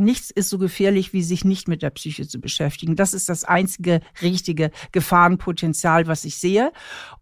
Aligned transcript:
nichts 0.00 0.30
ist 0.30 0.48
so 0.48 0.58
gefährlich, 0.58 1.12
wie 1.12 1.22
sich 1.22 1.44
nicht 1.44 1.68
mit 1.68 1.82
der 1.82 1.90
Psyche 1.90 2.26
zu 2.26 2.40
beschäftigen. 2.40 2.96
Das 2.96 3.14
ist 3.14 3.28
das 3.28 3.44
einzige 3.44 4.00
richtige 4.22 4.70
Gefahrenpotenzial, 4.92 6.06
was 6.06 6.24
ich 6.24 6.36
sehe 6.36 6.72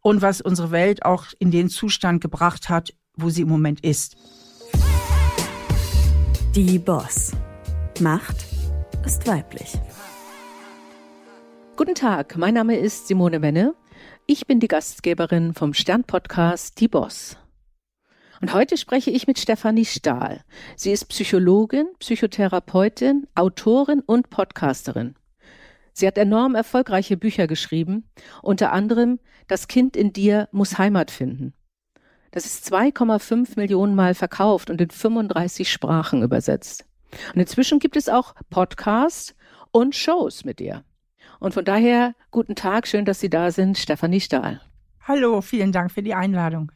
und 0.01 0.23
was 0.23 0.41
unsere 0.41 0.71
Welt 0.71 1.05
auch 1.05 1.27
in 1.39 1.51
den 1.51 1.69
Zustand 1.69 2.21
gebracht 2.21 2.69
hat, 2.69 2.95
wo 3.17 3.31
sie 3.31 3.43
im 3.43 3.49
Moment 3.49 3.81
ist. 3.85 4.17
Die 6.55 6.79
Boss. 6.79 7.33
Macht 8.01 8.47
ist 9.05 9.27
weiblich. 9.27 9.79
Guten 11.77 11.95
Tag, 11.95 12.37
mein 12.37 12.55
Name 12.55 12.77
ist 12.77 13.09
Simone 13.09 13.39
Menne. 13.39 13.75
Ich 14.27 14.47
bin 14.47 14.61
die 14.61 14.69
Gastgeberin 14.69 15.55
vom 15.55 15.75
Stern-Podcast 15.75 16.81
Die 16.81 16.89
Boss. 16.89 17.37
Und 18.41 18.55
heute 18.55 18.77
spreche 18.77 19.11
ich 19.11 19.27
mit 19.27 19.39
Stefanie 19.39 19.85
Stahl. 19.85 20.45
Sie 20.77 20.93
ist 20.93 21.07
Psychologin, 21.07 21.89
Psychotherapeutin, 21.99 23.27
Autorin 23.35 24.01
und 24.01 24.31
Podcasterin. 24.31 25.17
Sie 25.93 26.07
hat 26.07 26.17
enorm 26.17 26.55
erfolgreiche 26.55 27.17
Bücher 27.17 27.49
geschrieben, 27.49 28.09
unter 28.43 28.73
anderem 28.73 29.19
Das 29.49 29.67
Kind 29.67 29.97
in 29.97 30.13
dir 30.13 30.49
muss 30.53 30.79
Heimat 30.79 31.11
finden. 31.11 31.55
Das 32.31 32.45
ist 32.45 32.73
2,5 32.73 33.57
Millionen 33.57 33.95
Mal 33.95 34.15
verkauft 34.15 34.71
und 34.71 34.81
in 34.81 34.91
35 34.91 35.73
Sprachen 35.73 36.23
übersetzt. 36.23 36.85
Und 37.35 37.41
inzwischen 37.41 37.79
gibt 37.79 37.97
es 37.97 38.09
auch 38.09 38.35
Podcasts 38.51 39.35
und 39.73 39.97
Shows 39.97 40.45
mit 40.45 40.61
ihr. 40.61 40.85
Und 41.41 41.55
von 41.55 41.65
daher 41.65 42.15
guten 42.31 42.55
Tag, 42.55 42.87
schön, 42.87 43.05
dass 43.05 43.21
Sie 43.21 43.31
da 43.31 43.51
sind, 43.51 43.79
Stefanie 43.79 44.21
Stahl. 44.21 44.61
Hallo, 45.01 45.41
vielen 45.41 45.73
Dank 45.73 45.91
für 45.91 46.03
die 46.03 46.15
Einladung. 46.15 46.71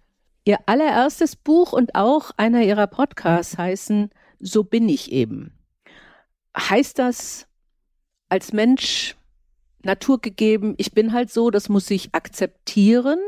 Ihr 0.45 0.59
allererstes 0.67 1.37
Buch 1.37 1.73
und 1.73 1.95
auch 1.95 2.33
einer 2.37 2.63
Ihrer 2.63 2.89
Podcasts 2.89 3.59
heißen 3.59 4.11
So 4.41 4.65
bin 4.65 4.89
ich 4.89 5.13
eben. 5.13 5.53
Heißt 6.57 6.99
das 6.99 7.47
als 8.29 8.53
Mensch 8.53 9.17
naturgegeben, 9.85 10.75
ich 10.79 10.93
bin 10.93 11.13
halt 11.13 11.31
so, 11.31 11.51
das 11.51 11.69
muss 11.69 11.91
ich 11.91 12.15
akzeptieren? 12.15 13.19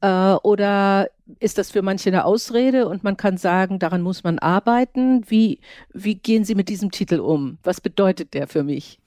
Äh, 0.00 0.34
oder 0.42 1.08
ist 1.40 1.58
das 1.58 1.70
für 1.70 1.82
manche 1.82 2.10
eine 2.10 2.24
Ausrede 2.24 2.88
und 2.88 3.04
man 3.04 3.16
kann 3.16 3.36
sagen, 3.36 3.78
daran 3.78 4.02
muss 4.02 4.22
man 4.22 4.38
arbeiten? 4.38 5.28
Wie, 5.28 5.60
wie 5.92 6.14
gehen 6.16 6.44
Sie 6.44 6.54
mit 6.54 6.68
diesem 6.68 6.90
Titel 6.90 7.20
um? 7.20 7.58
Was 7.62 7.80
bedeutet 7.80 8.34
der 8.34 8.46
für 8.46 8.62
mich? 8.62 9.00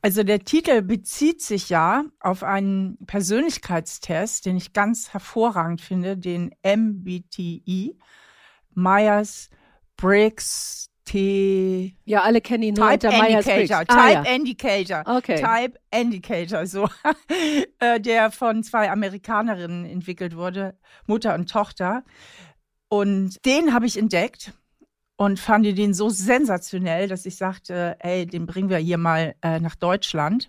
Also 0.00 0.22
der 0.22 0.40
Titel 0.40 0.82
bezieht 0.82 1.42
sich 1.42 1.68
ja 1.70 2.04
auf 2.20 2.42
einen 2.44 2.98
Persönlichkeitstest, 3.06 4.46
den 4.46 4.56
ich 4.56 4.72
ganz 4.72 5.12
hervorragend 5.12 5.80
finde, 5.80 6.16
den 6.16 6.54
MBTI, 6.64 7.98
Myers 8.74 9.50
Briggs 9.96 10.88
T. 11.04 11.96
Ja, 12.04 12.20
alle 12.22 12.40
kennen 12.42 12.62
ihn 12.64 12.74
nur 12.74 12.90
Type. 12.90 13.06
Indicator, 13.08 13.84
Ah, 13.88 14.08
Type 14.08 14.12
ja. 14.12 14.34
Indicator, 14.34 15.16
Okay. 15.16 15.36
Type 15.36 15.78
Indicator, 15.90 16.66
so, 16.66 16.88
Äh, 17.80 18.00
der 18.00 18.30
von 18.30 18.62
zwei 18.62 18.90
Amerikanerinnen 18.90 19.86
entwickelt 19.86 20.36
wurde, 20.36 20.76
Mutter 21.06 21.34
und 21.34 21.50
Tochter. 21.50 22.04
Und 22.88 23.44
den 23.46 23.72
habe 23.72 23.86
ich 23.86 23.96
entdeckt 23.96 24.52
und 25.18 25.40
fand 25.40 25.66
den 25.66 25.94
so 25.94 26.08
sensationell, 26.08 27.08
dass 27.08 27.26
ich 27.26 27.36
sagte, 27.36 27.96
ey, 27.98 28.24
den 28.24 28.46
bringen 28.46 28.70
wir 28.70 28.78
hier 28.78 28.98
mal 28.98 29.34
äh, 29.42 29.58
nach 29.58 29.74
Deutschland. 29.74 30.48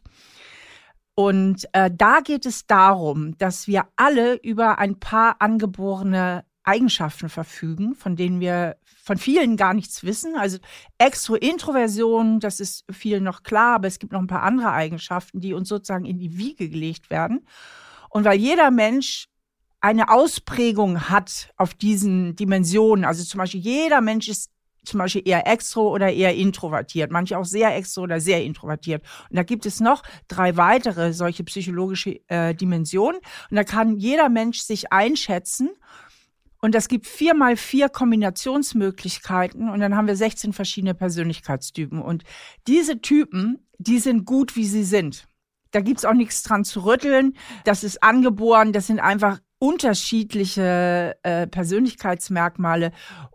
Und 1.15 1.67
äh, 1.73 1.89
da 1.91 2.19
geht 2.21 2.45
es 2.45 2.67
darum, 2.67 3.35
dass 3.39 3.67
wir 3.67 3.87
alle 3.95 4.35
über 4.35 4.77
ein 4.77 4.99
paar 4.99 5.37
angeborene 5.41 6.45
Eigenschaften 6.63 7.29
verfügen, 7.29 7.95
von 7.95 8.15
denen 8.15 8.39
wir 8.39 8.77
von 9.03 9.17
vielen 9.17 9.57
gar 9.57 9.73
nichts 9.73 10.03
wissen. 10.03 10.35
Also 10.35 10.59
Extro-Introversion, 10.99 12.39
das 12.39 12.59
ist 12.59 12.85
vielen 12.91 13.23
noch 13.23 13.41
klar, 13.41 13.75
aber 13.75 13.87
es 13.87 13.97
gibt 13.97 14.13
noch 14.13 14.21
ein 14.21 14.27
paar 14.27 14.43
andere 14.43 14.71
Eigenschaften, 14.71 15.39
die 15.41 15.55
uns 15.55 15.67
sozusagen 15.67 16.05
in 16.05 16.19
die 16.19 16.37
Wiege 16.37 16.69
gelegt 16.69 17.09
werden. 17.09 17.43
Und 18.09 18.23
weil 18.23 18.37
jeder 18.37 18.69
Mensch 18.69 19.25
eine 19.81 20.09
Ausprägung 20.09 21.09
hat 21.09 21.51
auf 21.57 21.73
diesen 21.73 22.35
Dimensionen, 22.35 23.03
also 23.03 23.23
zum 23.23 23.39
Beispiel 23.39 23.61
jeder 23.61 24.01
Mensch 24.01 24.27
ist 24.27 24.51
zum 24.83 24.99
Beispiel 24.99 25.23
eher 25.25 25.47
extro 25.47 25.93
oder 25.93 26.11
eher 26.11 26.35
introvertiert, 26.35 27.11
manche 27.11 27.37
auch 27.37 27.45
sehr 27.45 27.75
extro 27.75 28.01
oder 28.01 28.19
sehr 28.19 28.43
introvertiert. 28.43 29.03
Und 29.29 29.35
da 29.35 29.43
gibt 29.43 29.65
es 29.65 29.79
noch 29.79 30.03
drei 30.27 30.57
weitere 30.57 31.13
solche 31.13 31.43
psychologische 31.43 32.19
äh, 32.27 32.53
Dimensionen. 32.53 33.19
Und 33.49 33.55
da 33.55 33.63
kann 33.63 33.97
jeder 33.97 34.29
Mensch 34.29 34.59
sich 34.59 34.91
einschätzen. 34.91 35.69
Und 36.61 36.75
das 36.75 36.87
gibt 36.89 37.07
vier 37.07 37.33
mal 37.33 37.55
vier 37.55 37.89
Kombinationsmöglichkeiten. 37.89 39.69
Und 39.69 39.79
dann 39.79 39.95
haben 39.95 40.07
wir 40.07 40.15
16 40.15 40.53
verschiedene 40.53 40.93
Persönlichkeitstypen. 40.93 42.01
Und 42.01 42.23
diese 42.67 43.01
Typen, 43.01 43.65
die 43.77 43.99
sind 43.99 44.25
gut, 44.25 44.55
wie 44.55 44.65
sie 44.65 44.83
sind. 44.83 45.27
Da 45.71 45.81
gibt's 45.81 46.03
auch 46.03 46.13
nichts 46.13 46.43
dran 46.43 46.65
zu 46.65 46.85
rütteln. 46.85 47.37
Das 47.63 47.83
ist 47.83 48.03
angeboren. 48.03 48.73
Das 48.73 48.87
sind 48.87 48.99
einfach 48.99 49.39
unterschiedliche 49.59 51.17
äh, 51.23 51.45
Persönlichkeitsmerkmale 51.47 52.91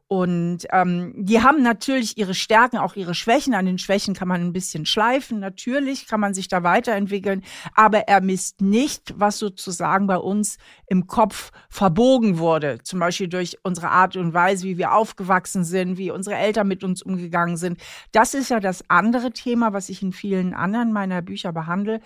und 0.06 0.66
ähm, 0.70 1.12
die 1.16 1.42
haben 1.42 1.62
natürlich 1.62 2.18
ihre 2.18 2.34
Stärken, 2.34 2.76
auch 2.76 2.94
ihre 2.94 3.14
Schwächen. 3.14 3.54
An 3.54 3.66
den 3.66 3.78
Schwächen 3.78 4.14
kann 4.14 4.28
man 4.28 4.42
ein 4.42 4.52
bisschen 4.52 4.86
schleifen, 4.86 5.40
natürlich 5.40 6.06
kann 6.06 6.20
man 6.20 6.34
sich 6.34 6.46
da 6.48 6.62
weiterentwickeln, 6.62 7.42
aber 7.74 8.00
er 8.06 8.20
misst 8.20 8.60
nicht, 8.60 9.14
was 9.16 9.38
sozusagen 9.38 10.06
bei 10.06 10.18
uns 10.18 10.58
im 10.86 11.06
Kopf 11.06 11.50
verbogen 11.68 12.38
wurde, 12.38 12.78
zum 12.84 13.00
Beispiel 13.00 13.28
durch 13.28 13.58
unsere 13.62 13.90
Art 13.90 14.16
und 14.16 14.34
Weise, 14.34 14.66
wie 14.66 14.78
wir 14.78 14.92
aufgewachsen 14.92 15.64
sind, 15.64 15.98
wie 15.98 16.10
unsere 16.10 16.36
Eltern 16.36 16.68
mit 16.68 16.84
uns 16.84 17.02
umgegangen 17.02 17.56
sind. 17.56 17.80
Das 18.12 18.34
ist 18.34 18.50
ja 18.50 18.60
das 18.60 18.88
andere 18.88 19.32
Thema, 19.32 19.72
was 19.72 19.88
ich 19.88 20.02
in 20.02 20.12
vielen 20.12 20.54
anderen 20.54 20.92
meiner 20.92 21.22
Bücher 21.22 21.52
behandle. 21.52 22.00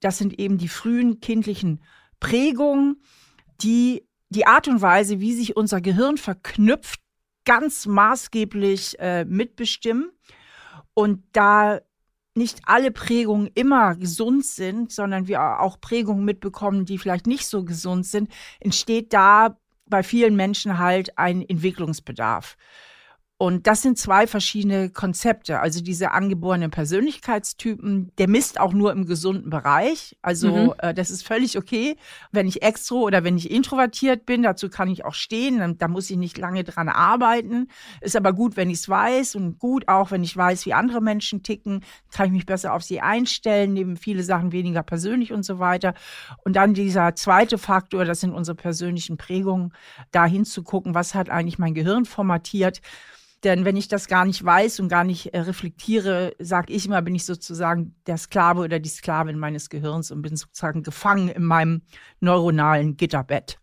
Das 0.00 0.18
sind 0.18 0.38
eben 0.38 0.58
die 0.58 0.68
frühen 0.68 1.20
kindlichen 1.20 1.82
Prägungen, 2.20 2.96
die 3.62 4.08
die 4.30 4.46
Art 4.46 4.68
und 4.68 4.82
Weise, 4.82 5.20
wie 5.20 5.32
sich 5.32 5.56
unser 5.56 5.80
Gehirn 5.80 6.18
verknüpft, 6.18 7.00
ganz 7.44 7.86
maßgeblich 7.86 8.98
äh, 8.98 9.24
mitbestimmen. 9.24 10.10
Und 10.94 11.24
da 11.32 11.80
nicht 12.34 12.60
alle 12.64 12.90
Prägungen 12.90 13.48
immer 13.54 13.96
gesund 13.96 14.44
sind, 14.44 14.92
sondern 14.92 15.28
wir 15.28 15.60
auch 15.60 15.80
Prägungen 15.80 16.24
mitbekommen, 16.24 16.84
die 16.84 16.98
vielleicht 16.98 17.26
nicht 17.26 17.46
so 17.46 17.64
gesund 17.64 18.06
sind, 18.06 18.30
entsteht 18.60 19.12
da 19.12 19.58
bei 19.86 20.02
vielen 20.02 20.36
Menschen 20.36 20.78
halt 20.78 21.18
ein 21.18 21.42
Entwicklungsbedarf. 21.42 22.56
Und 23.40 23.68
das 23.68 23.82
sind 23.82 23.96
zwei 23.96 24.26
verschiedene 24.26 24.90
Konzepte. 24.90 25.60
Also 25.60 25.80
diese 25.80 26.10
angeborenen 26.10 26.72
Persönlichkeitstypen, 26.72 28.10
der 28.18 28.28
misst 28.28 28.58
auch 28.58 28.72
nur 28.72 28.90
im 28.90 29.06
gesunden 29.06 29.48
Bereich. 29.48 30.16
Also 30.22 30.50
Mhm. 30.50 30.74
äh, 30.78 30.92
das 30.92 31.10
ist 31.12 31.24
völlig 31.24 31.56
okay, 31.56 31.96
wenn 32.32 32.48
ich 32.48 32.62
extro 32.62 33.02
oder 33.02 33.22
wenn 33.22 33.36
ich 33.36 33.52
introvertiert 33.52 34.26
bin. 34.26 34.42
Dazu 34.42 34.68
kann 34.68 34.88
ich 34.88 35.04
auch 35.04 35.14
stehen. 35.14 35.58
Dann- 35.58 35.78
Da 35.78 35.86
muss 35.86 36.10
ich 36.10 36.16
nicht 36.16 36.36
lange 36.36 36.64
dran 36.64 36.88
arbeiten. 36.88 37.68
Ist 38.00 38.16
aber 38.16 38.32
gut, 38.32 38.56
wenn 38.56 38.70
ich 38.70 38.78
es 38.80 38.88
weiß 38.88 39.36
und 39.36 39.60
gut 39.60 39.86
auch, 39.86 40.10
wenn 40.10 40.24
ich 40.24 40.36
weiß, 40.36 40.66
wie 40.66 40.74
andere 40.74 41.00
Menschen 41.00 41.44
ticken, 41.44 41.84
kann 42.10 42.26
ich 42.26 42.32
mich 42.32 42.46
besser 42.46 42.74
auf 42.74 42.82
sie 42.82 43.00
einstellen, 43.00 43.72
nehmen 43.72 43.96
viele 43.96 44.24
Sachen 44.24 44.50
weniger 44.50 44.82
persönlich 44.82 45.32
und 45.32 45.44
so 45.44 45.60
weiter. 45.60 45.94
Und 46.44 46.56
dann 46.56 46.74
dieser 46.74 47.14
zweite 47.14 47.56
Faktor, 47.56 48.04
das 48.04 48.18
sind 48.18 48.32
unsere 48.32 48.56
persönlichen 48.56 49.16
Prägungen, 49.16 49.72
da 50.10 50.26
hinzugucken, 50.26 50.92
was 50.96 51.14
hat 51.14 51.30
eigentlich 51.30 51.60
mein 51.60 51.74
Gehirn 51.74 52.04
formatiert. 52.04 52.80
Denn 53.44 53.64
wenn 53.64 53.76
ich 53.76 53.88
das 53.88 54.08
gar 54.08 54.24
nicht 54.24 54.44
weiß 54.44 54.80
und 54.80 54.88
gar 54.88 55.04
nicht 55.04 55.32
äh, 55.32 55.40
reflektiere, 55.40 56.34
sage 56.38 56.72
ich 56.72 56.86
immer, 56.86 57.02
bin 57.02 57.14
ich 57.14 57.24
sozusagen 57.24 57.94
der 58.06 58.16
Sklave 58.16 58.62
oder 58.62 58.80
die 58.80 58.88
Sklavin 58.88 59.38
meines 59.38 59.70
Gehirns 59.70 60.10
und 60.10 60.22
bin 60.22 60.36
sozusagen 60.36 60.82
gefangen 60.82 61.28
in 61.28 61.44
meinem 61.44 61.82
neuronalen 62.20 62.96
Gitterbett. 62.96 63.58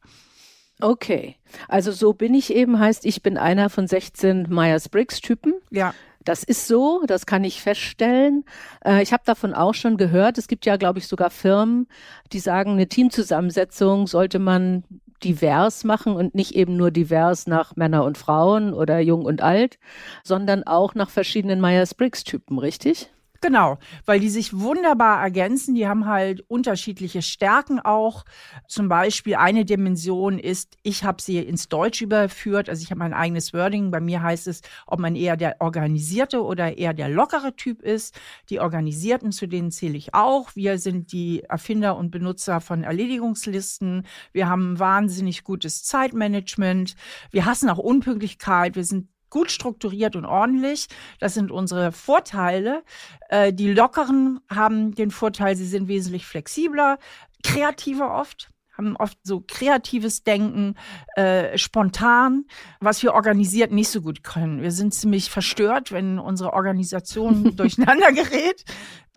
Okay. 0.81 1.37
Also 1.67 1.91
so 1.91 2.13
bin 2.13 2.33
ich 2.33 2.53
eben 2.53 2.79
heißt, 2.79 3.05
ich 3.05 3.21
bin 3.21 3.37
einer 3.37 3.69
von 3.69 3.87
16 3.87 4.47
Myers-Briggs-Typen. 4.49 5.53
Ja. 5.71 5.93
Das 6.23 6.43
ist 6.43 6.67
so, 6.67 7.03
das 7.05 7.25
kann 7.25 7.43
ich 7.43 7.61
feststellen. 7.61 8.45
Äh, 8.83 9.03
ich 9.03 9.13
habe 9.13 9.23
davon 9.25 9.53
auch 9.53 9.73
schon 9.73 9.95
gehört. 9.95 10.37
Es 10.37 10.47
gibt 10.47 10.65
ja, 10.65 10.75
glaube 10.75 10.99
ich, 10.99 11.07
sogar 11.07 11.29
Firmen, 11.29 11.87
die 12.33 12.39
sagen, 12.39 12.71
eine 12.71 12.87
Teamzusammensetzung 12.87 14.07
sollte 14.07 14.39
man 14.39 14.83
divers 15.25 15.83
machen 15.83 16.15
und 16.15 16.35
nicht 16.35 16.55
eben 16.55 16.77
nur 16.77 16.91
divers 16.91 17.47
nach 17.47 17.75
Männer 17.75 18.05
und 18.05 18.17
Frauen 18.17 18.73
oder 18.73 18.99
jung 18.99 19.25
und 19.25 19.41
alt, 19.41 19.77
sondern 20.23 20.63
auch 20.63 20.95
nach 20.95 21.09
verschiedenen 21.09 21.59
Myers-Briggs-Typen, 21.59 22.59
richtig? 22.59 23.09
Genau, 23.41 23.77
weil 24.05 24.19
die 24.19 24.29
sich 24.29 24.57
wunderbar 24.57 25.21
ergänzen. 25.21 25.75
Die 25.75 25.87
haben 25.87 26.05
halt 26.05 26.41
unterschiedliche 26.47 27.21
Stärken 27.21 27.79
auch. 27.79 28.25
Zum 28.67 28.87
Beispiel 28.87 29.35
eine 29.35 29.65
Dimension 29.65 30.39
ist, 30.39 30.77
ich 30.83 31.03
habe 31.03 31.21
sie 31.21 31.39
ins 31.39 31.67
Deutsch 31.67 32.01
überführt. 32.01 32.69
Also 32.69 32.81
ich 32.81 32.91
habe 32.91 32.99
mein 32.99 33.13
eigenes 33.13 33.53
Wording. 33.53 33.91
Bei 33.91 33.99
mir 33.99 34.21
heißt 34.21 34.47
es, 34.47 34.61
ob 34.87 34.99
man 34.99 35.15
eher 35.15 35.37
der 35.37 35.57
organisierte 35.59 36.43
oder 36.43 36.77
eher 36.77 36.93
der 36.93 37.09
lockere 37.09 37.55
Typ 37.55 37.81
ist. 37.81 38.17
Die 38.49 38.59
Organisierten, 38.59 39.31
zu 39.31 39.47
denen 39.47 39.71
zähle 39.71 39.97
ich 39.97 40.13
auch. 40.13 40.55
Wir 40.55 40.77
sind 40.77 41.11
die 41.11 41.43
Erfinder 41.43 41.97
und 41.97 42.11
Benutzer 42.11 42.61
von 42.61 42.83
Erledigungslisten. 42.83 44.05
Wir 44.31 44.47
haben 44.47 44.79
wahnsinnig 44.79 45.43
gutes 45.43 45.83
Zeitmanagement. 45.83 46.95
Wir 47.31 47.45
hassen 47.45 47.69
auch 47.69 47.77
Unpünktlichkeit. 47.77 48.75
Wir 48.75 48.85
sind 48.85 49.09
gut 49.35 49.51
strukturiert 49.51 50.15
und 50.15 50.23
ordentlich. 50.23 50.87
Das 51.19 51.33
sind 51.33 51.51
unsere 51.51 51.91
Vorteile. 51.91 52.83
Äh, 53.27 53.51
die 53.51 53.73
Lockeren 53.73 54.39
haben 54.49 54.95
den 54.95 55.11
Vorteil, 55.11 55.57
sie 55.57 55.65
sind 55.67 55.89
wesentlich 55.89 56.25
flexibler, 56.25 56.99
kreativer 57.43 58.15
oft 58.15 58.49
haben 58.77 58.95
oft 58.97 59.17
so 59.23 59.43
kreatives 59.47 60.23
Denken, 60.23 60.75
äh, 61.15 61.57
spontan, 61.57 62.45
was 62.79 63.01
wir 63.03 63.13
organisiert 63.13 63.71
nicht 63.71 63.89
so 63.89 64.01
gut 64.01 64.23
können. 64.23 64.61
Wir 64.61 64.71
sind 64.71 64.93
ziemlich 64.93 65.29
verstört, 65.29 65.91
wenn 65.91 66.19
unsere 66.19 66.53
Organisation 66.53 67.55
durcheinander 67.55 68.11
gerät. 68.11 68.65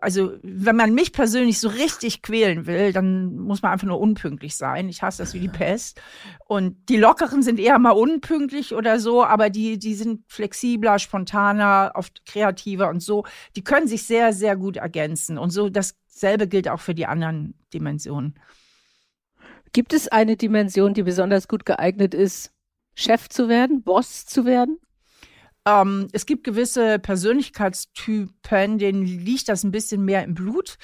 Also 0.00 0.34
wenn 0.42 0.76
man 0.76 0.94
mich 0.94 1.12
persönlich 1.12 1.58
so 1.58 1.68
richtig 1.68 2.22
quälen 2.22 2.66
will, 2.66 2.92
dann 2.92 3.36
muss 3.36 3.62
man 3.62 3.72
einfach 3.72 3.88
nur 3.88 3.98
unpünktlich 3.98 4.56
sein. 4.56 4.88
Ich 4.88 5.02
hasse 5.02 5.22
das 5.22 5.34
wie 5.34 5.40
die 5.40 5.48
Pest. 5.48 6.00
Und 6.46 6.88
die 6.88 6.96
Lockeren 6.96 7.42
sind 7.42 7.58
eher 7.58 7.78
mal 7.80 7.90
unpünktlich 7.90 8.74
oder 8.74 9.00
so, 9.00 9.24
aber 9.24 9.50
die, 9.50 9.76
die 9.78 9.94
sind 9.94 10.22
flexibler, 10.28 11.00
spontaner, 11.00 11.92
oft 11.94 12.24
kreativer 12.26 12.88
und 12.90 13.00
so. 13.00 13.24
Die 13.56 13.64
können 13.64 13.88
sich 13.88 14.04
sehr, 14.04 14.32
sehr 14.32 14.54
gut 14.54 14.76
ergänzen. 14.76 15.36
Und 15.36 15.50
so 15.50 15.68
dasselbe 15.68 16.46
gilt 16.46 16.68
auch 16.68 16.80
für 16.80 16.94
die 16.94 17.06
anderen 17.06 17.54
Dimensionen. 17.74 18.38
Gibt 19.72 19.92
es 19.92 20.08
eine 20.08 20.36
Dimension, 20.36 20.94
die 20.94 21.02
besonders 21.02 21.48
gut 21.48 21.66
geeignet 21.66 22.14
ist, 22.14 22.52
Chef 22.94 23.28
zu 23.28 23.48
werden, 23.48 23.82
Boss 23.82 24.26
zu 24.26 24.44
werden? 24.44 24.78
Ähm, 25.66 26.08
es 26.12 26.26
gibt 26.26 26.44
gewisse 26.44 26.98
Persönlichkeitstypen, 26.98 28.78
denen 28.78 29.04
liegt 29.04 29.48
das 29.48 29.64
ein 29.64 29.70
bisschen 29.70 30.04
mehr 30.04 30.24
im 30.24 30.34
Blut 30.34 30.78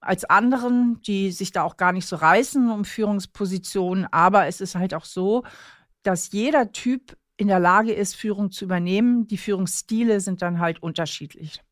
als 0.00 0.24
anderen, 0.24 1.00
die 1.02 1.32
sich 1.32 1.50
da 1.50 1.62
auch 1.62 1.76
gar 1.76 1.92
nicht 1.92 2.06
so 2.06 2.16
reißen 2.16 2.70
um 2.70 2.84
Führungspositionen. 2.84 4.06
Aber 4.12 4.46
es 4.46 4.60
ist 4.60 4.74
halt 4.74 4.94
auch 4.94 5.04
so, 5.04 5.44
dass 6.02 6.30
jeder 6.32 6.72
Typ 6.72 7.16
in 7.36 7.48
der 7.48 7.60
Lage 7.60 7.92
ist, 7.92 8.16
Führung 8.16 8.50
zu 8.50 8.64
übernehmen. 8.64 9.26
Die 9.26 9.38
Führungsstile 9.38 10.20
sind 10.20 10.42
dann 10.42 10.58
halt 10.60 10.82
unterschiedlich. 10.82 11.62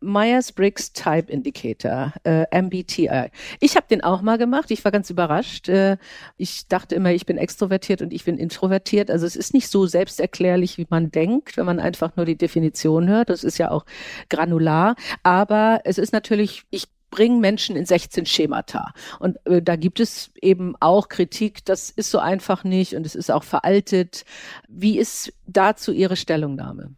Myers-Briggs 0.00 0.92
Type 0.92 1.30
Indicator, 1.30 2.12
äh, 2.24 2.46
MBTI. 2.50 3.30
Ich 3.60 3.76
habe 3.76 3.86
den 3.88 4.02
auch 4.02 4.22
mal 4.22 4.38
gemacht. 4.38 4.70
Ich 4.70 4.84
war 4.84 4.92
ganz 4.92 5.10
überrascht. 5.10 5.68
Äh, 5.68 5.98
ich 6.36 6.68
dachte 6.68 6.94
immer, 6.94 7.12
ich 7.12 7.26
bin 7.26 7.38
extrovertiert 7.38 8.02
und 8.02 8.12
ich 8.12 8.24
bin 8.24 8.38
introvertiert. 8.38 9.10
Also 9.10 9.26
es 9.26 9.36
ist 9.36 9.54
nicht 9.54 9.68
so 9.68 9.86
selbsterklärlich, 9.86 10.78
wie 10.78 10.86
man 10.88 11.10
denkt, 11.10 11.56
wenn 11.56 11.66
man 11.66 11.80
einfach 11.80 12.16
nur 12.16 12.26
die 12.26 12.36
Definition 12.36 13.08
hört. 13.08 13.30
Das 13.30 13.44
ist 13.44 13.58
ja 13.58 13.70
auch 13.70 13.84
granular. 14.28 14.96
Aber 15.22 15.80
es 15.84 15.98
ist 15.98 16.12
natürlich, 16.12 16.64
ich 16.70 16.88
bringen 17.10 17.40
Menschen 17.40 17.76
in 17.76 17.84
16 17.84 18.24
Schemata. 18.26 18.92
Und 19.18 19.44
äh, 19.46 19.60
da 19.60 19.76
gibt 19.76 20.00
es 20.00 20.30
eben 20.40 20.76
auch 20.80 21.08
Kritik, 21.08 21.64
das 21.64 21.90
ist 21.90 22.10
so 22.10 22.18
einfach 22.18 22.64
nicht 22.64 22.94
und 22.94 23.04
es 23.04 23.14
ist 23.14 23.30
auch 23.30 23.44
veraltet. 23.44 24.24
Wie 24.68 24.98
ist 24.98 25.32
dazu 25.46 25.92
Ihre 25.92 26.16
Stellungnahme? 26.16 26.94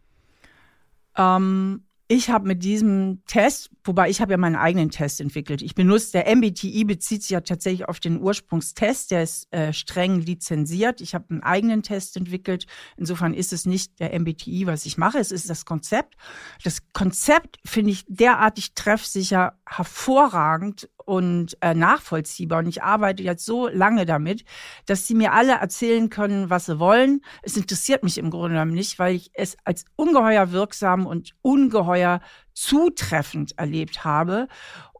Ähm, 1.17 1.83
ich 2.13 2.29
habe 2.29 2.47
mit 2.47 2.63
diesem 2.63 3.23
Test, 3.25 3.71
wobei 3.83 4.07
ich 4.07 4.21
habe 4.21 4.33
ja 4.33 4.37
meinen 4.37 4.55
eigenen 4.55 4.91
Test 4.91 5.19
entwickelt. 5.19 5.63
Ich 5.63 5.73
benutze, 5.73 6.11
der 6.11 6.35
MBTI 6.35 6.83
bezieht 6.83 7.23
sich 7.23 7.31
ja 7.31 7.41
tatsächlich 7.41 7.89
auf 7.89 7.99
den 7.99 8.21
Ursprungstest, 8.21 9.09
der 9.09 9.23
ist 9.23 9.51
äh, 9.51 9.73
streng 9.73 10.19
lizenziert. 10.21 11.01
Ich 11.01 11.15
habe 11.15 11.25
einen 11.29 11.41
eigenen 11.41 11.81
Test 11.81 12.15
entwickelt. 12.15 12.67
Insofern 12.97 13.33
ist 13.33 13.51
es 13.51 13.65
nicht 13.65 13.99
der 13.99 14.17
MBTI, 14.19 14.67
was 14.67 14.85
ich 14.85 14.97
mache, 14.97 15.17
es 15.17 15.31
ist 15.31 15.49
das 15.49 15.65
Konzept. 15.65 16.15
Das 16.63 16.79
Konzept 16.93 17.57
finde 17.65 17.89
ich 17.91 18.05
derartig 18.07 18.75
treffsicher, 18.75 19.57
hervorragend 19.77 20.89
und 21.05 21.57
äh, 21.61 21.73
nachvollziehbar. 21.73 22.59
Und 22.59 22.67
ich 22.67 22.83
arbeite 22.83 23.23
jetzt 23.23 23.45
so 23.45 23.67
lange 23.67 24.05
damit, 24.05 24.45
dass 24.85 25.07
sie 25.07 25.15
mir 25.15 25.33
alle 25.33 25.53
erzählen 25.53 26.09
können, 26.09 26.49
was 26.49 26.65
sie 26.65 26.79
wollen. 26.79 27.21
Es 27.41 27.57
interessiert 27.57 28.03
mich 28.03 28.17
im 28.17 28.29
Grunde 28.29 28.49
genommen 28.49 28.73
nicht, 28.73 28.99
weil 28.99 29.15
ich 29.15 29.31
es 29.33 29.57
als 29.63 29.85
ungeheuer 29.95 30.51
wirksam 30.51 31.05
und 31.05 31.33
ungeheuer 31.41 32.21
zutreffend 32.53 33.57
erlebt 33.57 34.03
habe 34.03 34.47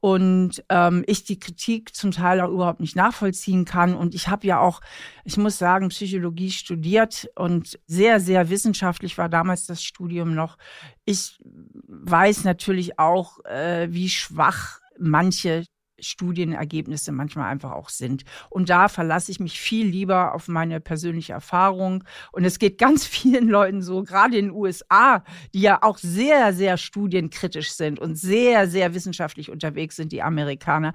und 0.03 0.61
ähm, 0.67 1.05
ich 1.07 1.23
die 1.23 1.39
Kritik 1.39 1.95
zum 1.95 2.11
Teil 2.11 2.41
auch 2.41 2.49
überhaupt 2.49 2.81
nicht 2.81 2.97
nachvollziehen 2.97 3.63
kann. 3.63 3.95
Und 3.95 4.13
ich 4.13 4.27
habe 4.27 4.45
ja 4.45 4.59
auch, 4.59 4.81
ich 5.23 5.37
muss 5.37 5.57
sagen, 5.57 5.87
Psychologie 5.87 6.51
studiert 6.51 7.29
und 7.37 7.79
sehr, 7.87 8.19
sehr 8.19 8.49
wissenschaftlich 8.49 9.17
war 9.17 9.29
damals 9.29 9.65
das 9.65 9.81
Studium 9.81 10.35
noch. 10.35 10.57
Ich 11.05 11.39
weiß 11.87 12.43
natürlich 12.43 12.99
auch, 12.99 13.45
äh, 13.45 13.87
wie 13.91 14.09
schwach 14.09 14.81
manche 14.99 15.63
Studienergebnisse 16.03 17.11
manchmal 17.11 17.51
einfach 17.51 17.71
auch 17.71 17.89
sind. 17.89 18.23
Und 18.49 18.69
da 18.69 18.87
verlasse 18.87 19.31
ich 19.31 19.39
mich 19.39 19.59
viel 19.59 19.87
lieber 19.87 20.33
auf 20.33 20.47
meine 20.47 20.79
persönliche 20.79 21.33
Erfahrung. 21.33 22.03
Und 22.31 22.45
es 22.45 22.59
geht 22.59 22.77
ganz 22.77 23.05
vielen 23.13 23.47
Leuten 23.47 23.81
so, 23.81 24.03
gerade 24.03 24.37
in 24.37 24.47
den 24.47 24.55
USA, 24.55 25.23
die 25.53 25.61
ja 25.61 25.81
auch 25.81 25.97
sehr, 25.97 26.53
sehr 26.53 26.77
studienkritisch 26.77 27.71
sind 27.71 27.99
und 27.99 28.15
sehr, 28.15 28.67
sehr 28.67 28.93
wissenschaftlich 28.93 29.49
unterwegs 29.49 29.95
sind, 29.95 30.11
die 30.11 30.21
Amerikaner. 30.21 30.93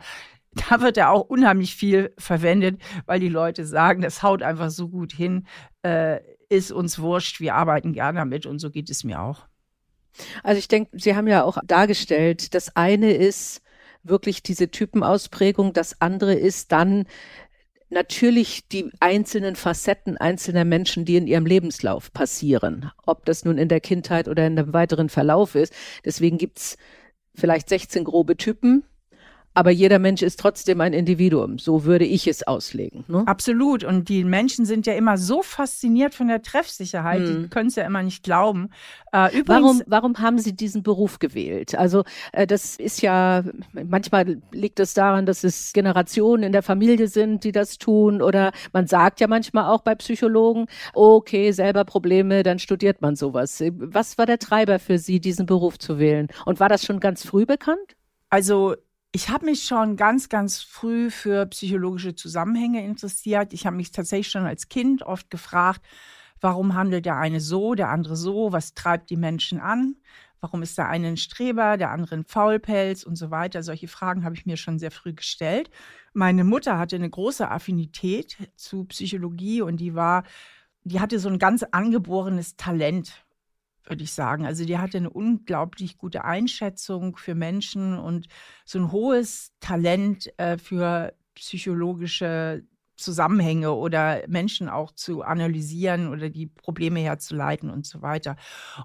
Da 0.70 0.80
wird 0.80 0.96
ja 0.96 1.10
auch 1.10 1.28
unheimlich 1.28 1.74
viel 1.74 2.12
verwendet, 2.18 2.80
weil 3.06 3.20
die 3.20 3.28
Leute 3.28 3.66
sagen, 3.66 4.00
das 4.00 4.22
haut 4.22 4.42
einfach 4.42 4.70
so 4.70 4.88
gut 4.88 5.12
hin, 5.12 5.46
äh, 5.82 6.20
ist 6.48 6.72
uns 6.72 6.98
wurscht, 6.98 7.40
wir 7.40 7.54
arbeiten 7.54 7.92
gerne 7.92 8.18
damit 8.18 8.46
und 8.46 8.58
so 8.58 8.70
geht 8.70 8.88
es 8.90 9.04
mir 9.04 9.20
auch. 9.20 9.46
Also 10.42 10.58
ich 10.58 10.68
denke, 10.68 10.90
Sie 10.98 11.14
haben 11.14 11.28
ja 11.28 11.44
auch 11.44 11.58
dargestellt, 11.64 12.54
das 12.54 12.74
eine 12.76 13.12
ist, 13.12 13.62
wirklich 14.02 14.42
diese 14.42 14.70
Typenausprägung. 14.70 15.72
Das 15.72 16.00
andere 16.00 16.34
ist 16.34 16.72
dann 16.72 17.06
natürlich 17.90 18.68
die 18.68 18.90
einzelnen 19.00 19.56
Facetten 19.56 20.16
einzelner 20.16 20.64
Menschen, 20.64 21.04
die 21.04 21.16
in 21.16 21.26
ihrem 21.26 21.46
Lebenslauf 21.46 22.12
passieren, 22.12 22.90
ob 23.06 23.24
das 23.24 23.44
nun 23.44 23.58
in 23.58 23.68
der 23.68 23.80
Kindheit 23.80 24.28
oder 24.28 24.46
in 24.46 24.58
einem 24.58 24.72
weiteren 24.72 25.08
Verlauf 25.08 25.54
ist. 25.54 25.72
Deswegen 26.04 26.38
gibt's 26.38 26.76
vielleicht 27.34 27.68
16 27.68 28.04
grobe 28.04 28.36
Typen, 28.36 28.84
aber 29.58 29.72
jeder 29.72 29.98
Mensch 29.98 30.22
ist 30.22 30.38
trotzdem 30.38 30.80
ein 30.80 30.92
Individuum. 30.92 31.58
So 31.58 31.84
würde 31.84 32.04
ich 32.04 32.28
es 32.28 32.46
auslegen. 32.46 33.04
Ne? 33.08 33.24
Absolut. 33.26 33.82
Und 33.82 34.08
die 34.08 34.22
Menschen 34.22 34.64
sind 34.64 34.86
ja 34.86 34.92
immer 34.92 35.18
so 35.18 35.42
fasziniert 35.42 36.14
von 36.14 36.28
der 36.28 36.42
Treffsicherheit. 36.42 37.22
Hm. 37.22 37.42
Die 37.42 37.48
können 37.48 37.66
es 37.66 37.74
ja 37.74 37.84
immer 37.84 38.04
nicht 38.04 38.22
glauben. 38.22 38.70
Äh, 39.12 39.36
übrigens, 39.36 39.48
warum, 39.48 39.82
warum 39.86 40.18
haben 40.18 40.38
Sie 40.38 40.54
diesen 40.54 40.84
Beruf 40.84 41.18
gewählt? 41.18 41.74
Also 41.74 42.04
äh, 42.30 42.46
das 42.46 42.76
ist 42.76 43.02
ja, 43.02 43.42
manchmal 43.72 44.40
liegt 44.52 44.78
es 44.78 44.94
daran, 44.94 45.26
dass 45.26 45.42
es 45.42 45.72
Generationen 45.72 46.44
in 46.44 46.52
der 46.52 46.62
Familie 46.62 47.08
sind, 47.08 47.42
die 47.42 47.50
das 47.50 47.78
tun. 47.78 48.22
Oder 48.22 48.52
man 48.72 48.86
sagt 48.86 49.18
ja 49.18 49.26
manchmal 49.26 49.74
auch 49.74 49.80
bei 49.80 49.96
Psychologen, 49.96 50.66
okay, 50.94 51.50
selber 51.50 51.84
Probleme, 51.84 52.44
dann 52.44 52.60
studiert 52.60 53.02
man 53.02 53.16
sowas. 53.16 53.60
Was 53.72 54.18
war 54.18 54.26
der 54.26 54.38
Treiber 54.38 54.78
für 54.78 54.98
Sie, 54.98 55.18
diesen 55.18 55.46
Beruf 55.46 55.80
zu 55.80 55.98
wählen? 55.98 56.28
Und 56.44 56.60
war 56.60 56.68
das 56.68 56.84
schon 56.84 57.00
ganz 57.00 57.26
früh 57.26 57.44
bekannt? 57.44 57.96
Also 58.30 58.76
ich 59.12 59.30
habe 59.30 59.46
mich 59.46 59.64
schon 59.64 59.96
ganz, 59.96 60.28
ganz 60.28 60.60
früh 60.60 61.10
für 61.10 61.46
psychologische 61.46 62.14
Zusammenhänge 62.14 62.84
interessiert. 62.84 63.52
Ich 63.52 63.66
habe 63.66 63.76
mich 63.76 63.90
tatsächlich 63.90 64.30
schon 64.30 64.46
als 64.46 64.68
Kind 64.68 65.02
oft 65.02 65.30
gefragt, 65.30 65.80
warum 66.40 66.74
handelt 66.74 67.06
der 67.06 67.16
eine 67.16 67.40
so, 67.40 67.74
der 67.74 67.88
andere 67.88 68.16
so, 68.16 68.52
was 68.52 68.74
treibt 68.74 69.10
die 69.10 69.16
Menschen 69.16 69.60
an, 69.60 69.96
warum 70.40 70.62
ist 70.62 70.76
der 70.76 70.88
eine 70.88 71.08
ein 71.08 71.16
Streber, 71.16 71.78
der 71.78 71.90
andere 71.90 72.16
ein 72.16 72.24
Faulpelz 72.24 73.02
und 73.02 73.16
so 73.16 73.30
weiter. 73.30 73.62
Solche 73.62 73.88
Fragen 73.88 74.24
habe 74.24 74.34
ich 74.34 74.46
mir 74.46 74.56
schon 74.56 74.78
sehr 74.78 74.90
früh 74.90 75.14
gestellt. 75.14 75.70
Meine 76.12 76.44
Mutter 76.44 76.78
hatte 76.78 76.96
eine 76.96 77.10
große 77.10 77.50
Affinität 77.50 78.36
zu 78.56 78.84
Psychologie 78.84 79.62
und 79.62 79.78
die 79.78 79.94
war, 79.94 80.24
die 80.84 81.00
hatte 81.00 81.18
so 81.18 81.28
ein 81.30 81.38
ganz 81.38 81.62
angeborenes 81.62 82.56
Talent 82.56 83.24
würde 83.88 84.04
ich 84.04 84.12
sagen. 84.12 84.46
Also 84.46 84.64
die 84.64 84.78
hatte 84.78 84.98
eine 84.98 85.10
unglaublich 85.10 85.98
gute 85.98 86.24
Einschätzung 86.24 87.16
für 87.16 87.34
Menschen 87.34 87.98
und 87.98 88.28
so 88.64 88.78
ein 88.78 88.92
hohes 88.92 89.52
Talent 89.60 90.32
äh, 90.38 90.58
für 90.58 91.14
psychologische 91.34 92.64
Zusammenhänge 92.96 93.72
oder 93.72 94.22
Menschen 94.26 94.68
auch 94.68 94.92
zu 94.92 95.22
analysieren 95.22 96.08
oder 96.08 96.30
die 96.30 96.46
Probleme 96.46 97.00
herzuleiten 97.00 97.70
und 97.70 97.86
so 97.86 98.02
weiter. 98.02 98.36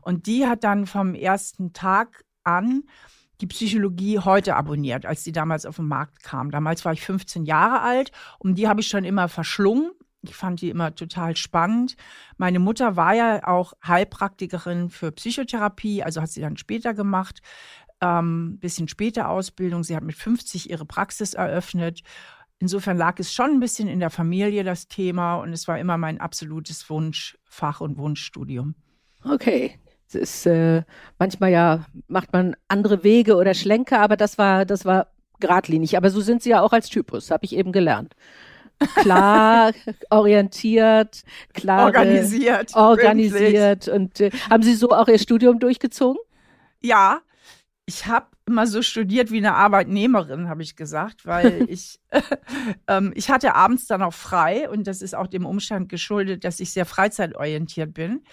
Und 0.01 0.27
die 0.27 0.45
hat 0.45 0.63
dann 0.63 0.85
vom 0.85 1.15
ersten 1.15 1.73
Tag 1.73 2.23
an 2.43 2.83
die 3.41 3.47
Psychologie 3.47 4.19
heute 4.19 4.55
abonniert, 4.55 5.05
als 5.05 5.23
die 5.23 5.31
damals 5.31 5.65
auf 5.65 5.77
den 5.77 5.87
Markt 5.87 6.21
kam. 6.23 6.51
Damals 6.51 6.85
war 6.85 6.93
ich 6.93 7.01
15 7.01 7.45
Jahre 7.45 7.81
alt 7.81 8.11
und 8.37 8.55
die 8.55 8.67
habe 8.67 8.81
ich 8.81 8.87
schon 8.87 9.03
immer 9.03 9.27
verschlungen 9.27 9.91
ich 10.23 10.35
fand 10.35 10.61
die 10.61 10.69
immer 10.69 10.95
total 10.95 11.35
spannend. 11.35 11.95
Meine 12.37 12.59
Mutter 12.59 12.95
war 12.95 13.13
ja 13.13 13.45
auch 13.45 13.73
Heilpraktikerin 13.85 14.89
für 14.89 15.11
Psychotherapie, 15.11 16.03
also 16.03 16.21
hat 16.21 16.29
sie 16.29 16.41
dann 16.41 16.57
später 16.57 16.93
gemacht, 16.93 17.41
ähm, 18.01 18.57
bisschen 18.59 18.87
später 18.87 19.29
Ausbildung. 19.29 19.83
Sie 19.83 19.95
hat 19.95 20.03
mit 20.03 20.15
50 20.15 20.69
ihre 20.69 20.85
Praxis 20.85 21.33
eröffnet. 21.33 22.01
Insofern 22.59 22.97
lag 22.97 23.19
es 23.19 23.33
schon 23.33 23.51
ein 23.51 23.59
bisschen 23.59 23.89
in 23.89 23.99
der 23.99 24.09
Familie 24.09 24.63
das 24.63 24.87
Thema 24.87 25.35
und 25.35 25.51
es 25.51 25.67
war 25.67 25.77
immer 25.79 25.97
mein 25.97 26.21
absolutes 26.21 26.89
Wunschfach 26.89 27.81
und 27.81 27.97
Wunschstudium. 27.97 28.75
Okay. 29.23 29.79
Es 30.07 30.15
ist 30.15 30.45
äh, 30.45 30.83
manchmal 31.17 31.51
ja 31.51 31.85
macht 32.07 32.31
man 32.31 32.55
andere 32.67 33.03
Wege 33.03 33.35
oder 33.35 33.53
Schlenker, 33.53 33.99
aber 33.99 34.15
das 34.15 34.37
war 34.37 34.65
das 34.65 34.85
war 34.85 35.07
geradlinig. 35.39 35.97
Aber 35.97 36.09
so 36.09 36.21
sind 36.21 36.41
Sie 36.41 36.51
ja 36.51 36.61
auch 36.61 36.71
als 36.71 36.89
Typus, 36.89 37.31
habe 37.31 37.45
ich 37.45 37.55
eben 37.55 37.71
gelernt. 37.71 38.15
Klar, 38.95 39.73
orientiert, 40.09 41.23
klar 41.53 41.85
organisiert, 41.85 42.75
organisiert. 42.75 43.87
Und 43.87 44.19
äh, 44.19 44.31
haben 44.49 44.63
Sie 44.63 44.75
so 44.75 44.89
auch 44.89 45.07
Ihr 45.07 45.19
Studium 45.19 45.59
durchgezogen? 45.59 46.19
Ja, 46.81 47.21
ich 47.85 48.05
habe 48.05 48.27
immer 48.45 48.67
so 48.67 48.81
studiert 48.81 49.31
wie 49.31 49.37
eine 49.37 49.55
Arbeitnehmerin, 49.55 50.49
habe 50.49 50.63
ich 50.63 50.75
gesagt, 50.75 51.25
weil 51.25 51.65
ich, 51.69 51.99
ähm, 52.87 53.13
ich 53.15 53.29
hatte 53.29 53.55
abends 53.55 53.87
dann 53.87 54.01
auch 54.01 54.13
frei 54.13 54.69
und 54.69 54.87
das 54.87 55.01
ist 55.01 55.15
auch 55.15 55.27
dem 55.27 55.45
Umstand 55.45 55.89
geschuldet, 55.89 56.43
dass 56.43 56.59
ich 56.59 56.71
sehr 56.71 56.85
freizeitorientiert 56.85 57.93
bin. 57.93 58.23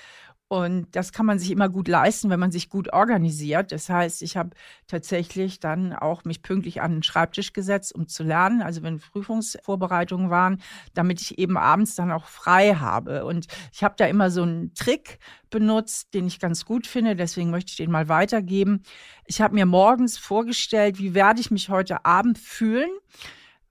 Und 0.53 0.89
das 0.97 1.13
kann 1.13 1.27
man 1.27 1.39
sich 1.39 1.53
immer 1.53 1.69
gut 1.69 1.87
leisten, 1.87 2.29
wenn 2.29 2.41
man 2.41 2.51
sich 2.51 2.69
gut 2.69 2.93
organisiert. 2.93 3.71
Das 3.71 3.89
heißt, 3.89 4.21
ich 4.21 4.37
habe 4.37 4.51
tatsächlich 4.89 5.61
dann 5.61 5.93
auch 5.93 6.25
mich 6.25 6.43
pünktlich 6.43 6.83
an 6.83 6.91
den 6.91 7.03
Schreibtisch 7.05 7.53
gesetzt, 7.53 7.95
um 7.95 8.09
zu 8.09 8.25
lernen, 8.25 8.61
also 8.61 8.83
wenn 8.83 8.99
Prüfungsvorbereitungen 8.99 10.29
waren, 10.29 10.61
damit 10.93 11.21
ich 11.21 11.39
eben 11.39 11.57
abends 11.57 11.95
dann 11.95 12.11
auch 12.11 12.25
frei 12.25 12.75
habe. 12.75 13.25
Und 13.27 13.47
ich 13.73 13.85
habe 13.85 13.95
da 13.97 14.07
immer 14.07 14.33
so 14.33 14.43
einen 14.43 14.75
Trick 14.75 15.21
benutzt, 15.51 16.15
den 16.15 16.27
ich 16.27 16.41
ganz 16.41 16.65
gut 16.65 16.89
finde, 16.89 17.15
deswegen 17.15 17.53
möchte 17.53 17.71
ich 17.71 17.77
den 17.77 17.93
mal 17.93 18.09
weitergeben. 18.09 18.83
Ich 19.27 19.41
habe 19.41 19.55
mir 19.55 19.67
morgens 19.67 20.19
vorgestellt, 20.19 20.99
wie 20.99 21.15
werde 21.15 21.41
ich 21.41 21.53
mich 21.53 21.69
heute 21.69 22.05
Abend 22.05 22.39
fühlen, 22.39 22.91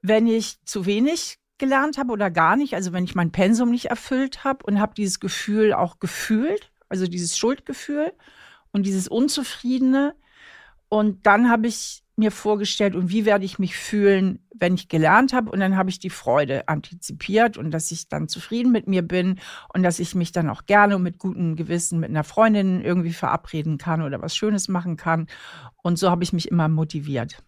wenn 0.01 0.27
ich 0.27 0.63
zu 0.63 0.86
wenig 0.86 1.39
gelernt 1.59 1.97
habe 1.97 2.11
oder 2.11 2.31
gar 2.31 2.55
nicht, 2.55 2.73
also 2.73 2.93
wenn 2.93 3.03
ich 3.03 3.15
mein 3.15 3.31
Pensum 3.31 3.69
nicht 3.69 3.85
erfüllt 3.85 4.43
habe 4.43 4.65
und 4.65 4.79
habe 4.79 4.93
dieses 4.95 5.19
Gefühl 5.19 5.73
auch 5.73 5.99
gefühlt, 5.99 6.71
also 6.89 7.05
dieses 7.05 7.37
Schuldgefühl 7.37 8.11
und 8.71 8.85
dieses 8.85 9.07
Unzufriedene. 9.07 10.15
Und 10.89 11.25
dann 11.27 11.49
habe 11.49 11.67
ich 11.67 12.03
mir 12.19 12.31
vorgestellt, 12.31 12.95
und 12.95 13.09
wie 13.09 13.25
werde 13.25 13.45
ich 13.45 13.57
mich 13.57 13.75
fühlen, 13.75 14.45
wenn 14.53 14.75
ich 14.75 14.89
gelernt 14.89 15.33
habe. 15.33 15.49
Und 15.51 15.59
dann 15.59 15.77
habe 15.77 15.89
ich 15.89 15.99
die 15.99 16.09
Freude 16.09 16.67
antizipiert 16.67 17.57
und 17.57 17.71
dass 17.71 17.91
ich 17.91 18.09
dann 18.09 18.27
zufrieden 18.27 18.71
mit 18.71 18.87
mir 18.87 19.01
bin 19.01 19.39
und 19.73 19.83
dass 19.83 19.99
ich 19.99 20.13
mich 20.13 20.31
dann 20.31 20.49
auch 20.49 20.65
gerne 20.65 20.97
und 20.97 21.03
mit 21.03 21.17
gutem 21.17 21.55
Gewissen 21.55 21.99
mit 21.99 22.09
einer 22.09 22.23
Freundin 22.23 22.81
irgendwie 22.81 23.13
verabreden 23.13 23.77
kann 23.77 24.01
oder 24.01 24.21
was 24.21 24.35
Schönes 24.35 24.67
machen 24.67 24.97
kann. 24.97 25.27
Und 25.81 25.97
so 25.97 26.11
habe 26.11 26.23
ich 26.23 26.33
mich 26.33 26.49
immer 26.49 26.67
motiviert. 26.67 27.41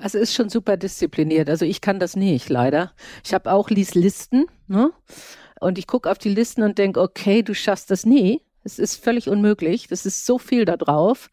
Also 0.00 0.18
ist 0.18 0.34
schon 0.34 0.48
super 0.48 0.76
diszipliniert. 0.76 1.48
Also 1.50 1.64
ich 1.64 1.80
kann 1.80 2.00
das 2.00 2.16
nicht, 2.16 2.48
leider. 2.48 2.92
Ich 3.24 3.34
habe 3.34 3.52
auch 3.52 3.70
lies 3.70 3.94
Listen, 3.94 4.46
ne? 4.66 4.92
Und 5.60 5.78
ich 5.78 5.86
gucke 5.86 6.10
auf 6.10 6.16
die 6.18 6.30
Listen 6.30 6.62
und 6.62 6.78
denke, 6.78 7.00
okay, 7.00 7.42
du 7.42 7.54
schaffst 7.54 7.90
das 7.90 8.06
nie. 8.06 8.42
Es 8.62 8.78
ist 8.78 9.02
völlig 9.02 9.28
unmöglich. 9.28 9.88
Das 9.88 10.06
ist 10.06 10.26
so 10.26 10.38
viel 10.38 10.64
da 10.64 10.76
drauf. 10.76 11.30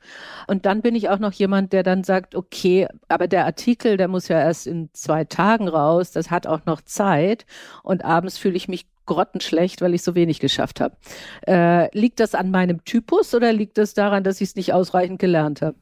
Und 0.48 0.66
dann 0.66 0.82
bin 0.82 0.96
ich 0.96 1.10
auch 1.10 1.20
noch 1.20 1.34
jemand, 1.34 1.74
der 1.74 1.84
dann 1.84 2.04
sagt, 2.04 2.36
okay, 2.36 2.88
aber 3.08 3.28
der 3.28 3.46
Artikel, 3.46 3.98
der 3.98 4.08
muss 4.08 4.28
ja 4.28 4.40
erst 4.40 4.68
in 4.68 4.90
zwei 4.94 5.24
Tagen 5.24 5.68
raus. 5.68 6.12
Das 6.12 6.30
hat 6.30 6.48
auch 6.48 6.66
noch 6.66 6.82
Zeit. 6.82 7.46
Und 7.84 8.04
abends 8.04 8.38
fühle 8.38 8.56
ich 8.56 8.68
mich 8.68 8.86
grottenschlecht, 9.06 9.82
weil 9.82 9.94
ich 9.94 10.04
so 10.04 10.16
wenig 10.16 10.40
geschafft 10.40 10.82
habe. 10.82 10.98
Äh, 11.48 11.98
liegt 11.98 12.20
das 12.20 12.36
an 12.36 12.52
meinem 12.52 12.84
Typus 12.84 13.34
oder 13.34 13.54
liegt 13.54 13.78
das 13.78 13.94
daran, 13.94 14.24
dass 14.24 14.42
ich 14.42 14.50
es 14.50 14.56
nicht 14.56 14.74
ausreichend 14.74 15.20
gelernt 15.20 15.62
habe? 15.62 15.76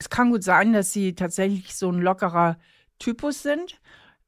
Es 0.00 0.08
kann 0.08 0.30
gut 0.30 0.42
sein, 0.42 0.72
dass 0.72 0.94
sie 0.94 1.14
tatsächlich 1.14 1.76
so 1.76 1.90
ein 1.90 2.00
lockerer 2.00 2.58
Typus 2.98 3.42
sind. 3.42 3.80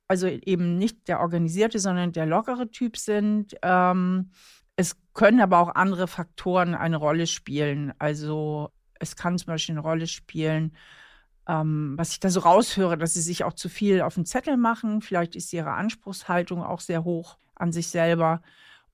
Also 0.07 0.27
eben 0.27 0.77
nicht 0.77 1.09
der 1.09 1.21
organisierte, 1.21 1.79
sondern 1.79 2.13
der 2.13 2.27
lockere 2.27 2.71
Typ 2.71 2.99
sind. 2.99 3.57
Ähm, 3.63 4.31
es 4.77 4.97
können 5.15 5.41
aber 5.41 5.59
auch 5.61 5.75
andere 5.75 6.09
Faktoren 6.09 6.75
eine 6.75 6.99
Rolle 6.99 7.27
spielen. 7.27 7.95
Also 7.99 8.71
es 9.01 9.17
kann 9.17 9.39
zum 9.39 9.47
Beispiel 9.47 9.73
eine 9.73 9.81
Rolle 9.81 10.07
spielen, 10.07 10.77
ähm, 11.49 11.95
was 11.97 12.13
ich 12.13 12.21
da 12.21 12.29
so 12.29 12.41
raushöre, 12.41 12.99
dass 12.99 13.15
sie 13.15 13.23
sich 13.23 13.43
auch 13.43 13.55
zu 13.55 13.71
viel 13.71 14.03
auf 14.03 14.15
den 14.17 14.27
Zettel 14.27 14.59
machen. 14.59 15.01
Vielleicht 15.01 15.37
ist 15.37 15.55
ihre 15.55 15.73
Anspruchshaltung 15.73 16.63
auch 16.63 16.81
sehr 16.81 17.03
hoch 17.03 17.39
an 17.55 17.73
sich 17.73 17.89
selber 17.89 18.43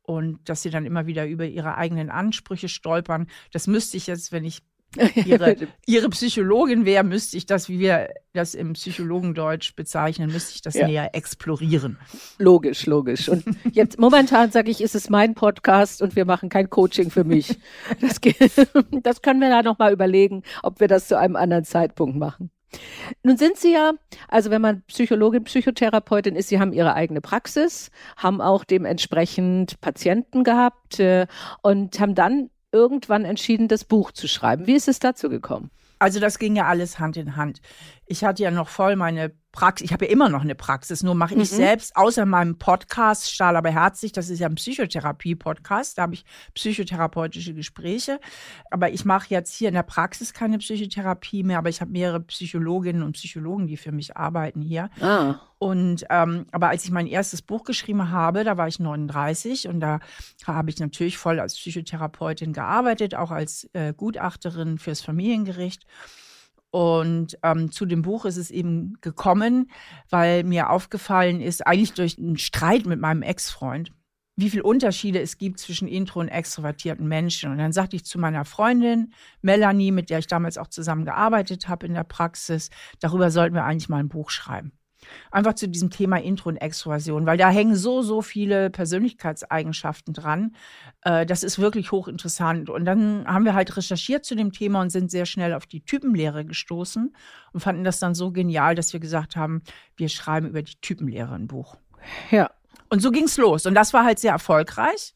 und 0.02 0.48
dass 0.48 0.62
sie 0.62 0.70
dann 0.70 0.86
immer 0.86 1.06
wieder 1.06 1.26
über 1.26 1.44
ihre 1.44 1.76
eigenen 1.76 2.08
Ansprüche 2.08 2.68
stolpern. 2.68 3.26
Das 3.50 3.66
müsste 3.66 3.96
ich 3.96 4.06
jetzt, 4.06 4.30
wenn 4.30 4.44
ich 4.44 4.62
ihre, 5.26 5.56
ihre 5.86 6.08
Psychologin 6.08 6.84
wäre, 6.84 7.04
müsste 7.04 7.36
ich 7.36 7.46
das, 7.46 7.68
wie 7.68 7.78
wir 7.78 8.08
das 8.32 8.54
im 8.54 8.72
Psychologendeutsch 8.72 9.76
bezeichnen, 9.76 10.32
müsste 10.32 10.54
ich 10.54 10.62
das 10.62 10.74
ja. 10.74 10.86
näher 10.86 11.14
explorieren. 11.14 11.98
Logisch, 12.38 12.86
logisch. 12.86 13.28
Und 13.28 13.44
jetzt 13.72 13.98
momentan 13.98 14.50
sage 14.50 14.70
ich, 14.70 14.80
ist 14.80 14.94
es 14.94 15.10
mein 15.10 15.34
Podcast 15.34 16.00
und 16.00 16.16
wir 16.16 16.24
machen 16.24 16.48
kein 16.48 16.70
Coaching 16.70 17.10
für 17.10 17.24
mich. 17.24 17.58
Das, 18.00 18.20
das 19.02 19.22
können 19.22 19.40
wir 19.40 19.50
da 19.50 19.62
nochmal 19.62 19.92
überlegen, 19.92 20.42
ob 20.62 20.80
wir 20.80 20.88
das 20.88 21.08
zu 21.08 21.18
einem 21.18 21.36
anderen 21.36 21.64
Zeitpunkt 21.64 22.16
machen. 22.16 22.50
Nun 23.22 23.36
sind 23.36 23.56
Sie 23.56 23.72
ja, 23.72 23.92
also 24.28 24.50
wenn 24.50 24.60
man 24.60 24.82
Psychologin, 24.82 25.44
Psychotherapeutin 25.44 26.36
ist, 26.36 26.48
Sie 26.48 26.60
haben 26.60 26.72
Ihre 26.72 26.94
eigene 26.94 27.20
Praxis, 27.20 27.90
haben 28.16 28.40
auch 28.40 28.64
dementsprechend 28.64 29.80
Patienten 29.80 30.44
gehabt 30.44 31.00
äh, 31.00 31.26
und 31.62 31.98
haben 31.98 32.14
dann 32.14 32.50
irgendwann 32.72 33.24
entschieden, 33.24 33.68
das 33.68 33.84
Buch 33.84 34.12
zu 34.12 34.28
schreiben. 34.28 34.66
Wie 34.66 34.74
ist 34.74 34.88
es 34.88 34.98
dazu 34.98 35.28
gekommen? 35.28 35.70
Also 35.98 36.20
das 36.20 36.38
ging 36.38 36.54
ja 36.54 36.66
alles 36.66 36.98
Hand 36.98 37.16
in 37.16 37.36
Hand. 37.36 37.60
Ich 38.08 38.24
hatte 38.24 38.42
ja 38.42 38.50
noch 38.50 38.68
voll 38.68 38.96
meine 38.96 39.32
Praxis, 39.52 39.86
ich 39.86 39.92
habe 39.92 40.06
ja 40.06 40.12
immer 40.12 40.28
noch 40.28 40.42
eine 40.42 40.54
Praxis, 40.54 41.02
nur 41.02 41.14
mache 41.14 41.34
ich 41.34 41.52
mhm. 41.52 41.56
selbst, 41.56 41.96
außer 41.96 42.26
meinem 42.26 42.58
Podcast 42.58 43.30
Stahl 43.30 43.56
aber 43.56 43.70
herzlich, 43.70 44.12
das 44.12 44.28
ist 44.28 44.38
ja 44.38 44.46
ein 44.46 44.54
Psychotherapie-Podcast, 44.54 45.98
da 45.98 46.02
habe 46.02 46.14
ich 46.14 46.24
psychotherapeutische 46.54 47.54
Gespräche. 47.54 48.20
Aber 48.70 48.90
ich 48.90 49.04
mache 49.04 49.26
jetzt 49.30 49.52
hier 49.54 49.68
in 49.68 49.74
der 49.74 49.82
Praxis 49.82 50.32
keine 50.32 50.58
Psychotherapie 50.58 51.42
mehr, 51.42 51.58
aber 51.58 51.70
ich 51.70 51.80
habe 51.80 51.90
mehrere 51.90 52.20
Psychologinnen 52.20 53.02
und 53.02 53.12
Psychologen, 53.12 53.66
die 53.66 53.76
für 53.76 53.92
mich 53.92 54.16
arbeiten 54.16 54.60
hier. 54.60 54.90
Ah. 55.00 55.36
Und 55.58 56.04
ähm, 56.08 56.46
aber 56.52 56.68
als 56.68 56.84
ich 56.84 56.90
mein 56.90 57.06
erstes 57.06 57.42
Buch 57.42 57.64
geschrieben 57.64 58.10
habe, 58.10 58.44
da 58.44 58.56
war 58.56 58.68
ich 58.68 58.78
39 58.78 59.66
und 59.68 59.80
da 59.80 59.98
habe 60.46 60.70
ich 60.70 60.78
natürlich 60.78 61.18
voll 61.18 61.40
als 61.40 61.56
Psychotherapeutin 61.56 62.52
gearbeitet, 62.52 63.14
auch 63.14 63.32
als 63.32 63.68
äh, 63.72 63.92
Gutachterin 63.92 64.78
fürs 64.78 65.00
Familiengericht. 65.00 65.84
Und 66.70 67.38
ähm, 67.42 67.70
zu 67.72 67.86
dem 67.86 68.02
Buch 68.02 68.24
ist 68.24 68.36
es 68.36 68.50
eben 68.50 68.98
gekommen, 69.00 69.70
weil 70.10 70.44
mir 70.44 70.70
aufgefallen 70.70 71.40
ist, 71.40 71.66
eigentlich 71.66 71.94
durch 71.94 72.18
einen 72.18 72.36
Streit 72.36 72.84
mit 72.84 73.00
meinem 73.00 73.22
Ex-Freund, 73.22 73.92
wie 74.36 74.50
viele 74.50 74.62
Unterschiede 74.62 75.20
es 75.20 75.38
gibt 75.38 75.58
zwischen 75.58 75.88
intro- 75.88 76.20
und 76.20 76.28
extrovertierten 76.28 77.08
Menschen. 77.08 77.50
Und 77.50 77.58
dann 77.58 77.72
sagte 77.72 77.96
ich 77.96 78.04
zu 78.04 78.18
meiner 78.18 78.44
Freundin 78.44 79.12
Melanie, 79.40 79.90
mit 79.90 80.10
der 80.10 80.20
ich 80.20 80.26
damals 80.26 80.58
auch 80.58 80.68
zusammen 80.68 81.04
gearbeitet 81.04 81.68
habe 81.68 81.86
in 81.86 81.94
der 81.94 82.04
Praxis, 82.04 82.70
darüber 83.00 83.30
sollten 83.30 83.54
wir 83.54 83.64
eigentlich 83.64 83.88
mal 83.88 83.98
ein 83.98 84.08
Buch 84.08 84.30
schreiben. 84.30 84.77
Einfach 85.30 85.54
zu 85.54 85.68
diesem 85.68 85.90
Thema 85.90 86.16
Intro 86.16 86.48
und 86.48 86.56
Extroversion, 86.56 87.26
weil 87.26 87.38
da 87.38 87.50
hängen 87.50 87.76
so, 87.76 88.02
so 88.02 88.22
viele 88.22 88.70
Persönlichkeitseigenschaften 88.70 90.14
dran. 90.14 90.54
Äh, 91.02 91.26
das 91.26 91.42
ist 91.42 91.58
wirklich 91.58 91.92
hochinteressant. 91.92 92.70
Und 92.70 92.84
dann 92.84 93.26
haben 93.26 93.44
wir 93.44 93.54
halt 93.54 93.76
recherchiert 93.76 94.24
zu 94.24 94.34
dem 94.34 94.52
Thema 94.52 94.80
und 94.80 94.90
sind 94.90 95.10
sehr 95.10 95.26
schnell 95.26 95.54
auf 95.54 95.66
die 95.66 95.82
Typenlehre 95.84 96.44
gestoßen 96.44 97.14
und 97.52 97.60
fanden 97.60 97.84
das 97.84 97.98
dann 97.98 98.14
so 98.14 98.30
genial, 98.32 98.74
dass 98.74 98.92
wir 98.92 99.00
gesagt 99.00 99.36
haben, 99.36 99.62
wir 99.96 100.08
schreiben 100.08 100.48
über 100.48 100.62
die 100.62 100.80
Typenlehre 100.80 101.34
ein 101.34 101.46
Buch. 101.46 101.76
Ja. 102.30 102.50
Und 102.90 103.00
so 103.00 103.10
ging 103.10 103.24
es 103.24 103.36
los. 103.36 103.66
Und 103.66 103.74
das 103.74 103.92
war 103.92 104.04
halt 104.04 104.18
sehr 104.18 104.32
erfolgreich. 104.32 105.14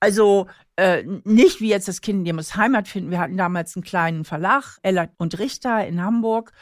Also 0.00 0.46
äh, 0.76 1.02
nicht 1.24 1.60
wie 1.60 1.70
jetzt 1.70 1.88
das 1.88 2.00
Kind, 2.00 2.26
dem 2.26 2.36
muss 2.36 2.54
Heimat 2.54 2.86
finden. 2.86 3.10
Wir 3.10 3.18
hatten 3.18 3.36
damals 3.36 3.74
einen 3.74 3.82
kleinen 3.82 4.24
Verlag, 4.24 4.78
Ella 4.82 5.08
und 5.16 5.38
Richter 5.38 5.86
in 5.86 6.02
Hamburg. 6.02 6.52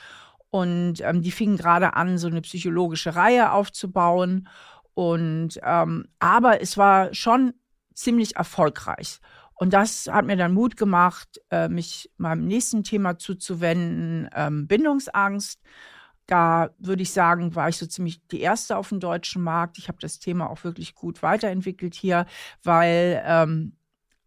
Und 0.56 1.02
ähm, 1.02 1.20
die 1.20 1.32
fingen 1.32 1.58
gerade 1.58 1.92
an, 1.96 2.16
so 2.16 2.28
eine 2.28 2.40
psychologische 2.40 3.14
Reihe 3.14 3.52
aufzubauen. 3.52 4.48
Und 4.94 5.60
ähm, 5.62 6.08
aber 6.18 6.62
es 6.62 6.78
war 6.78 7.12
schon 7.12 7.52
ziemlich 7.92 8.36
erfolgreich. 8.36 9.20
Und 9.54 9.74
das 9.74 10.08
hat 10.10 10.24
mir 10.24 10.36
dann 10.36 10.54
Mut 10.54 10.78
gemacht, 10.78 11.42
äh, 11.50 11.68
mich 11.68 12.10
meinem 12.16 12.46
nächsten 12.46 12.84
Thema 12.84 13.18
zuzuwenden, 13.18 14.30
ähm, 14.34 14.66
Bindungsangst. 14.66 15.60
Da 16.26 16.70
würde 16.78 17.02
ich 17.02 17.12
sagen, 17.12 17.54
war 17.54 17.68
ich 17.68 17.76
so 17.76 17.84
ziemlich 17.84 18.26
die 18.28 18.40
erste 18.40 18.78
auf 18.78 18.88
dem 18.88 18.98
deutschen 19.00 19.42
Markt. 19.42 19.76
Ich 19.76 19.88
habe 19.88 19.98
das 20.00 20.20
Thema 20.20 20.48
auch 20.48 20.64
wirklich 20.64 20.94
gut 20.94 21.22
weiterentwickelt 21.22 21.94
hier, 21.94 22.24
weil 22.62 23.22
ähm, 23.26 23.76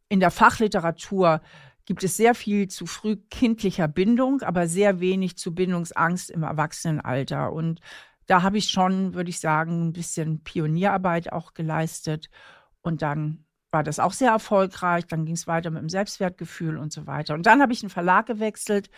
in 0.10 0.20
der 0.20 0.32
Fachliteratur 0.32 1.42
gibt 1.90 2.04
es 2.04 2.18
sehr 2.18 2.36
viel 2.36 2.68
zu 2.68 2.86
früh 2.86 3.16
kindlicher 3.32 3.88
Bindung, 3.88 4.44
aber 4.44 4.68
sehr 4.68 5.00
wenig 5.00 5.40
zu 5.40 5.56
Bindungsangst 5.56 6.30
im 6.30 6.44
Erwachsenenalter. 6.44 7.52
Und 7.52 7.80
da 8.28 8.44
habe 8.44 8.60
ich 8.60 8.70
schon, 8.70 9.16
würde 9.16 9.32
ich 9.32 9.40
sagen, 9.40 9.88
ein 9.88 9.94
bisschen 9.94 10.44
Pionierarbeit 10.44 11.34
auch 11.34 11.56
geleistet. 11.56 12.30
Und 12.82 13.02
dann 13.02 13.44
war 13.72 13.82
das 13.82 13.98
auch 13.98 14.14
sehr 14.14 14.30
erfolgreich. 14.30 15.08
Dann 15.08 15.26
ging 15.26 15.34
es 15.34 15.48
weiter 15.48 15.72
mit 15.72 15.82
dem 15.82 15.90
Selbstwertgefühl 15.90 16.78
und 16.78 16.94
so 16.94 17.08
weiter. 17.08 17.34
Und 17.34 17.48
dann 17.48 17.60
habe 17.60 17.74
ich 17.74 17.82
einen 17.82 17.90
Verlag 17.90 18.28
gewechselt 18.28 18.92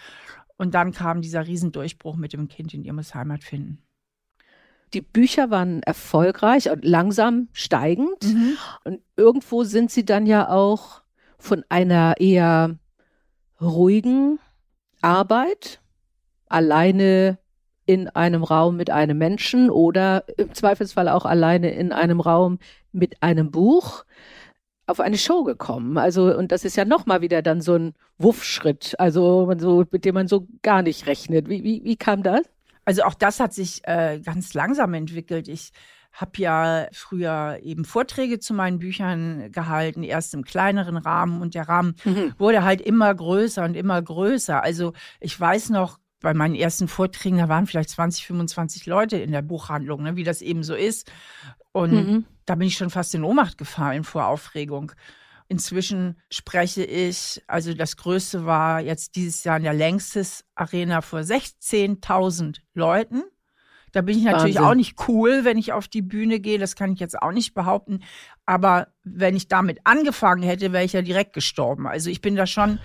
und 0.58 0.74
dann 0.74 0.92
kam 0.92 1.22
dieser 1.22 1.48
Riesendurchbruch 1.48 2.18
mit 2.18 2.34
dem 2.34 2.50
Kind 2.50 2.74
in 2.74 2.84
ihr 2.84 2.92
muss 2.92 3.16
Heimat 3.16 3.46
finden. 3.46 3.82
Die 4.94 5.00
Bücher 5.00 5.50
waren 5.50 5.82
erfolgreich 5.84 6.70
und 6.70 6.84
langsam 6.84 7.48
steigend. 7.54 8.22
Mhm. 8.22 8.58
Und 8.84 9.00
irgendwo 9.16 9.64
sind 9.64 9.92
sie 9.92 10.04
dann 10.04 10.26
ja 10.26 10.50
auch 10.50 11.04
von 11.38 11.64
einer 11.70 12.16
eher 12.20 12.78
ruhigen 13.62 14.40
Arbeit, 15.02 15.82
alleine 16.48 17.38
in 17.86 18.08
einem 18.10 18.44
Raum 18.44 18.78
mit 18.78 18.90
einem 18.90 19.18
Menschen 19.18 19.70
oder 19.70 20.24
im 20.38 20.54
Zweifelsfall 20.54 21.10
auch 21.10 21.26
alleine 21.26 21.72
in 21.72 21.92
einem 21.92 22.20
Raum 22.20 22.60
mit 22.92 23.22
einem 23.22 23.52
Buch 23.52 24.06
auf 24.88 25.00
eine 25.00 25.18
Show 25.18 25.44
gekommen. 25.44 25.98
Also, 25.98 26.36
und 26.36 26.52
das 26.52 26.66
ist 26.66 26.76
ja 26.76 26.86
nochmal 26.86 27.22
wieder 27.22 27.42
dann 27.42 27.62
so 27.62 27.76
ein 27.76 27.94
Wuffschritt, 28.18 28.96
also 29.00 29.52
so, 29.58 29.86
mit 29.92 30.06
dem 30.06 30.16
man 30.16 30.28
so 30.28 30.48
gar 30.62 30.82
nicht 30.82 31.08
rechnet. 31.08 31.50
Wie, 31.50 31.64
wie, 31.64 31.84
wie 31.84 31.96
kam 31.96 32.24
das? 32.24 32.42
Also 32.86 33.04
auch 33.04 33.14
das 33.14 33.40
hat 33.40 33.54
sich 33.54 33.82
äh, 33.86 34.20
ganz 34.24 34.54
langsam 34.54 34.94
entwickelt. 34.94 35.48
Ich 35.48 35.72
habe 36.14 36.32
ja 36.38 36.88
früher 36.92 37.60
eben 37.64 37.86
Vorträge 37.86 38.40
zu 38.40 38.54
meinen 38.54 38.80
Büchern 38.80 39.52
gehalten, 39.52 40.04
erst 40.04 40.34
im 40.34 40.44
kleineren 40.44 40.98
Rahmen 40.98 41.42
und 41.42 41.56
der 41.56 41.70
Rahmen 41.70 41.96
mhm. 42.04 42.34
wurde 42.38 42.64
halt 42.64 42.82
immer 42.82 43.14
größer 43.14 43.64
und 43.64 43.76
immer 43.76 44.02
größer. 44.02 44.62
Also 44.62 44.94
ich 45.20 45.40
weiß 45.40 45.70
noch, 45.70 45.98
bei 46.22 46.34
meinen 46.34 46.56
ersten 46.56 46.88
Vorträgen, 46.88 47.40
da 47.40 47.50
waren 47.50 47.68
vielleicht 47.68 47.90
20, 47.90 48.28
25 48.28 48.86
Leute 48.86 49.18
in 49.18 49.32
der 49.32 49.42
Buchhandlung, 49.42 50.04
ne, 50.04 50.16
wie 50.16 50.24
das 50.24 50.42
eben 50.42 50.64
so 50.64 50.76
ist. 50.76 51.12
Und 51.72 51.92
mhm. 51.92 52.26
da 52.46 52.56
bin 52.56 52.68
ich 52.68 52.78
schon 52.78 52.92
fast 52.92 53.16
in 53.16 53.24
Ohnmacht 53.24 53.58
gefallen 53.58 54.04
vor 54.04 54.28
Aufregung. 54.28 54.92
Inzwischen 55.48 56.18
spreche 56.30 56.84
ich, 56.84 57.42
also 57.48 57.74
das 57.74 57.98
Größte 57.98 58.46
war 58.46 58.80
jetzt 58.80 59.16
dieses 59.16 59.44
Jahr 59.44 59.58
in 59.58 59.64
der 59.64 59.74
Längstes 59.74 60.46
Arena 60.56 61.02
vor 61.02 61.20
16.000 61.20 62.60
Leuten. 62.74 63.24
Da 63.92 64.02
bin 64.02 64.18
ich 64.18 64.24
natürlich 64.24 64.56
Wahnsinn. 64.56 64.70
auch 64.70 64.76
nicht 64.76 65.08
cool, 65.08 65.44
wenn 65.44 65.58
ich 65.58 65.74
auf 65.74 65.88
die 65.88 66.02
Bühne 66.02 66.40
gehe. 66.40 66.60
Das 66.60 66.76
kann 66.76 66.94
ich 66.94 67.00
jetzt 67.00 67.22
auch 67.22 67.32
nicht 67.32 67.54
behaupten. 67.54 68.02
Aber 68.46 68.88
wenn 69.04 69.36
ich 69.36 69.48
damit 69.48 69.80
angefangen 69.84 70.44
hätte, 70.44 70.72
wäre 70.72 70.84
ich 70.84 70.94
ja 70.94 71.02
direkt 71.02 71.34
gestorben. 71.34 71.88
Also 71.88 72.10
ich 72.10 72.22
bin 72.22 72.36
da 72.36 72.48
schon, 72.48 72.80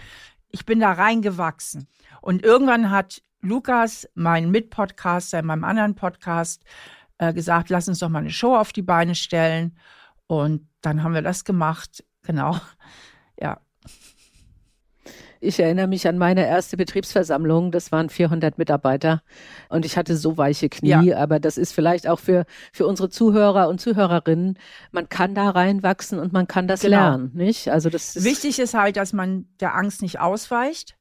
ich 0.50 0.66
bin 0.66 0.80
da 0.80 0.92
reingewachsen. 0.92 1.86
Und 2.20 2.42
irgendwann 2.42 2.90
hat 2.90 3.22
Lukas, 3.40 4.08
mein 4.14 4.50
Mitpodcaster 4.50 5.38
in 5.38 5.46
meinem 5.46 5.64
anderen 5.64 5.94
Podcast, 5.94 6.64
äh, 7.18 7.32
gesagt, 7.32 7.70
lass 7.70 7.88
uns 7.88 8.00
doch 8.00 8.08
mal 8.08 8.18
eine 8.18 8.30
Show 8.30 8.56
auf 8.56 8.72
die 8.72 8.82
Beine 8.82 9.14
stellen. 9.14 9.78
Und 10.26 10.68
dann 10.80 11.02
haben 11.02 11.14
wir 11.14 11.22
das 11.22 11.44
gemacht. 11.44 12.04
Genau. 12.22 12.58
Ja. 13.40 13.60
Ich 15.40 15.60
erinnere 15.60 15.86
mich 15.86 16.08
an 16.08 16.18
meine 16.18 16.46
erste 16.46 16.76
Betriebsversammlung. 16.76 17.70
Das 17.72 17.92
waren 17.92 18.08
400 18.08 18.58
Mitarbeiter 18.58 19.22
und 19.68 19.84
ich 19.84 19.96
hatte 19.96 20.16
so 20.16 20.36
weiche 20.36 20.68
Knie. 20.68 21.08
Ja. 21.08 21.18
Aber 21.18 21.40
das 21.40 21.58
ist 21.58 21.72
vielleicht 21.72 22.08
auch 22.08 22.18
für, 22.18 22.46
für 22.72 22.86
unsere 22.86 23.08
Zuhörer 23.10 23.68
und 23.68 23.80
Zuhörerinnen. 23.80 24.58
Man 24.92 25.08
kann 25.08 25.34
da 25.34 25.50
reinwachsen 25.50 26.18
und 26.18 26.32
man 26.32 26.46
kann 26.46 26.68
das 26.68 26.80
genau. 26.80 26.96
lernen, 26.96 27.30
nicht? 27.34 27.68
Also 27.68 27.90
das 27.90 28.16
ist 28.16 28.24
Wichtig 28.24 28.58
ist 28.58 28.74
halt, 28.74 28.96
dass 28.96 29.12
man 29.12 29.46
der 29.60 29.74
Angst 29.74 30.02
nicht 30.02 30.20
ausweicht. 30.20 30.96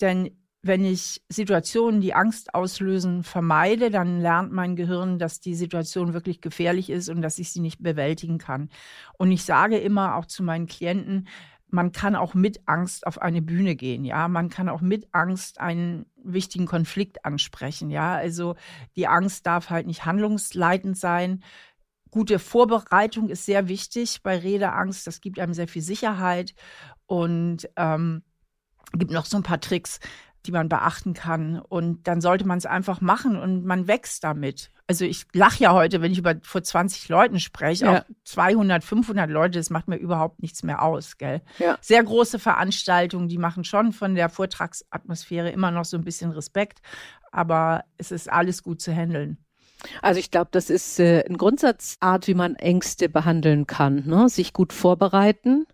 Denn 0.00 0.30
wenn 0.62 0.84
ich 0.84 1.22
Situationen, 1.28 2.00
die 2.00 2.14
Angst 2.14 2.54
auslösen, 2.54 3.22
vermeide, 3.22 3.90
dann 3.90 4.20
lernt 4.20 4.52
mein 4.52 4.76
Gehirn, 4.76 5.18
dass 5.18 5.40
die 5.40 5.54
Situation 5.54 6.12
wirklich 6.12 6.40
gefährlich 6.42 6.90
ist 6.90 7.08
und 7.08 7.22
dass 7.22 7.38
ich 7.38 7.50
sie 7.52 7.60
nicht 7.60 7.82
bewältigen 7.82 8.38
kann. 8.38 8.68
Und 9.16 9.32
ich 9.32 9.44
sage 9.44 9.78
immer 9.78 10.16
auch 10.16 10.26
zu 10.26 10.42
meinen 10.42 10.66
Klienten, 10.66 11.28
man 11.70 11.92
kann 11.92 12.16
auch 12.16 12.34
mit 12.34 12.60
Angst 12.66 13.06
auf 13.06 13.20
eine 13.20 13.42
Bühne 13.42 13.76
gehen, 13.76 14.04
ja. 14.04 14.28
Man 14.28 14.48
kann 14.48 14.68
auch 14.68 14.80
mit 14.80 15.08
Angst 15.12 15.60
einen 15.60 16.06
wichtigen 16.22 16.66
Konflikt 16.66 17.24
ansprechen, 17.24 17.90
ja. 17.90 18.14
Also 18.14 18.56
die 18.96 19.06
Angst 19.06 19.46
darf 19.46 19.70
halt 19.70 19.86
nicht 19.86 20.04
handlungsleitend 20.04 20.96
sein. 20.96 21.42
Gute 22.10 22.38
Vorbereitung 22.38 23.28
ist 23.28 23.46
sehr 23.46 23.68
wichtig 23.68 24.22
bei 24.22 24.36
Redeangst. 24.36 25.06
Das 25.06 25.20
gibt 25.20 25.38
einem 25.38 25.54
sehr 25.54 25.68
viel 25.68 25.82
Sicherheit 25.82 26.54
und 27.06 27.68
ähm, 27.76 28.22
gibt 28.92 29.12
noch 29.12 29.26
so 29.26 29.36
ein 29.36 29.44
paar 29.44 29.60
Tricks, 29.60 30.00
die 30.46 30.52
man 30.52 30.68
beachten 30.68 31.14
kann. 31.14 31.58
Und 31.58 32.06
dann 32.06 32.20
sollte 32.20 32.46
man 32.46 32.58
es 32.58 32.66
einfach 32.66 33.00
machen 33.00 33.36
und 33.36 33.64
man 33.64 33.86
wächst 33.86 34.24
damit. 34.24 34.70
Also 34.86 35.04
ich 35.04 35.26
lache 35.32 35.62
ja 35.62 35.72
heute, 35.72 36.02
wenn 36.02 36.10
ich 36.10 36.18
über 36.18 36.34
vor 36.42 36.62
20 36.62 37.08
Leuten 37.08 37.38
spreche, 37.38 37.84
ja. 37.84 37.98
auch 37.98 38.04
200, 38.24 38.82
500 38.82 39.30
Leute, 39.30 39.58
das 39.58 39.70
macht 39.70 39.86
mir 39.86 39.96
überhaupt 39.96 40.42
nichts 40.42 40.64
mehr 40.64 40.82
aus, 40.82 41.16
gell? 41.16 41.42
Ja. 41.58 41.78
Sehr 41.80 42.02
große 42.02 42.40
Veranstaltungen, 42.40 43.28
die 43.28 43.38
machen 43.38 43.62
schon 43.62 43.92
von 43.92 44.16
der 44.16 44.28
Vortragsatmosphäre 44.28 45.50
immer 45.50 45.70
noch 45.70 45.84
so 45.84 45.96
ein 45.96 46.02
bisschen 46.02 46.32
Respekt, 46.32 46.80
aber 47.30 47.84
es 47.98 48.10
ist 48.10 48.30
alles 48.30 48.64
gut 48.64 48.80
zu 48.80 48.92
handeln. 48.92 49.38
Also 50.02 50.20
ich 50.20 50.30
glaube, 50.30 50.48
das 50.52 50.70
ist 50.70 51.00
äh, 51.00 51.24
ein 51.28 51.36
Grundsatzart, 51.36 52.26
wie 52.26 52.34
man 52.34 52.56
Ängste 52.56 53.08
behandeln 53.08 53.66
kann. 53.66 54.04
Ne? 54.06 54.28
Sich 54.28 54.52
gut 54.52 54.72
vorbereiten, 54.72 55.66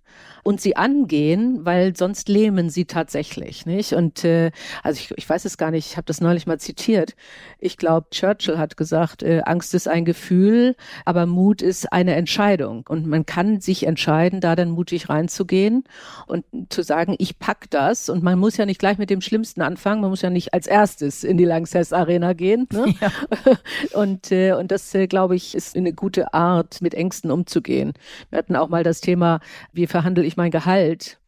und 0.47 0.61
sie 0.61 0.77
angehen, 0.77 1.65
weil 1.65 1.97
sonst 1.97 2.29
lähmen 2.29 2.71
sie 2.71 2.85
tatsächlich, 2.85 3.67
nicht? 3.67 3.95
Und 3.95 4.25
äh, 4.25 4.53
also 4.85 5.01
ich, 5.01 5.13
ich 5.17 5.29
weiß 5.29 5.45
es 5.45 5.59
gar 5.59 5.73
nicht, 5.73 5.87
ich 5.91 5.97
habe 5.97 6.05
das 6.05 6.21
neulich 6.21 6.47
mal 6.47 6.61
zitiert. 6.61 7.17
Ich 7.59 7.77
glaube, 7.77 8.07
Churchill 8.11 8.57
hat 8.57 8.77
gesagt, 8.77 9.25
äh, 9.25 9.43
Angst 9.45 9.75
ist 9.75 9.89
ein 9.89 10.05
Gefühl, 10.05 10.77
aber 11.05 11.27
Mut 11.27 11.63
ist 11.63 11.93
eine 11.93 12.15
Entscheidung. 12.15 12.85
Und 12.89 13.09
man 13.09 13.27
kann 13.27 13.61
sich 13.61 13.89
entscheiden, 13.89 14.41
da 14.41 14.55
dann 14.55 14.71
mutig 14.71 15.09
reinzugehen 15.09 15.83
und 16.29 16.45
zu 16.69 16.83
sagen, 16.83 17.17
ich 17.19 17.41
pack 17.41 17.69
das. 17.71 18.09
Und 18.09 18.23
man 18.23 18.39
muss 18.39 18.57
ja 18.57 18.67
nicht 18.67 18.79
gleich 18.79 18.99
mit 18.99 19.11
dem 19.11 19.23
Schlimmsten 19.23 19.63
anfangen, 19.63 20.01
man 20.01 20.11
muss 20.11 20.23
ja 20.23 20.31
nicht 20.31 20.55
als 20.55 20.69
erstes 20.69 21.25
in 21.25 21.39
die 21.39 21.45
Langsess 21.45 21.93
Arena 21.93 22.33
gehen. 22.33 22.69
Ne? 22.73 22.87
Ja. 23.01 23.11
Und, 23.97 24.31
äh, 24.31 24.53
und 24.53 24.71
das, 24.71 24.95
äh, 24.95 25.07
glaube 25.07 25.37
ich, 25.37 25.55
ist 25.55 25.75
eine 25.75 25.93
gute 25.93 26.35
Art, 26.35 26.83
mit 26.83 26.95
Ängsten 26.95 27.31
umzugehen. 27.31 27.95
Wir 28.31 28.39
hatten 28.39 28.55
auch 28.55 28.69
mal 28.69 28.83
das 28.85 29.01
Thema, 29.01 29.41
wie 29.73 29.87
verhandle 29.87 30.25
ich 30.25 30.37
mein 30.37 30.51
Gehalt? 30.51 31.19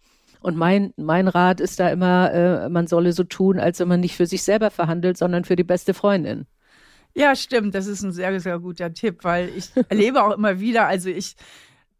Und 0.40 0.56
mein, 0.56 0.92
mein 0.96 1.28
Rat 1.28 1.60
ist 1.60 1.80
da 1.80 1.88
immer, 1.88 2.32
äh, 2.32 2.68
man 2.68 2.86
solle 2.86 3.12
so 3.12 3.24
tun, 3.24 3.58
als 3.58 3.80
wenn 3.80 3.88
man 3.88 4.00
nicht 4.00 4.16
für 4.16 4.26
sich 4.26 4.42
selber 4.42 4.70
verhandelt, 4.70 5.16
sondern 5.16 5.44
für 5.44 5.56
die 5.56 5.64
beste 5.64 5.94
Freundin. 5.94 6.46
Ja, 7.14 7.34
stimmt. 7.34 7.74
Das 7.74 7.86
ist 7.86 8.02
ein 8.02 8.12
sehr, 8.12 8.38
sehr 8.38 8.58
guter 8.58 8.92
Tipp, 8.92 9.24
weil 9.24 9.48
ich 9.56 9.70
erlebe 9.88 10.22
auch 10.22 10.36
immer 10.36 10.60
wieder, 10.60 10.86
also 10.86 11.08
ich, 11.08 11.36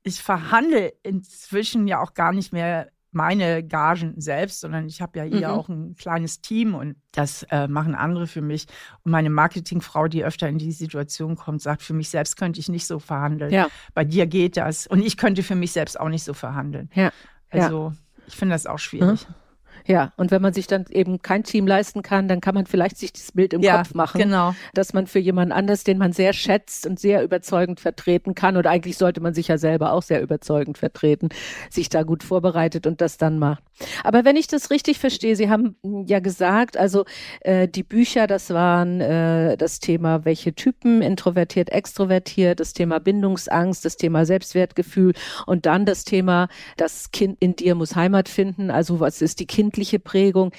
ich 0.03 0.23
verhandle 0.23 0.93
inzwischen 1.03 1.89
ja 1.89 2.01
auch 2.01 2.15
gar 2.15 2.33
nicht 2.33 2.53
mehr 2.53 2.91
meine 3.11 3.65
Gagen 3.65 4.21
selbst, 4.21 4.61
sondern 4.61 4.87
ich 4.87 5.01
habe 5.01 5.19
ja 5.19 5.25
hier 5.25 5.49
mhm. 5.49 5.55
auch 5.55 5.69
ein 5.69 5.95
kleines 5.97 6.41
Team 6.41 6.75
und 6.75 6.97
das 7.13 7.45
äh, 7.51 7.67
machen 7.67 7.95
andere 7.95 8.27
für 8.27 8.43
mich. 8.43 8.67
Und 9.03 9.13
meine 9.13 9.31
Marketingfrau, 9.31 10.09
die 10.09 10.25
öfter 10.25 10.49
in 10.49 10.59
die 10.59 10.73
Situation 10.73 11.37
kommt, 11.37 11.63
sagt, 11.63 11.83
für 11.83 11.95
mich 11.95 12.11
selbst 12.11 12.37
könnte 12.37 12.61
ich 12.61 12.69
nicht 12.69 12.87
so 12.87 12.99
verhandeln. 12.99 13.51
Ja. 13.51 13.69
Bei 13.95 14.05
dir 14.05 14.27
geht 14.27 14.57
das. 14.57 14.87
Und 14.87 15.03
ich 15.03 15.17
könnte 15.17 15.43
für 15.43 15.55
mich 15.55 15.73
selbst 15.73 15.99
auch 15.99 16.09
nicht 16.09 16.25
so 16.25 16.35
verhandeln. 16.35 16.91
Ja. 16.95 17.11
Also 17.51 17.89
ja. 17.89 18.23
ich 18.27 18.37
finde 18.37 18.55
das 18.55 18.67
auch 18.67 18.79
schwierig. 18.79 19.27
Mhm. 19.29 19.35
Ja, 19.89 20.13
und 20.19 20.31
wenn 20.31 20.43
man 20.43 20.53
sich 20.53 20.67
dann 20.67 20.85
eben 20.91 21.23
kein 21.23 21.45
Team 21.45 21.67
leisten 21.67 22.03
kann, 22.03 22.29
dann 22.29 22.43
kann 22.43 22.55
man 22.55 22.67
vielleicht 22.67 22.99
sich 22.99 23.11
das 23.11 23.33
Bild 23.33 23.55
im 23.55 23.63
ja, 23.63 23.79
Kopf 23.79 23.95
machen, 23.95 24.21
genau. 24.21 24.55
dass 24.75 24.93
man 24.93 25.07
für 25.07 25.19
jemanden 25.19 25.51
anders, 25.51 25.83
den 25.83 25.97
man 25.97 26.13
sehr 26.13 26.35
schätzt 26.35 26.87
und 26.87 27.01
sehr 27.01 27.25
überzeugend 27.25 27.81
vertreten 27.81 28.35
kann, 28.35 28.59
oder 28.59 28.69
eigentlich 28.69 28.99
sollte 28.99 29.23
man 29.23 29.33
sich 29.33 29.49
ja 29.49 29.57
selber 29.57 29.95
auch 29.95 30.03
sehr 30.03 30.21
überzeugend 30.21 30.77
vertreten, 30.77 31.31
sich 31.71 31.89
da 31.89 32.03
gut 32.03 32.23
vorbereitet 32.23 32.87
und 32.87 33.01
das 33.01 33.17
dann 33.17 33.39
macht. 33.39 33.63
Aber 34.05 34.27
wenn 34.27 34.37
ich 34.37 34.47
das 34.47 34.71
richtig 34.71 34.99
verstehe, 34.99 35.37
Sie 35.37 35.49
haben 35.49 35.77
ja 36.07 36.21
gesagt, 36.21 36.77
also 36.77 37.07
äh, 37.41 37.67
die 37.67 37.83
Bücher, 37.83 38.27
das 38.27 38.51
waren 38.51 39.01
äh, 39.01 39.57
das 39.57 39.81
Thema, 39.81 40.27
welche 40.27 40.55
Typen, 40.55 41.01
introvertiert, 41.01 41.71
extrovertiert, 41.71 42.61
das 42.61 42.75
Thema 42.75 43.01
Bindungsangst, 43.01 43.87
das 43.87 43.97
Thema 43.97 44.27
Selbstwertgefühl 44.27 45.15
und 45.47 45.65
dann 45.65 45.87
das 45.87 46.05
Thema, 46.05 46.49
das 46.77 47.11
Kind 47.11 47.39
in 47.41 47.57
dir 47.57 47.75
muss 47.75 47.97
Heimat 47.97 48.29
finden, 48.29 48.71
also 48.71 49.01
was 49.01 49.23
ist 49.23 49.41
die 49.41 49.47
kindliche 49.47 49.78
kindliche 49.79 50.01
Prägung, 50.01 50.53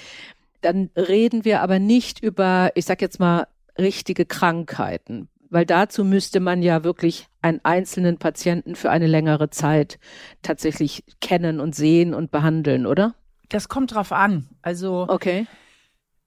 dann 0.62 0.90
reden 0.96 1.44
wir 1.44 1.60
aber 1.60 1.78
nicht 1.78 2.22
über, 2.22 2.70
ich 2.74 2.86
sag 2.86 3.02
jetzt 3.02 3.20
mal, 3.20 3.46
richtige 3.78 4.24
Krankheiten, 4.24 5.28
weil 5.50 5.66
dazu 5.66 6.04
müsste 6.04 6.40
man 6.40 6.62
ja 6.62 6.84
wirklich 6.84 7.26
einen 7.42 7.60
einzelnen 7.62 8.18
Patienten 8.18 8.74
für 8.76 8.90
eine 8.90 9.06
längere 9.06 9.50
Zeit 9.50 9.98
tatsächlich 10.40 11.04
kennen 11.20 11.60
und 11.60 11.74
sehen 11.74 12.14
und 12.14 12.30
behandeln, 12.30 12.86
oder? 12.86 13.14
Das 13.50 13.68
kommt 13.68 13.94
drauf 13.94 14.12
an. 14.12 14.48
Also 14.62 15.06
okay. 15.08 15.46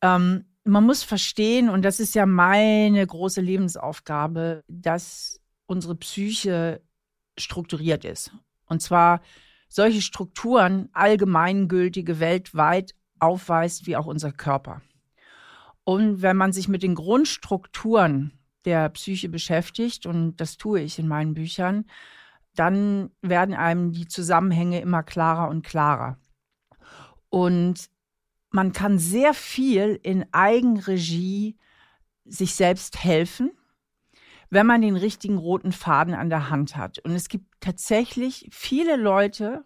Ähm, 0.01 0.45
man 0.63 0.83
muss 0.83 1.03
verstehen, 1.03 1.69
und 1.69 1.83
das 1.83 1.99
ist 1.99 2.13
ja 2.13 2.25
meine 2.27 3.05
große 3.05 3.41
Lebensaufgabe, 3.41 4.63
dass 4.67 5.39
unsere 5.65 5.95
Psyche 5.95 6.81
strukturiert 7.37 8.05
ist. 8.05 8.31
Und 8.67 8.81
zwar 8.81 9.21
solche 9.73 10.03
Strukturen 10.03 10.89
allgemeingültige 10.93 12.19
weltweit 12.19 12.93
aufweist, 13.17 13.87
wie 13.87 13.97
auch 13.97 14.05
unser 14.05 14.31
Körper. 14.31 14.83
Und 15.83 16.21
wenn 16.21 16.37
man 16.37 16.53
sich 16.53 16.67
mit 16.67 16.83
den 16.83 16.93
Grundstrukturen 16.93 18.37
der 18.65 18.87
Psyche 18.89 19.29
beschäftigt, 19.29 20.05
und 20.05 20.37
das 20.37 20.57
tue 20.57 20.81
ich 20.81 20.99
in 20.99 21.07
meinen 21.07 21.33
Büchern, 21.33 21.85
dann 22.53 23.09
werden 23.23 23.55
einem 23.55 23.91
die 23.93 24.07
Zusammenhänge 24.07 24.79
immer 24.79 25.01
klarer 25.01 25.49
und 25.49 25.65
klarer. 25.65 26.19
Und 27.29 27.89
man 28.51 28.73
kann 28.73 28.99
sehr 28.99 29.33
viel 29.33 29.99
in 30.03 30.23
Eigenregie 30.31 31.57
sich 32.25 32.53
selbst 32.53 33.03
helfen 33.03 33.51
wenn 34.53 34.67
man 34.67 34.81
den 34.81 34.95
richtigen 34.95 35.37
roten 35.37 35.71
Faden 35.71 36.13
an 36.13 36.29
der 36.29 36.49
Hand 36.49 36.77
hat. 36.77 36.99
Und 36.99 37.11
es 37.11 37.27
gibt 37.27 37.45
tatsächlich 37.59 38.47
viele 38.51 38.95
Leute, 38.95 39.65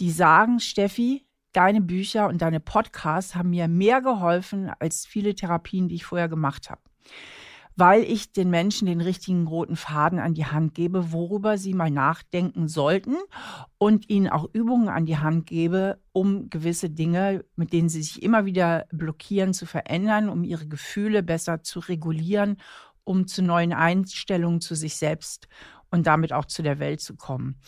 die 0.00 0.10
sagen, 0.10 0.58
Steffi, 0.60 1.24
deine 1.52 1.80
Bücher 1.80 2.28
und 2.28 2.42
deine 2.42 2.60
Podcasts 2.60 3.36
haben 3.36 3.50
mir 3.50 3.68
mehr 3.68 4.02
geholfen 4.02 4.70
als 4.80 5.06
viele 5.06 5.34
Therapien, 5.34 5.88
die 5.88 5.94
ich 5.96 6.04
vorher 6.04 6.28
gemacht 6.28 6.68
habe. 6.68 6.80
weil 7.78 8.02
ich 8.02 8.32
den 8.32 8.50
Menschen 8.50 8.86
den 8.86 9.00
richtigen 9.00 9.46
roten 9.46 9.76
Faden 9.76 10.18
an 10.18 10.34
die 10.34 10.46
Hand 10.46 10.74
gebe, 10.74 11.12
worüber 11.12 11.58
sie 11.58 11.74
mal 11.74 11.92
nachdenken 11.92 12.66
sollten 12.66 13.14
und 13.78 14.10
ihnen 14.10 14.26
auch 14.28 14.48
Übungen 14.52 14.88
an 14.88 15.06
die 15.06 15.18
Hand 15.18 15.46
gebe, 15.46 16.00
um 16.12 16.50
gewisse 16.50 16.90
Dinge, 16.90 17.44
mit 17.54 17.72
denen 17.72 17.88
sie 17.88 18.02
sich 18.02 18.20
immer 18.20 18.46
wieder 18.46 18.86
blockieren, 18.90 19.54
zu 19.54 19.64
verändern, 19.64 20.28
um 20.28 20.42
ihre 20.42 20.66
Gefühle 20.66 21.22
besser 21.22 21.62
zu 21.62 21.78
regulieren, 21.78 22.56
um 23.08 23.26
zu 23.26 23.42
neuen 23.42 23.72
Einstellungen 23.72 24.60
zu 24.60 24.74
sich 24.74 24.96
selbst 24.96 25.48
und 25.90 26.06
damit 26.06 26.32
auch 26.32 26.44
zu 26.44 26.62
der 26.62 26.78
Welt 26.78 27.00
zu 27.00 27.16
kommen. 27.16 27.60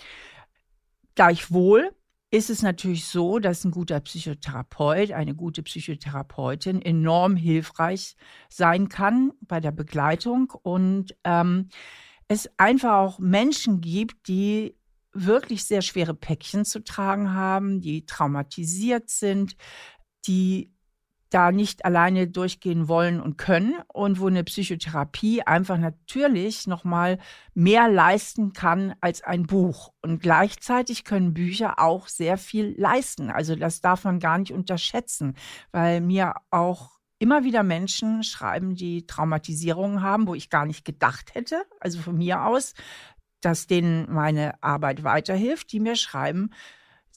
Gleichwohl 1.14 1.90
ist 2.30 2.50
es 2.50 2.62
natürlich 2.62 3.06
so, 3.06 3.40
dass 3.40 3.64
ein 3.64 3.72
guter 3.72 3.98
Psychotherapeut, 4.00 5.10
eine 5.10 5.34
gute 5.34 5.62
Psychotherapeutin 5.62 6.80
enorm 6.80 7.34
hilfreich 7.34 8.16
sein 8.48 8.88
kann 8.88 9.32
bei 9.40 9.58
der 9.58 9.72
Begleitung 9.72 10.52
und 10.62 11.16
ähm, 11.24 11.68
es 12.28 12.48
einfach 12.56 12.98
auch 12.98 13.18
Menschen 13.18 13.80
gibt, 13.80 14.28
die 14.28 14.76
wirklich 15.12 15.64
sehr 15.64 15.82
schwere 15.82 16.14
Päckchen 16.14 16.64
zu 16.64 16.84
tragen 16.84 17.34
haben, 17.34 17.80
die 17.80 18.06
traumatisiert 18.06 19.10
sind, 19.10 19.56
die 20.28 20.72
da 21.30 21.52
nicht 21.52 21.84
alleine 21.84 22.28
durchgehen 22.28 22.88
wollen 22.88 23.20
und 23.20 23.38
können 23.38 23.74
und 23.92 24.20
wo 24.20 24.26
eine 24.26 24.44
Psychotherapie 24.44 25.42
einfach 25.42 25.78
natürlich 25.78 26.66
noch 26.66 26.84
mal 26.84 27.18
mehr 27.54 27.88
leisten 27.88 28.52
kann 28.52 28.94
als 29.00 29.22
ein 29.22 29.46
Buch 29.46 29.92
und 30.02 30.20
gleichzeitig 30.20 31.04
können 31.04 31.32
Bücher 31.32 31.78
auch 31.78 32.08
sehr 32.08 32.36
viel 32.36 32.74
leisten. 32.76 33.30
Also 33.30 33.56
das 33.56 33.80
darf 33.80 34.04
man 34.04 34.18
gar 34.18 34.38
nicht 34.38 34.52
unterschätzen, 34.52 35.34
weil 35.72 36.00
mir 36.00 36.34
auch 36.50 37.00
immer 37.18 37.44
wieder 37.44 37.62
Menschen 37.62 38.24
schreiben, 38.24 38.74
die 38.74 39.06
Traumatisierungen 39.06 40.02
haben, 40.02 40.26
wo 40.26 40.34
ich 40.34 40.50
gar 40.50 40.66
nicht 40.66 40.84
gedacht 40.84 41.34
hätte, 41.34 41.62
also 41.78 42.00
von 42.00 42.16
mir 42.16 42.44
aus, 42.44 42.74
dass 43.40 43.66
denen 43.66 44.10
meine 44.12 44.62
Arbeit 44.62 45.04
weiterhilft, 45.04 45.70
die 45.72 45.80
mir 45.80 45.96
schreiben, 45.96 46.50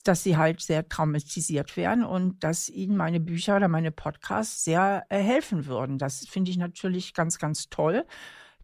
dass 0.04 0.24
sie 0.24 0.38
halt 0.38 0.62
sehr 0.62 0.88
traumatisiert 0.88 1.78
werden 1.78 2.04
und 2.04 2.44
dass 2.44 2.70
ihnen 2.70 2.98
meine 2.98 3.20
Bücher 3.20 3.58
oder 3.58 3.68
meine 3.68 3.92
Podcasts 3.92 4.64
sehr 4.64 5.06
äh, 5.10 5.20
helfen 5.20 5.66
würden. 5.66 5.98
Das 5.98 6.28
finde 6.28 6.52
ich 6.52 6.58
natürlich 6.58 7.14
ganz, 7.14 7.40
ganz 7.40 7.70
toll. 7.70 8.06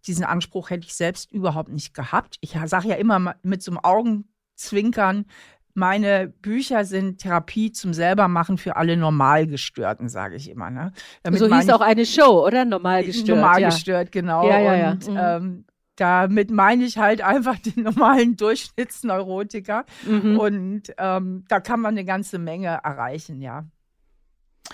Diesen 0.05 0.23
Anspruch 0.23 0.69
hätte 0.69 0.85
ich 0.85 0.95
selbst 0.95 1.31
überhaupt 1.31 1.69
nicht 1.69 1.93
gehabt. 1.93 2.37
Ich 2.41 2.57
sage 2.65 2.89
ja 2.89 2.95
immer 2.95 3.35
mit 3.43 3.61
so 3.61 3.71
einem 3.71 3.79
Augenzwinkern, 3.79 5.25
meine 5.73 6.27
Bücher 6.27 6.83
sind 6.83 7.19
Therapie 7.19 7.71
zum 7.71 7.93
Selbermachen 7.93 8.57
für 8.57 8.75
alle 8.75 8.97
Normalgestörten, 8.97 10.09
sage 10.09 10.35
ich 10.35 10.49
immer. 10.49 10.69
Ne? 10.69 10.91
Damit 11.23 11.39
so 11.39 11.53
hieß 11.53 11.69
auch 11.69 11.81
eine 11.81 12.05
Show, 12.05 12.45
oder? 12.45 12.65
Normalgestört. 12.65 13.29
Normalgestört, 13.29 14.13
ja. 14.13 14.21
genau. 14.21 14.47
Ja, 14.47 14.59
ja, 14.59 14.91
und 14.91 15.07
ja. 15.07 15.39
Mhm. 15.39 15.45
Ähm, 15.45 15.65
damit 15.99 16.51
meine 16.51 16.85
ich 16.85 16.97
halt 16.97 17.21
einfach 17.21 17.57
den 17.59 17.83
normalen 17.83 18.37
Durchschnittsneurotiker. 18.37 19.85
Mhm. 20.05 20.39
Und 20.39 20.83
ähm, 20.97 21.45
da 21.47 21.59
kann 21.59 21.81
man 21.81 21.95
eine 21.95 22.05
ganze 22.05 22.39
Menge 22.39 22.79
erreichen, 22.83 23.41
ja. 23.41 23.65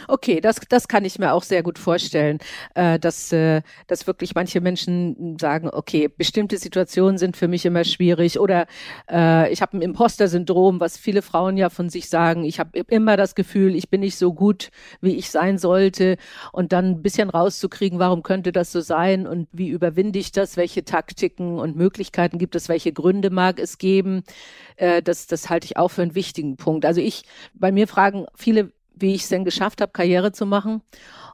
Okay, 0.08 0.42
das, 0.42 0.58
das 0.70 0.88
kann 0.88 1.06
ich 1.06 1.20
mir 1.20 1.34
auch 1.34 1.44
sehr 1.44 1.64
gut 1.64 1.80
vorstellen, 1.80 2.40
äh, 2.76 3.00
dass, 3.00 3.32
äh, 3.32 3.62
dass 3.88 4.08
wirklich 4.08 4.36
manche 4.36 4.62
Menschen 4.62 5.38
sagen, 5.40 5.70
okay, 5.72 6.10
bestimmte 6.10 6.58
Situationen 6.58 7.18
sind 7.18 7.38
für 7.38 7.48
mich 7.48 7.66
immer 7.66 7.84
schwierig 7.84 8.40
oder 8.40 8.68
äh, 9.10 9.52
ich 9.52 9.62
habe 9.62 9.78
ein 9.78 9.82
Imposter-Syndrom, 9.82 10.80
was 10.80 10.98
viele 10.98 11.22
Frauen 11.22 11.58
ja 11.58 11.70
von 11.70 11.90
sich 11.90 12.10
sagen. 12.10 12.44
Ich 12.44 12.60
habe 12.60 12.78
immer 12.88 13.18
das 13.18 13.36
Gefühl, 13.36 13.76
ich 13.76 13.90
bin 13.90 14.02
nicht 14.02 14.18
so 14.18 14.34
gut, 14.34 14.70
wie 15.02 15.16
ich 15.16 15.30
sein 15.30 15.58
sollte 15.58 16.18
und 16.52 16.74
dann 16.74 16.86
ein 16.86 17.02
bisschen 17.02 17.30
rauszukriegen, 17.30 17.98
warum 18.00 18.22
könnte 18.22 18.52
das 18.52 18.72
so 18.72 18.82
sein 18.82 19.26
und 19.26 19.48
wie 19.54 19.70
überwinde 19.70 20.20
ich 20.20 20.32
das, 20.32 20.58
welche 20.58 20.84
Taktiken 20.84 21.58
und 21.58 21.76
Möglichkeiten 21.76 22.38
gibt 22.38 22.56
es, 22.56 22.70
welche 22.70 22.92
Gründe 22.92 23.30
mag 23.30 23.60
es 23.60 23.78
geben, 23.78 24.24
äh, 24.76 25.02
das, 25.02 25.28
das 25.28 25.50
halte 25.50 25.66
ich 25.66 25.78
auch 25.78 25.90
für 25.90 26.02
einen 26.02 26.16
wichtigen 26.16 26.58
Punkt. 26.58 26.86
Also 26.86 27.02
ich, 27.02 27.24
bei 27.54 27.72
mir 27.72 27.88
fragen 27.88 28.26
viele, 28.36 28.72
wie 28.98 29.14
ich 29.14 29.24
es 29.24 29.30
denn 29.30 29.46
geschafft 29.46 29.82
habe, 29.82 29.92
Karriere 29.92 30.32
zu 30.32 30.46
machen. 30.46 30.82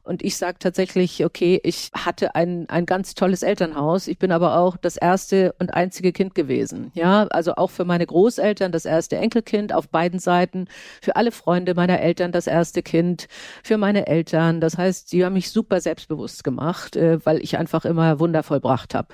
Und 0.03 0.23
ich 0.23 0.35
sage 0.35 0.57
tatsächlich, 0.57 1.23
okay, 1.23 1.59
ich 1.63 1.91
hatte 1.93 2.33
ein, 2.33 2.67
ein 2.69 2.87
ganz 2.87 3.13
tolles 3.13 3.43
Elternhaus. 3.43 4.07
Ich 4.07 4.17
bin 4.17 4.31
aber 4.31 4.57
auch 4.57 4.75
das 4.77 4.97
erste 4.97 5.53
und 5.59 5.75
einzige 5.75 6.11
Kind 6.11 6.33
gewesen. 6.33 6.91
Ja, 6.95 7.27
also 7.27 7.53
auch 7.55 7.69
für 7.69 7.85
meine 7.85 8.07
Großeltern 8.07 8.71
das 8.71 8.85
erste 8.85 9.17
Enkelkind 9.17 9.73
auf 9.73 9.89
beiden 9.89 10.17
Seiten, 10.19 10.67
für 11.01 11.15
alle 11.15 11.31
Freunde 11.31 11.75
meiner 11.75 11.99
Eltern 11.99 12.31
das 12.31 12.47
erste 12.47 12.81
Kind, 12.81 13.27
für 13.63 13.77
meine 13.77 14.07
Eltern. 14.07 14.59
Das 14.59 14.77
heißt, 14.77 15.11
die 15.11 15.23
haben 15.23 15.33
mich 15.33 15.51
super 15.51 15.79
selbstbewusst 15.79 16.43
gemacht, 16.43 16.95
äh, 16.95 17.23
weil 17.23 17.43
ich 17.43 17.57
einfach 17.57 17.85
immer 17.85 18.19
Wunder 18.19 18.41
vollbracht 18.41 18.95
habe. 18.95 19.09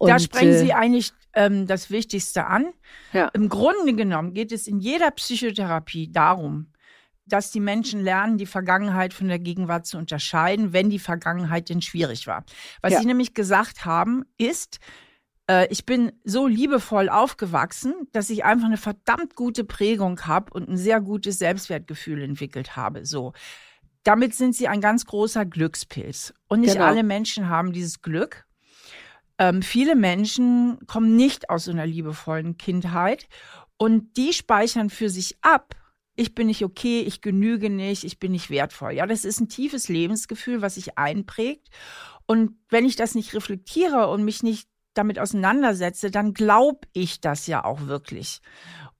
Da 0.00 0.18
sprechen 0.18 0.48
äh, 0.48 0.58
Sie 0.58 0.72
eigentlich 0.72 1.12
ähm, 1.34 1.68
das 1.68 1.90
Wichtigste 1.90 2.46
an. 2.46 2.66
Ja. 3.12 3.28
Im 3.34 3.48
Grunde 3.48 3.94
genommen 3.94 4.34
geht 4.34 4.50
es 4.50 4.66
in 4.66 4.80
jeder 4.80 5.12
Psychotherapie 5.12 6.10
darum, 6.10 6.72
dass 7.28 7.50
die 7.50 7.60
Menschen 7.60 8.00
lernen, 8.00 8.38
die 8.38 8.46
Vergangenheit 8.46 9.14
von 9.14 9.28
der 9.28 9.38
Gegenwart 9.38 9.86
zu 9.86 9.98
unterscheiden, 9.98 10.72
wenn 10.72 10.90
die 10.90 10.98
Vergangenheit 10.98 11.68
denn 11.68 11.82
schwierig 11.82 12.26
war. 12.26 12.44
Was 12.82 12.92
ja. 12.92 13.00
Sie 13.00 13.06
nämlich 13.06 13.34
gesagt 13.34 13.84
haben, 13.84 14.24
ist, 14.36 14.78
äh, 15.48 15.66
ich 15.70 15.86
bin 15.86 16.12
so 16.24 16.46
liebevoll 16.46 17.08
aufgewachsen, 17.08 17.94
dass 18.12 18.30
ich 18.30 18.44
einfach 18.44 18.66
eine 18.66 18.76
verdammt 18.76 19.34
gute 19.34 19.64
Prägung 19.64 20.20
habe 20.26 20.52
und 20.52 20.68
ein 20.68 20.76
sehr 20.76 21.00
gutes 21.00 21.38
Selbstwertgefühl 21.38 22.22
entwickelt 22.22 22.76
habe. 22.76 23.04
So. 23.04 23.32
Damit 24.04 24.34
sind 24.34 24.54
sie 24.54 24.68
ein 24.68 24.80
ganz 24.80 25.06
großer 25.06 25.44
Glückspilz. 25.44 26.32
Und 26.48 26.60
nicht 26.60 26.74
genau. 26.74 26.86
alle 26.86 27.02
Menschen 27.02 27.48
haben 27.48 27.72
dieses 27.72 28.00
Glück. 28.00 28.46
Ähm, 29.38 29.62
viele 29.62 29.94
Menschen 29.94 30.78
kommen 30.86 31.16
nicht 31.16 31.50
aus 31.50 31.68
einer 31.68 31.86
liebevollen 31.86 32.56
Kindheit 32.58 33.28
und 33.76 34.16
die 34.16 34.32
speichern 34.32 34.90
für 34.90 35.08
sich 35.08 35.38
ab, 35.42 35.74
ich 36.18 36.34
bin 36.34 36.48
nicht 36.48 36.64
okay, 36.64 37.00
ich 37.02 37.20
genüge 37.20 37.70
nicht, 37.70 38.02
ich 38.02 38.18
bin 38.18 38.32
nicht 38.32 38.50
wertvoll. 38.50 38.92
Ja, 38.92 39.06
das 39.06 39.24
ist 39.24 39.40
ein 39.40 39.48
tiefes 39.48 39.88
Lebensgefühl, 39.88 40.60
was 40.60 40.74
sich 40.74 40.98
einprägt. 40.98 41.68
Und 42.26 42.56
wenn 42.68 42.84
ich 42.84 42.96
das 42.96 43.14
nicht 43.14 43.34
reflektiere 43.34 44.08
und 44.08 44.24
mich 44.24 44.42
nicht 44.42 44.68
damit 44.94 45.18
auseinandersetze, 45.18 46.10
dann 46.10 46.34
glaube 46.34 46.80
ich 46.92 47.20
das 47.20 47.46
ja 47.46 47.64
auch 47.64 47.86
wirklich. 47.86 48.40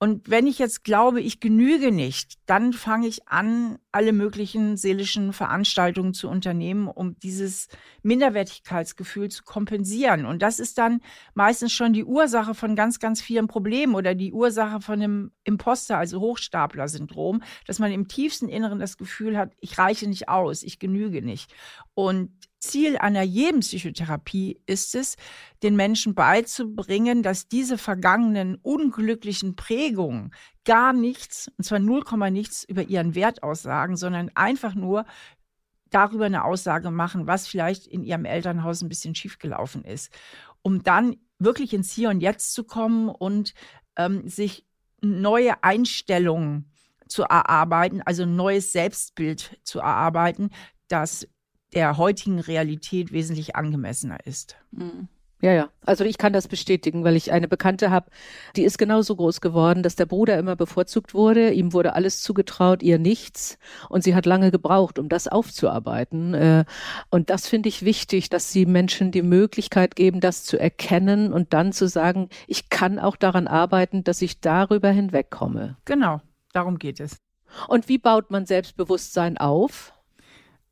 Und 0.00 0.30
wenn 0.30 0.46
ich 0.46 0.60
jetzt 0.60 0.84
glaube, 0.84 1.20
ich 1.20 1.40
genüge 1.40 1.90
nicht, 1.90 2.38
dann 2.46 2.72
fange 2.72 3.08
ich 3.08 3.26
an, 3.26 3.78
alle 3.90 4.12
möglichen 4.12 4.76
seelischen 4.76 5.32
Veranstaltungen 5.32 6.14
zu 6.14 6.28
unternehmen, 6.28 6.86
um 6.86 7.18
dieses 7.18 7.66
Minderwertigkeitsgefühl 8.02 9.28
zu 9.28 9.42
kompensieren. 9.42 10.24
Und 10.24 10.40
das 10.40 10.60
ist 10.60 10.78
dann 10.78 11.00
meistens 11.34 11.72
schon 11.72 11.92
die 11.92 12.04
Ursache 12.04 12.54
von 12.54 12.76
ganz, 12.76 13.00
ganz 13.00 13.20
vielen 13.20 13.48
Problemen 13.48 13.96
oder 13.96 14.14
die 14.14 14.32
Ursache 14.32 14.80
von 14.80 15.02
einem 15.02 15.32
Imposter, 15.42 15.98
also 15.98 16.20
Hochstapler-Syndrom, 16.20 17.42
dass 17.66 17.80
man 17.80 17.90
im 17.90 18.06
tiefsten 18.06 18.48
Inneren 18.48 18.78
das 18.78 18.98
Gefühl 18.98 19.36
hat, 19.36 19.52
ich 19.58 19.78
reiche 19.78 20.08
nicht 20.08 20.28
aus, 20.28 20.62
ich 20.62 20.78
genüge 20.78 21.22
nicht. 21.22 21.52
Und 21.94 22.30
Ziel 22.60 22.96
einer 22.98 23.22
jeden 23.22 23.60
Psychotherapie 23.60 24.60
ist 24.66 24.94
es, 24.94 25.16
den 25.62 25.76
Menschen 25.76 26.14
beizubringen, 26.14 27.22
dass 27.22 27.48
diese 27.48 27.78
vergangenen 27.78 28.56
unglücklichen 28.62 29.56
Prägungen 29.56 30.32
gar 30.64 30.92
nichts, 30.92 31.50
und 31.56 31.64
zwar 31.64 31.78
0, 31.78 32.02
nichts 32.30 32.64
über 32.64 32.82
ihren 32.82 33.14
Wert 33.14 33.42
aussagen, 33.42 33.96
sondern 33.96 34.30
einfach 34.34 34.74
nur 34.74 35.04
darüber 35.90 36.26
eine 36.26 36.44
Aussage 36.44 36.90
machen, 36.90 37.26
was 37.26 37.46
vielleicht 37.46 37.86
in 37.86 38.02
ihrem 38.02 38.24
Elternhaus 38.24 38.82
ein 38.82 38.88
bisschen 38.88 39.14
schiefgelaufen 39.14 39.84
ist, 39.84 40.10
um 40.62 40.82
dann 40.82 41.16
wirklich 41.38 41.72
ins 41.72 41.92
Hier 41.92 42.10
und 42.10 42.20
Jetzt 42.20 42.52
zu 42.52 42.64
kommen 42.64 43.08
und 43.08 43.54
ähm, 43.96 44.28
sich 44.28 44.66
neue 45.00 45.62
Einstellungen 45.62 46.70
zu 47.08 47.22
erarbeiten, 47.22 48.02
also 48.02 48.24
ein 48.24 48.36
neues 48.36 48.72
Selbstbild 48.72 49.58
zu 49.62 49.78
erarbeiten, 49.78 50.50
das 50.88 51.26
der 51.74 51.96
heutigen 51.96 52.40
Realität 52.40 53.12
wesentlich 53.12 53.56
angemessener 53.56 54.18
ist. 54.26 54.56
Mhm. 54.70 55.08
Ja, 55.40 55.52
ja. 55.52 55.68
Also 55.86 56.04
ich 56.04 56.18
kann 56.18 56.32
das 56.32 56.48
bestätigen, 56.48 57.04
weil 57.04 57.14
ich 57.14 57.30
eine 57.30 57.46
Bekannte 57.46 57.90
habe, 57.90 58.10
die 58.56 58.64
ist 58.64 58.76
genauso 58.76 59.14
groß 59.14 59.40
geworden, 59.40 59.84
dass 59.84 59.94
der 59.94 60.06
Bruder 60.06 60.36
immer 60.36 60.56
bevorzugt 60.56 61.14
wurde. 61.14 61.52
Ihm 61.52 61.72
wurde 61.72 61.94
alles 61.94 62.22
zugetraut, 62.22 62.82
ihr 62.82 62.98
nichts. 62.98 63.56
Und 63.88 64.02
sie 64.02 64.16
hat 64.16 64.26
lange 64.26 64.50
gebraucht, 64.50 64.98
um 64.98 65.08
das 65.08 65.28
aufzuarbeiten. 65.28 66.34
Äh, 66.34 66.64
und 67.10 67.30
das 67.30 67.46
finde 67.46 67.68
ich 67.68 67.84
wichtig, 67.84 68.30
dass 68.30 68.50
sie 68.50 68.66
Menschen 68.66 69.12
die 69.12 69.22
Möglichkeit 69.22 69.94
geben, 69.94 70.18
das 70.18 70.42
zu 70.42 70.58
erkennen 70.58 71.32
und 71.32 71.52
dann 71.52 71.72
zu 71.72 71.86
sagen, 71.86 72.30
ich 72.48 72.68
kann 72.68 72.98
auch 72.98 73.14
daran 73.14 73.46
arbeiten, 73.46 74.02
dass 74.02 74.22
ich 74.22 74.40
darüber 74.40 74.90
hinwegkomme. 74.90 75.76
Genau, 75.84 76.20
darum 76.52 76.78
geht 76.78 76.98
es. 76.98 77.16
Und 77.68 77.88
wie 77.88 77.98
baut 77.98 78.32
man 78.32 78.44
Selbstbewusstsein 78.44 79.38
auf? 79.38 79.92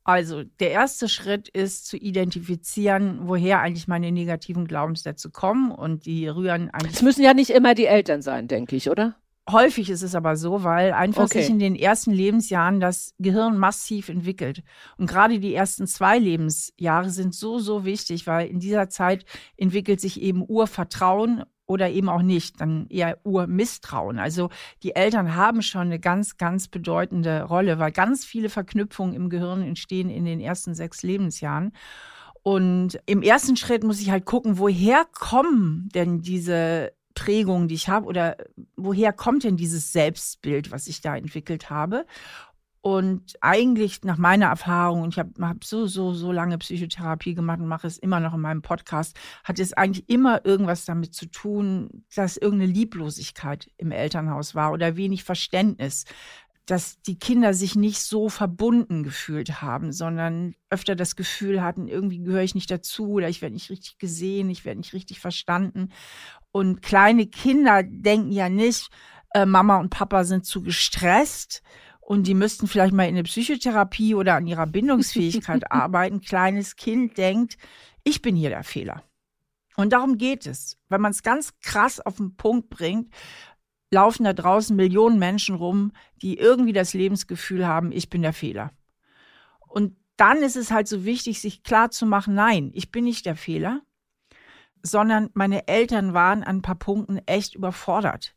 Also 0.07 0.43
der 0.61 0.71
erste 0.71 1.09
Schritt 1.09 1.49
ist 1.49 1.85
zu 1.85 1.97
identifizieren, 1.97 3.19
woher 3.23 3.59
eigentlich 3.59 3.89
meine 3.89 4.09
negativen 4.09 4.65
Glaubenssätze 4.65 5.29
kommen 5.29 5.69
und 5.69 6.05
die 6.05 6.29
rühren 6.29 6.69
eigentlich. 6.69 6.93
Es 6.93 7.01
müssen 7.01 7.23
ja 7.23 7.33
nicht 7.33 7.49
immer 7.49 7.75
die 7.75 7.87
Eltern 7.87 8.21
sein, 8.21 8.47
denke 8.47 8.77
ich, 8.77 8.89
oder? 8.89 9.17
Häufig 9.49 9.89
ist 9.89 10.03
es 10.03 10.15
aber 10.15 10.37
so, 10.37 10.63
weil 10.63 10.93
einfach 10.93 11.23
Okay. 11.25 11.41
sich 11.41 11.49
in 11.49 11.59
den 11.59 11.75
ersten 11.75 12.11
Lebensjahren 12.11 12.79
das 12.79 13.15
Gehirn 13.19 13.57
massiv 13.57 14.07
entwickelt. 14.07 14.63
Und 14.97 15.09
gerade 15.09 15.41
die 15.41 15.53
ersten 15.53 15.87
zwei 15.87 16.17
Lebensjahre 16.19 17.09
sind 17.09 17.35
so, 17.35 17.59
so 17.59 17.83
wichtig, 17.83 18.27
weil 18.27 18.47
in 18.47 18.61
dieser 18.61 18.89
Zeit 18.89 19.25
entwickelt 19.57 19.99
sich 19.99 20.21
eben 20.21 20.41
Urvertrauen 20.47 21.43
oder 21.67 21.89
eben 21.89 22.09
auch 22.09 22.21
nicht, 22.21 22.59
dann 22.61 22.87
eher 22.89 23.19
Urmisstrauen. 23.23 24.17
Also 24.19 24.49
die 24.83 24.95
Eltern 24.95 25.35
haben 25.35 25.61
schon 25.61 25.81
eine 25.81 25.99
ganz, 25.99 26.37
ganz 26.37 26.67
bedeutende 26.67 27.43
Rolle, 27.43 27.77
weil 27.77 27.91
ganz 27.91 28.25
viele 28.25 28.49
Verknüpfungen 28.49 29.13
im 29.13 29.29
Gehirn 29.29 29.61
entstehen 29.61 30.09
in 30.09 30.25
den 30.25 30.39
ersten 30.39 30.73
sechs 30.73 31.03
Lebensjahren. 31.03 31.73
Und 32.41 32.99
im 33.05 33.21
ersten 33.21 33.57
Schritt 33.57 33.83
muss 33.83 33.99
ich 33.99 34.09
halt 34.09 34.23
gucken, 34.23 34.57
woher 34.57 35.05
kommen 35.13 35.89
denn 35.93 36.21
diese 36.21 36.93
Prägungen, 37.13 37.67
die 37.67 37.75
ich 37.75 37.89
habe, 37.89 38.05
oder 38.05 38.37
woher 38.77 39.11
kommt 39.11 39.43
denn 39.43 39.57
dieses 39.57 39.91
Selbstbild, 39.91 40.71
was 40.71 40.87
ich 40.87 41.01
da 41.01 41.17
entwickelt 41.17 41.69
habe? 41.69 42.05
Und 42.87 43.35
eigentlich 43.41 44.05
nach 44.05 44.17
meiner 44.17 44.45
Erfahrung, 44.45 45.01
und 45.01 45.09
ich 45.09 45.19
habe 45.19 45.31
hab 45.41 45.65
so, 45.65 45.87
so, 45.87 46.13
so 46.13 46.31
lange 46.31 46.57
Psychotherapie 46.57 47.35
gemacht 47.35 47.59
und 47.59 47.67
mache 47.67 47.85
es 47.85 47.97
immer 47.97 48.21
noch 48.21 48.33
in 48.33 48.39
meinem 48.39 48.61
Podcast, 48.61 49.19
hat 49.43 49.59
es 49.59 49.73
eigentlich 49.73 50.07
immer 50.07 50.45
irgendwas 50.45 50.85
damit 50.85 51.13
zu 51.13 51.25
tun, 51.25 52.05
dass 52.15 52.37
irgendeine 52.37 52.71
Lieblosigkeit 52.71 53.69
im 53.75 53.91
Elternhaus 53.91 54.55
war 54.55 54.71
oder 54.71 54.95
wenig 54.95 55.25
Verständnis 55.25 56.05
dass 56.65 57.01
die 57.01 57.17
Kinder 57.17 57.53
sich 57.53 57.75
nicht 57.75 58.01
so 58.01 58.27
verbunden 58.27 59.03
gefühlt 59.03 59.61
haben, 59.61 59.93
sondern 59.93 60.53
öfter 60.69 60.97
das 60.97 61.15
Gefühl 61.15 61.61
hatten, 61.61 61.87
irgendwie 61.87 62.19
gehöre 62.19 62.43
ich 62.43 62.55
nicht 62.55 62.69
dazu 62.69 63.11
oder 63.11 63.29
ich 63.29 63.41
werde 63.41 63.53
nicht 63.53 63.69
richtig 63.69 63.97
gesehen, 63.99 64.49
ich 64.49 64.65
werde 64.65 64.81
nicht 64.81 64.91
richtig 64.91 65.21
verstanden. 65.21 65.93
Und 66.51 66.81
kleine 66.81 67.25
Kinder 67.25 67.83
denken 67.83 68.33
ja 68.33 68.49
nicht, 68.49 68.89
äh, 69.33 69.45
Mama 69.45 69.77
und 69.77 69.91
Papa 69.91 70.25
sind 70.25 70.45
zu 70.45 70.61
gestresst 70.61 71.63
und 72.07 72.25
die 72.25 72.35
müssten 72.35 72.69
vielleicht 72.69 72.93
mal 72.93 73.03
in 73.03 73.15
eine 73.15 73.23
Psychotherapie 73.23 74.15
oder 74.15 74.35
an 74.35 74.47
ihrer 74.47 74.65
Bindungsfähigkeit 74.65 75.69
arbeiten. 75.73 76.21
Kleines 76.21 76.77
Kind 76.77 77.17
denkt, 77.17 77.57
ich 78.05 78.21
bin 78.21 78.33
hier 78.33 78.49
der 78.49 78.63
Fehler. 78.63 79.03
Und 79.75 79.91
darum 79.91 80.17
geht 80.17 80.45
es. 80.47 80.77
Wenn 80.87 81.01
man 81.01 81.11
es 81.11 81.21
ganz 81.21 81.59
krass 81.59 81.99
auf 81.99 82.15
den 82.15 82.37
Punkt 82.37 82.69
bringt, 82.69 83.13
laufen 83.91 84.23
da 84.23 84.31
draußen 84.31 84.73
Millionen 84.73 85.19
Menschen 85.19 85.55
rum, 85.55 85.91
die 86.21 86.37
irgendwie 86.37 86.71
das 86.71 86.93
Lebensgefühl 86.93 87.67
haben, 87.67 87.91
ich 87.91 88.09
bin 88.09 88.21
der 88.21 88.31
Fehler. 88.31 88.71
Und 89.67 89.97
dann 90.15 90.37
ist 90.37 90.55
es 90.55 90.71
halt 90.71 90.87
so 90.87 91.03
wichtig, 91.03 91.41
sich 91.41 91.61
klar 91.61 91.91
zu 91.91 92.05
machen, 92.05 92.35
nein, 92.35 92.71
ich 92.73 92.89
bin 92.89 93.03
nicht 93.03 93.25
der 93.25 93.35
Fehler, 93.35 93.81
sondern 94.81 95.29
meine 95.33 95.67
Eltern 95.67 96.13
waren 96.13 96.43
an 96.43 96.59
ein 96.59 96.61
paar 96.61 96.75
Punkten 96.75 97.17
echt 97.25 97.53
überfordert. 97.53 98.36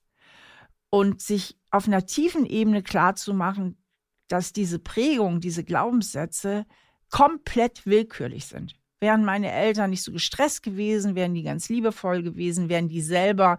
Und 0.90 1.20
sich 1.20 1.56
auf 1.70 1.86
einer 1.86 2.06
tiefen 2.06 2.44
Ebene 2.46 2.82
klar 2.82 3.14
zu 3.14 3.32
machen, 3.32 3.76
dass 4.28 4.52
diese 4.52 4.78
Prägung, 4.78 5.40
diese 5.40 5.64
Glaubenssätze 5.64 6.66
komplett 7.10 7.86
willkürlich 7.86 8.46
sind. 8.46 8.74
Wären 9.00 9.24
meine 9.24 9.50
Eltern 9.50 9.90
nicht 9.90 10.02
so 10.02 10.12
gestresst 10.12 10.62
gewesen, 10.62 11.14
wären 11.14 11.34
die 11.34 11.42
ganz 11.42 11.68
liebevoll 11.68 12.22
gewesen, 12.22 12.68
wären 12.68 12.88
die 12.88 13.00
selber 13.00 13.58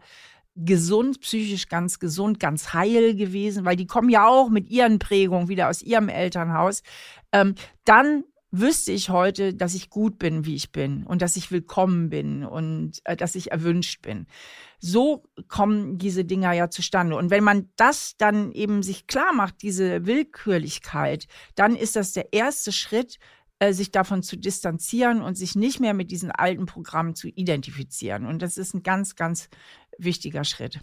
gesund, 0.56 1.22
psychisch 1.22 1.68
ganz 1.68 2.00
gesund, 2.00 2.40
ganz 2.40 2.74
heil 2.74 3.16
gewesen, 3.16 3.66
weil 3.66 3.76
die 3.76 3.88
kommen 3.88 4.10
ja 4.10 4.28
auch 4.28 4.50
mit 4.50 4.70
ihren 4.70 5.00
Prägungen 5.00 5.48
wieder 5.48 5.70
aus 5.70 5.82
ihrem 5.82 6.10
Elternhaus, 6.10 6.84
ähm, 7.32 7.56
dann 7.86 8.24
wüsste 8.52 8.92
ich 8.92 9.10
heute, 9.10 9.54
dass 9.54 9.74
ich 9.74 9.90
gut 9.90 10.20
bin, 10.20 10.46
wie 10.46 10.56
ich 10.56 10.72
bin 10.74 11.06
und 11.06 11.22
dass 11.22 11.38
ich 11.38 11.52
willkommen 11.52 12.10
bin 12.10 12.44
und 12.44 13.00
äh, 13.06 13.16
dass 13.16 13.36
ich 13.36 13.52
erwünscht 13.52 14.02
bin. 14.02 14.28
So 14.84 15.24
kommen 15.48 16.00
diese 16.00 16.26
Dinger 16.26 16.54
ja 16.54 16.70
zustande. 16.70 17.16
Und 17.16 17.30
wenn 17.30 17.44
man 17.44 17.70
das 17.76 18.16
dann 18.18 18.52
eben 18.52 18.82
sich 18.82 19.06
klar 19.06 19.32
macht, 19.32 19.62
diese 19.62 20.08
Willkürlichkeit, 20.08 21.28
dann 21.56 21.76
ist 21.76 21.96
das 21.96 22.14
der 22.14 22.34
erste 22.34 22.72
Schritt, 22.72 23.20
äh, 23.60 23.74
sich 23.74 23.92
davon 23.92 24.24
zu 24.24 24.38
distanzieren 24.38 25.22
und 25.22 25.36
sich 25.36 25.56
nicht 25.56 25.80
mehr 25.80 25.94
mit 25.94 26.10
diesen 26.10 26.32
alten 26.32 26.66
Programmen 26.66 27.14
zu 27.14 27.28
identifizieren. 27.28 28.26
Und 28.26 28.42
das 28.42 28.58
ist 28.58 28.74
ein 28.74 28.82
ganz, 28.82 29.16
ganz 29.16 29.50
wichtiger 30.00 30.44
Schritt. 30.44 30.80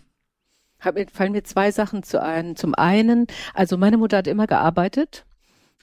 Hab, 0.79 0.97
fallen 1.11 1.33
mir 1.33 1.43
zwei 1.43 1.73
Sachen 1.73 2.05
zu 2.05 2.23
ein. 2.23 2.55
Zum 2.55 2.77
einen, 2.77 3.27
also 3.53 3.77
meine 3.77 3.97
Mutter 3.97 4.19
hat 4.19 4.29
immer 4.29 4.47
gearbeitet 4.47 5.27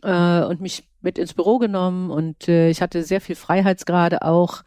äh, 0.03 0.41
und 0.43 0.61
mich 0.61 0.87
mit 1.05 1.17
ins 1.19 1.33
Büro 1.33 1.59
genommen 1.59 2.09
und 2.09 2.49
äh, 2.49 2.69
ich 2.69 2.81
hatte 2.81 3.03
sehr 3.03 3.21
viel 3.21 3.35
Freiheitsgrade 3.35 4.23
auch. 4.23 4.63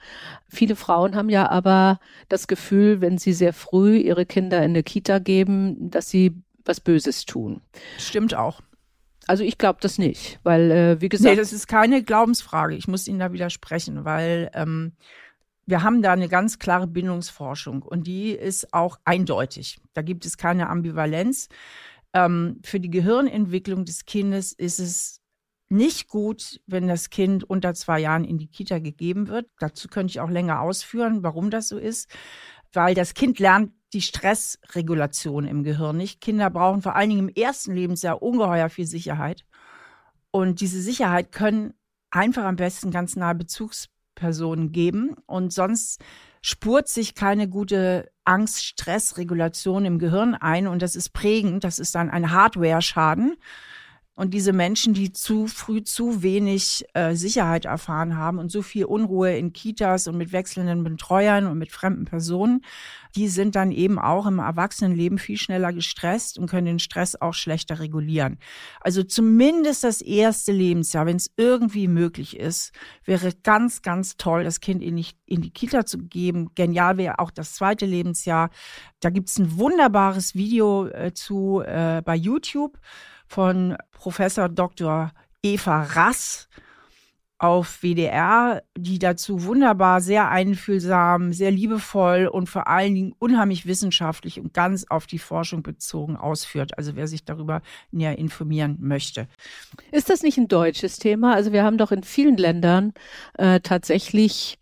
Viele 0.48 0.76
Frauen 0.76 1.16
haben 1.16 1.28
ja 1.28 1.50
aber 1.50 1.98
das 2.28 2.46
Gefühl, 2.46 3.00
wenn 3.02 3.18
sie 3.18 3.32
sehr 3.32 3.52
früh 3.52 3.98
ihre 3.98 4.24
Kinder 4.24 4.58
in 4.58 4.70
eine 4.70 4.84
Kita 4.84 5.18
geben, 5.18 5.90
dass 5.90 6.08
sie 6.08 6.32
was 6.64 6.80
Böses 6.80 7.26
tun. 7.26 7.60
Stimmt 7.98 8.34
auch. 8.34 8.60
Also 9.26 9.42
ich 9.42 9.58
glaube 9.58 9.80
das 9.82 9.98
nicht, 9.98 10.38
weil 10.44 10.70
äh, 10.70 11.00
wie 11.00 11.08
gesagt, 11.08 11.34
Nee, 11.34 11.40
das 11.40 11.52
ist 11.52 11.66
keine 11.66 12.02
Glaubensfrage. 12.02 12.76
Ich 12.76 12.88
muss 12.88 13.08
Ihnen 13.08 13.18
da 13.18 13.32
widersprechen, 13.32 14.04
weil 14.04 14.50
ähm, 14.54 14.92
wir 15.66 15.82
haben 15.82 16.00
da 16.00 16.12
eine 16.12 16.28
ganz 16.28 16.58
klare 16.58 16.86
Bindungsforschung 16.86 17.82
und 17.82 18.06
die 18.06 18.30
ist 18.30 18.72
auch 18.72 18.98
eindeutig. 19.04 19.78
Da 19.92 20.02
gibt 20.02 20.24
es 20.24 20.38
keine 20.38 20.70
Ambivalenz. 20.70 21.48
Ähm, 22.14 22.60
für 22.64 22.80
die 22.80 22.90
Gehirnentwicklung 22.90 23.84
des 23.84 24.06
Kindes 24.06 24.52
ist 24.52 24.78
es 24.78 25.17
nicht 25.68 26.08
gut, 26.08 26.60
wenn 26.66 26.88
das 26.88 27.10
Kind 27.10 27.44
unter 27.44 27.74
zwei 27.74 28.00
Jahren 28.00 28.24
in 28.24 28.38
die 28.38 28.48
Kita 28.48 28.78
gegeben 28.78 29.28
wird. 29.28 29.50
Dazu 29.58 29.88
könnte 29.88 30.10
ich 30.10 30.20
auch 30.20 30.30
länger 30.30 30.60
ausführen, 30.60 31.22
warum 31.22 31.50
das 31.50 31.68
so 31.68 31.78
ist. 31.78 32.08
Weil 32.72 32.94
das 32.94 33.14
Kind 33.14 33.38
lernt 33.38 33.72
die 33.92 34.02
Stressregulation 34.02 35.46
im 35.46 35.62
Gehirn 35.64 35.96
nicht. 35.96 36.20
Kinder 36.20 36.50
brauchen 36.50 36.82
vor 36.82 36.96
allen 36.96 37.10
Dingen 37.10 37.28
im 37.28 37.34
ersten 37.34 37.74
Lebensjahr 37.74 38.22
ungeheuer 38.22 38.68
viel 38.68 38.86
Sicherheit. 38.86 39.44
Und 40.30 40.60
diese 40.60 40.80
Sicherheit 40.80 41.32
können 41.32 41.74
einfach 42.10 42.44
am 42.44 42.56
besten 42.56 42.90
ganz 42.90 43.16
nahe 43.16 43.34
Bezugspersonen 43.34 44.72
geben. 44.72 45.16
Und 45.26 45.52
sonst 45.52 46.02
spurt 46.42 46.88
sich 46.88 47.14
keine 47.14 47.48
gute 47.48 48.10
Angst-Stress-Regulation 48.24 49.84
im 49.86 49.98
Gehirn 49.98 50.34
ein. 50.34 50.66
Und 50.66 50.82
das 50.82 50.96
ist 50.96 51.10
prägend. 51.10 51.64
Das 51.64 51.78
ist 51.78 51.94
dann 51.94 52.10
ein 52.10 52.30
Hardware-Schaden. 52.30 53.36
Und 54.18 54.34
diese 54.34 54.52
Menschen, 54.52 54.94
die 54.94 55.12
zu 55.12 55.46
früh 55.46 55.84
zu 55.84 56.24
wenig 56.24 56.84
äh, 56.94 57.14
Sicherheit 57.14 57.66
erfahren 57.66 58.16
haben 58.16 58.40
und 58.40 58.50
so 58.50 58.62
viel 58.62 58.84
Unruhe 58.84 59.36
in 59.36 59.52
Kitas 59.52 60.08
und 60.08 60.16
mit 60.16 60.32
wechselnden 60.32 60.82
Betreuern 60.82 61.46
und 61.46 61.56
mit 61.56 61.70
fremden 61.70 62.04
Personen, 62.04 62.64
die 63.14 63.28
sind 63.28 63.54
dann 63.54 63.70
eben 63.70 63.96
auch 64.00 64.26
im 64.26 64.40
Erwachsenenleben 64.40 65.18
viel 65.18 65.36
schneller 65.36 65.72
gestresst 65.72 66.36
und 66.36 66.50
können 66.50 66.66
den 66.66 66.78
Stress 66.80 67.14
auch 67.14 67.32
schlechter 67.32 67.78
regulieren. 67.78 68.38
Also 68.80 69.04
zumindest 69.04 69.84
das 69.84 70.02
erste 70.02 70.50
Lebensjahr, 70.50 71.06
wenn 71.06 71.16
es 71.16 71.30
irgendwie 71.36 71.86
möglich 71.86 72.36
ist, 72.36 72.72
wäre 73.04 73.30
ganz, 73.44 73.82
ganz 73.82 74.16
toll, 74.16 74.42
das 74.42 74.58
Kind 74.58 74.82
in 74.82 74.96
die, 74.96 75.06
in 75.26 75.42
die 75.42 75.52
Kita 75.52 75.86
zu 75.86 75.98
geben. 75.98 76.50
Genial 76.56 76.96
wäre 76.96 77.20
auch 77.20 77.30
das 77.30 77.54
zweite 77.54 77.86
Lebensjahr. 77.86 78.50
Da 78.98 79.10
gibt 79.10 79.28
es 79.28 79.38
ein 79.38 79.58
wunderbares 79.58 80.34
Video 80.34 80.88
äh, 80.88 81.14
zu 81.14 81.62
äh, 81.64 82.02
bei 82.04 82.16
YouTube 82.16 82.80
von 83.28 83.76
Professor 83.92 84.48
Dr. 84.48 85.12
Eva 85.42 85.82
Rass 85.82 86.48
auf 87.38 87.82
WDR, 87.82 88.62
die 88.76 88.98
dazu 88.98 89.44
wunderbar, 89.44 90.00
sehr 90.00 90.28
einfühlsam, 90.28 91.32
sehr 91.32 91.52
liebevoll 91.52 92.26
und 92.26 92.48
vor 92.48 92.66
allen 92.66 92.94
Dingen 92.94 93.14
unheimlich 93.18 93.64
wissenschaftlich 93.64 94.40
und 94.40 94.52
ganz 94.52 94.86
auf 94.88 95.06
die 95.06 95.20
Forschung 95.20 95.62
bezogen 95.62 96.16
ausführt. 96.16 96.76
Also 96.76 96.96
wer 96.96 97.06
sich 97.06 97.24
darüber 97.24 97.62
näher 97.92 98.18
informieren 98.18 98.76
möchte. 98.80 99.28
Ist 99.92 100.10
das 100.10 100.22
nicht 100.22 100.36
ein 100.36 100.48
deutsches 100.48 100.98
Thema? 100.98 101.34
Also 101.34 101.52
wir 101.52 101.62
haben 101.62 101.78
doch 101.78 101.92
in 101.92 102.02
vielen 102.02 102.36
Ländern 102.36 102.92
äh, 103.34 103.60
tatsächlich 103.60 104.58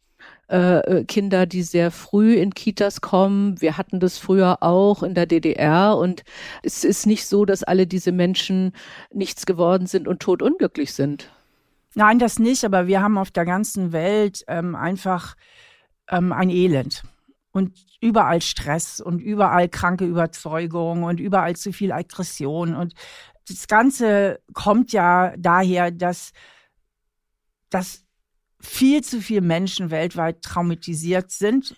äh, 0.48 1.04
Kinder, 1.04 1.46
die 1.46 1.62
sehr 1.62 1.90
früh 1.90 2.34
in 2.34 2.54
Kitas 2.54 3.00
kommen. 3.00 3.60
Wir 3.60 3.76
hatten 3.76 4.00
das 4.00 4.18
früher 4.18 4.62
auch 4.62 5.02
in 5.02 5.14
der 5.14 5.26
DDR 5.26 5.96
und 5.96 6.22
es 6.62 6.84
ist 6.84 7.06
nicht 7.06 7.26
so, 7.26 7.44
dass 7.44 7.62
alle 7.62 7.86
diese 7.86 8.12
Menschen 8.12 8.72
nichts 9.12 9.46
geworden 9.46 9.86
sind 9.86 10.06
und 10.06 10.20
totunglücklich 10.20 10.92
sind. 10.92 11.30
Nein, 11.94 12.18
das 12.18 12.38
nicht, 12.38 12.64
aber 12.64 12.86
wir 12.86 13.00
haben 13.02 13.18
auf 13.18 13.30
der 13.30 13.44
ganzen 13.44 13.92
Welt 13.92 14.44
ähm, 14.48 14.74
einfach 14.74 15.34
ähm, 16.08 16.32
ein 16.32 16.50
Elend. 16.50 17.02
Und 17.52 17.72
überall 18.02 18.42
Stress 18.42 19.00
und 19.00 19.18
überall 19.18 19.70
kranke 19.70 20.04
Überzeugung 20.04 21.04
und 21.04 21.20
überall 21.20 21.56
zu 21.56 21.72
viel 21.72 21.90
Aggression. 21.90 22.74
Und 22.74 22.92
das 23.48 23.66
Ganze 23.66 24.40
kommt 24.52 24.92
ja 24.92 25.34
daher, 25.38 25.90
dass, 25.90 26.32
dass 27.70 28.05
viel 28.60 29.02
zu 29.02 29.20
viele 29.20 29.42
Menschen 29.42 29.90
weltweit 29.90 30.42
traumatisiert 30.42 31.30
sind 31.30 31.76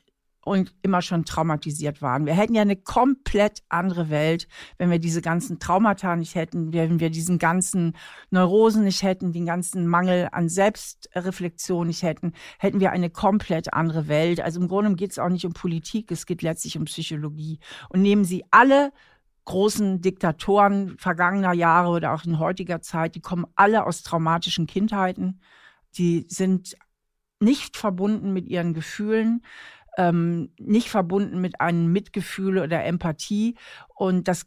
und 0.48 0.74
immer 0.82 1.02
schon 1.02 1.24
traumatisiert 1.24 2.00
waren. 2.00 2.26
Wir 2.26 2.34
hätten 2.34 2.54
ja 2.54 2.62
eine 2.62 2.76
komplett 2.76 3.62
andere 3.68 4.10
Welt, 4.10 4.48
wenn 4.78 4.90
wir 4.90 4.98
diese 4.98 5.20
ganzen 5.20 5.58
Traumata 5.58 6.16
nicht 6.16 6.34
hätten, 6.34 6.72
wenn 6.72 7.00
wir 7.00 7.10
diesen 7.10 7.38
ganzen 7.38 7.94
Neurosen 8.30 8.84
nicht 8.84 9.02
hätten, 9.02 9.32
den 9.32 9.46
ganzen 9.46 9.86
Mangel 9.86 10.28
an 10.32 10.48
Selbstreflexion 10.48 11.86
nicht 11.86 12.02
hätten, 12.02 12.32
hätten 12.58 12.80
wir 12.80 12.92
eine 12.92 13.10
komplett 13.10 13.74
andere 13.74 14.08
Welt. 14.08 14.40
Also 14.40 14.60
im 14.60 14.68
Grunde 14.68 14.94
geht 14.94 15.10
es 15.10 15.18
auch 15.18 15.28
nicht 15.28 15.44
um 15.44 15.52
Politik, 15.52 16.10
es 16.10 16.26
geht 16.26 16.42
letztlich 16.42 16.78
um 16.78 16.86
Psychologie. 16.86 17.58
Und 17.90 18.02
nehmen 18.02 18.24
Sie 18.24 18.44
alle 18.50 18.92
großen 19.44 20.00
Diktatoren 20.02 20.98
vergangener 20.98 21.52
Jahre 21.52 21.88
oder 21.88 22.12
auch 22.12 22.24
in 22.24 22.38
heutiger 22.38 22.82
Zeit, 22.82 23.14
die 23.14 23.20
kommen 23.20 23.46
alle 23.54 23.86
aus 23.86 24.02
traumatischen 24.02 24.66
Kindheiten. 24.66 25.40
Die 25.96 26.26
sind 26.28 26.76
nicht 27.40 27.76
verbunden 27.76 28.32
mit 28.32 28.46
ihren 28.48 28.74
Gefühlen, 28.74 29.42
ähm, 29.96 30.52
nicht 30.58 30.90
verbunden 30.90 31.40
mit 31.40 31.60
einem 31.60 31.92
Mitgefühl 31.92 32.58
oder 32.58 32.84
Empathie. 32.84 33.56
Und 33.94 34.28
das 34.28 34.46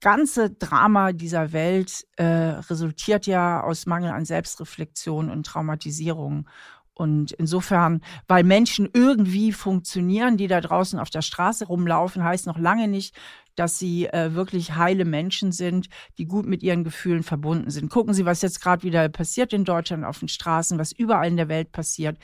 ganze 0.00 0.50
Drama 0.50 1.12
dieser 1.12 1.52
Welt 1.52 2.06
äh, 2.16 2.24
resultiert 2.24 3.26
ja 3.26 3.62
aus 3.62 3.86
Mangel 3.86 4.10
an 4.10 4.24
Selbstreflexion 4.24 5.30
und 5.30 5.46
Traumatisierung. 5.46 6.48
Und 6.94 7.32
insofern, 7.32 8.00
weil 8.26 8.42
Menschen 8.42 8.88
irgendwie 8.92 9.52
funktionieren, 9.52 10.38
die 10.38 10.46
da 10.46 10.62
draußen 10.62 10.98
auf 10.98 11.10
der 11.10 11.20
Straße 11.20 11.66
rumlaufen, 11.66 12.24
heißt 12.24 12.46
noch 12.46 12.58
lange 12.58 12.88
nicht, 12.88 13.14
dass 13.56 13.78
sie 13.78 14.06
äh, 14.06 14.34
wirklich 14.34 14.76
heile 14.76 15.04
Menschen 15.04 15.50
sind, 15.50 15.88
die 16.18 16.26
gut 16.26 16.46
mit 16.46 16.62
ihren 16.62 16.84
Gefühlen 16.84 17.22
verbunden 17.22 17.70
sind. 17.70 17.90
Gucken 17.90 18.14
Sie, 18.14 18.24
was 18.24 18.42
jetzt 18.42 18.60
gerade 18.62 18.82
wieder 18.82 19.08
passiert 19.08 19.52
in 19.52 19.64
Deutschland 19.64 20.04
auf 20.04 20.20
den 20.20 20.28
Straßen, 20.28 20.78
was 20.78 20.92
überall 20.92 21.28
in 21.28 21.36
der 21.36 21.48
Welt 21.48 21.72
passiert. 21.72 22.18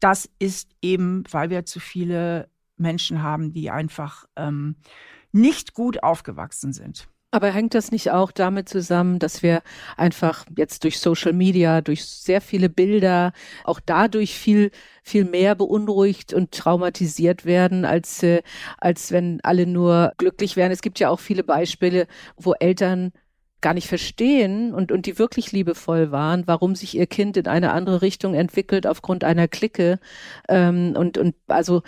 Das 0.00 0.28
ist 0.38 0.70
eben, 0.82 1.24
weil 1.30 1.50
wir 1.50 1.64
zu 1.64 1.80
viele 1.80 2.48
Menschen 2.76 3.22
haben, 3.22 3.52
die 3.52 3.70
einfach 3.70 4.26
ähm, 4.36 4.76
nicht 5.32 5.74
gut 5.74 6.02
aufgewachsen 6.02 6.72
sind. 6.72 7.08
Aber 7.34 7.50
hängt 7.50 7.74
das 7.74 7.90
nicht 7.90 8.12
auch 8.12 8.30
damit 8.30 8.68
zusammen, 8.68 9.18
dass 9.18 9.42
wir 9.42 9.62
einfach 9.96 10.46
jetzt 10.56 10.84
durch 10.84 11.00
Social 11.00 11.32
Media, 11.32 11.80
durch 11.80 12.04
sehr 12.04 12.40
viele 12.40 12.68
Bilder, 12.68 13.32
auch 13.64 13.80
dadurch 13.84 14.38
viel, 14.38 14.70
viel 15.02 15.24
mehr 15.24 15.56
beunruhigt 15.56 16.32
und 16.32 16.52
traumatisiert 16.52 17.44
werden, 17.44 17.84
als, 17.84 18.22
äh, 18.22 18.42
als 18.78 19.10
wenn 19.10 19.40
alle 19.42 19.66
nur 19.66 20.12
glücklich 20.16 20.54
wären? 20.54 20.70
Es 20.70 20.80
gibt 20.80 21.00
ja 21.00 21.08
auch 21.08 21.18
viele 21.18 21.42
Beispiele, 21.42 22.06
wo 22.36 22.52
Eltern 22.52 23.10
gar 23.60 23.74
nicht 23.74 23.88
verstehen 23.88 24.72
und, 24.72 24.92
und 24.92 25.06
die 25.06 25.18
wirklich 25.18 25.50
liebevoll 25.50 26.12
waren, 26.12 26.46
warum 26.46 26.76
sich 26.76 26.94
ihr 26.96 27.06
Kind 27.06 27.36
in 27.36 27.48
eine 27.48 27.72
andere 27.72 28.00
Richtung 28.02 28.34
entwickelt 28.34 28.86
aufgrund 28.86 29.24
einer 29.24 29.48
Clique. 29.48 29.98
Ähm, 30.48 30.94
und, 30.96 31.18
und 31.18 31.34
also 31.48 31.82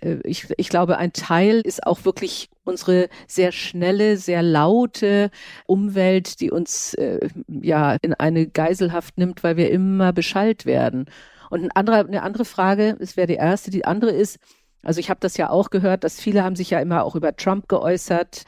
ich, 0.00 0.48
ich 0.56 0.68
glaube, 0.68 0.98
ein 0.98 1.12
Teil 1.12 1.60
ist 1.60 1.86
auch 1.86 2.04
wirklich 2.04 2.50
unsere 2.64 3.08
sehr 3.26 3.52
schnelle, 3.52 4.16
sehr 4.16 4.42
laute 4.42 5.30
Umwelt, 5.66 6.40
die 6.40 6.50
uns 6.50 6.94
äh, 6.94 7.28
ja 7.48 7.96
in 8.02 8.14
eine 8.14 8.46
Geiselhaft 8.46 9.18
nimmt, 9.18 9.44
weil 9.44 9.56
wir 9.56 9.70
immer 9.70 10.12
beschallt 10.12 10.66
werden. 10.66 11.06
Und 11.50 11.64
ein 11.64 11.70
anderer, 11.72 12.06
eine 12.06 12.22
andere 12.22 12.44
Frage, 12.44 12.96
es 13.00 13.16
wäre 13.16 13.26
die 13.26 13.34
erste, 13.34 13.70
die 13.70 13.84
andere 13.84 14.10
ist, 14.10 14.38
also 14.82 14.98
ich 15.00 15.10
habe 15.10 15.20
das 15.20 15.36
ja 15.36 15.50
auch 15.50 15.70
gehört, 15.70 16.04
dass 16.04 16.20
viele 16.20 16.42
haben 16.42 16.56
sich 16.56 16.70
ja 16.70 16.80
immer 16.80 17.04
auch 17.04 17.14
über 17.14 17.36
Trump 17.36 17.68
geäußert, 17.68 18.44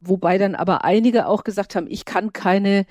wobei 0.00 0.36
dann 0.36 0.54
aber 0.54 0.84
einige 0.84 1.26
auch 1.26 1.44
gesagt 1.44 1.76
haben, 1.76 1.86
ich 1.88 2.04
kann 2.04 2.32
keine 2.32 2.86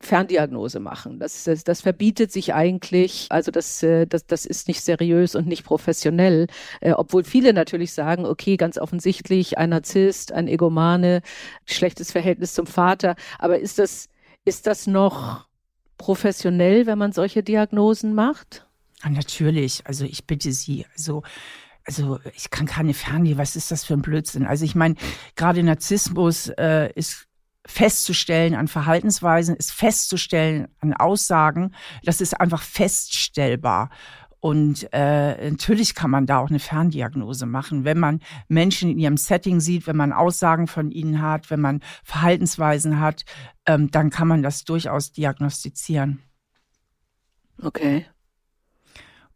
Ferndiagnose 0.00 0.80
machen. 0.80 1.18
Das, 1.18 1.44
das, 1.44 1.62
das 1.62 1.82
verbietet 1.82 2.32
sich 2.32 2.54
eigentlich, 2.54 3.26
also 3.30 3.50
das, 3.50 3.82
äh, 3.82 4.06
das, 4.06 4.26
das 4.26 4.46
ist 4.46 4.66
nicht 4.66 4.82
seriös 4.82 5.34
und 5.34 5.46
nicht 5.46 5.62
professionell, 5.62 6.46
äh, 6.80 6.92
obwohl 6.92 7.22
viele 7.22 7.52
natürlich 7.52 7.92
sagen, 7.92 8.24
okay, 8.24 8.56
ganz 8.56 8.78
offensichtlich 8.78 9.58
ein 9.58 9.70
Narzisst, 9.70 10.32
ein 10.32 10.48
Egomane, 10.48 11.20
schlechtes 11.66 12.12
Verhältnis 12.12 12.54
zum 12.54 12.66
Vater, 12.66 13.14
aber 13.38 13.58
ist 13.58 13.78
das, 13.78 14.08
ist 14.46 14.66
das 14.66 14.86
noch 14.86 15.46
professionell, 15.98 16.86
wenn 16.86 16.98
man 16.98 17.12
solche 17.12 17.42
Diagnosen 17.42 18.14
macht? 18.14 18.66
Ja, 19.04 19.10
natürlich, 19.10 19.82
also 19.84 20.06
ich 20.06 20.26
bitte 20.26 20.52
Sie, 20.52 20.86
also 20.94 21.22
also 21.86 22.20
ich 22.36 22.50
kann 22.50 22.66
keine 22.66 22.94
Ferndiagnose, 22.94 23.38
was 23.38 23.56
ist 23.56 23.70
das 23.70 23.84
für 23.84 23.94
ein 23.94 24.02
Blödsinn? 24.02 24.46
Also 24.46 24.64
ich 24.64 24.74
meine, 24.74 24.94
gerade 25.34 25.62
Narzissmus 25.62 26.48
äh, 26.48 26.92
ist 26.94 27.26
festzustellen 27.70 28.54
an 28.54 28.68
Verhaltensweisen, 28.68 29.56
ist 29.56 29.72
festzustellen 29.72 30.68
an 30.80 30.92
Aussagen, 30.92 31.74
das 32.04 32.20
ist 32.20 32.40
einfach 32.40 32.62
feststellbar. 32.62 33.90
Und 34.40 34.88
äh, 34.92 35.50
natürlich 35.50 35.94
kann 35.94 36.10
man 36.10 36.26
da 36.26 36.38
auch 36.38 36.48
eine 36.48 36.58
Ferndiagnose 36.58 37.44
machen, 37.44 37.84
wenn 37.84 37.98
man 37.98 38.20
Menschen 38.48 38.90
in 38.90 38.98
ihrem 38.98 39.18
Setting 39.18 39.60
sieht, 39.60 39.86
wenn 39.86 39.96
man 39.96 40.14
Aussagen 40.14 40.66
von 40.66 40.90
ihnen 40.90 41.20
hat, 41.20 41.50
wenn 41.50 41.60
man 41.60 41.80
Verhaltensweisen 42.04 43.00
hat, 43.00 43.24
ähm, 43.66 43.90
dann 43.90 44.08
kann 44.08 44.28
man 44.28 44.42
das 44.42 44.64
durchaus 44.64 45.12
diagnostizieren. 45.12 46.22
Okay. 47.60 48.06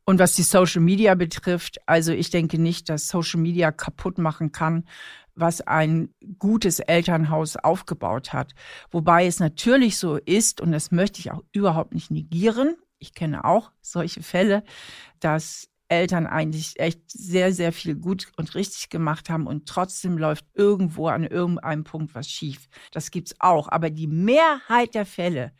Und 0.07 0.19
was 0.19 0.35
die 0.35 0.43
Social 0.43 0.83
Media 0.83 1.15
betrifft, 1.15 1.79
also 1.87 2.13
ich 2.13 2.31
denke 2.31 2.59
nicht, 2.59 2.89
dass 2.89 3.09
Social 3.09 3.41
Media 3.41 3.73
kaputt 3.73 4.19
machen 4.19 4.53
kann, 4.53 4.85
was 5.35 5.61
ein 5.61 6.11
gutes 6.39 6.81
Elternhaus 6.81 7.57
aufgebaut 7.57 8.33
hat. 8.33 8.55
Wobei 8.91 9.27
es 9.27 9.41
natürlich 9.41 9.99
so 9.99 10.17
ist, 10.17 10.61
und 10.61 10.73
das 10.73 10.91
möchte 10.91 11.21
ich 11.21 11.33
auch 11.33 11.43
überhaupt 11.53 11.95
nicht 11.95 12.11
negieren, 12.11 12.77
ich 12.99 13.15
kenne 13.15 13.45
auch 13.45 13.71
solche 13.81 14.23
Fälle, 14.23 14.63
dass 15.21 15.69
Eltern 15.89 16.27
eigentlich 16.27 16.81
echt 16.81 17.01
sehr, 17.11 17.53
sehr 17.53 17.73
viel 17.73 17.95
gut 17.95 18.29
und 18.37 18.55
richtig 18.55 18.89
gemacht 18.89 19.29
haben 19.29 19.47
und 19.47 19.69
trotzdem 19.69 20.17
läuft 20.17 20.47
irgendwo 20.55 21.09
an 21.09 21.25
irgendeinem 21.25 21.85
Punkt 21.85 22.15
was 22.15 22.29
schief. 22.29 22.69
Das 22.91 23.11
gibt's 23.11 23.35
auch. 23.39 23.69
Aber 23.69 23.91
die 23.91 24.07
Mehrheit 24.07 24.95
der 24.95 25.07
Fälle 25.07 25.53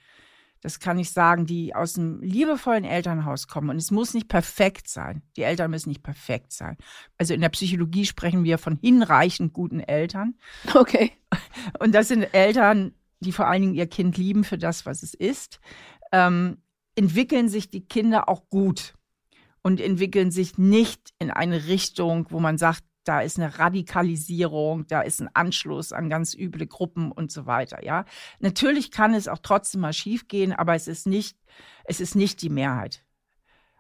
das 0.65 0.81
kann 0.81 0.99
ich 0.99 1.11
sagen, 1.11 1.45
die 1.45 1.75
aus 1.75 1.99
einem 1.99 2.23
liebevollen 2.23 2.85
Elternhaus 2.85 3.49
kommen. 3.49 3.69
Und 3.69 3.77
es 3.77 3.91
muss 3.91 4.15
nicht 4.15 4.29
perfekt 4.29 4.89
sein. 4.89 5.21
Die 5.37 5.43
Eltern 5.43 5.71
müssen 5.71 5.91
nicht 5.91 6.03
perfekt 6.03 6.55
sein. 6.55 6.79
Also 7.19 7.35
in 7.35 7.43
der 7.43 7.51
Psychologie 7.51 8.07
sprechen 8.07 8.45
wir 8.45 8.57
von 8.57 8.79
hinreichend 8.81 9.53
guten 9.53 9.81
Eltern. 9.81 10.37
Okay. 10.75 11.13
Und 11.81 11.95
das 11.95 12.09
sind 12.09 12.23
Eltern, 12.33 12.95
die 13.21 13.33
vor 13.33 13.47
allen 13.47 13.61
Dingen 13.61 13.75
ihr 13.75 13.87
Kind 13.87 14.17
lieben 14.17 14.43
für 14.43 14.57
das, 14.57 14.87
was 14.87 15.03
es 15.03 15.13
ist. 15.13 15.61
Ähm, 16.13 16.57
entwickeln 16.95 17.51
sich 17.51 17.71
die 17.71 17.85
Kinder 17.85 18.31
auch 18.31 18.49
gut 18.49 18.95
und 19.63 19.83
entwickeln 19.83 20.31
sich 20.31 20.57
nicht 20.57 21.13
in 21.19 21.31
eine 21.31 21.67
Richtung, 21.67 22.27
wo 22.31 22.41
man 22.41 22.57
sagt, 22.57 22.85
da 23.05 23.21
ist 23.21 23.39
eine 23.39 23.59
Radikalisierung, 23.59 24.87
da 24.87 25.03
ist 25.03 25.21
ein 25.21 25.31
Anschluss 25.35 25.93
an 25.93 26.09
ganz 26.09 26.35
üble 26.35 26.67
Gruppen 26.67 27.13
und 27.13 27.31
so 27.31 27.47
weiter, 27.47 27.85
ja. 27.85 28.05
Natürlich 28.41 28.91
kann 28.91 29.15
es 29.15 29.29
auch 29.29 29.39
trotzdem 29.43 29.83
mal 29.83 29.93
schiefgehen, 29.93 30.53
aber 30.53 30.75
es 30.75 30.89
ist 30.89 31.07
nicht, 31.07 31.37
es 31.85 32.01
ist 32.01 32.15
nicht 32.15 32.43
die 32.43 32.51
Mehrheit. 32.51 33.05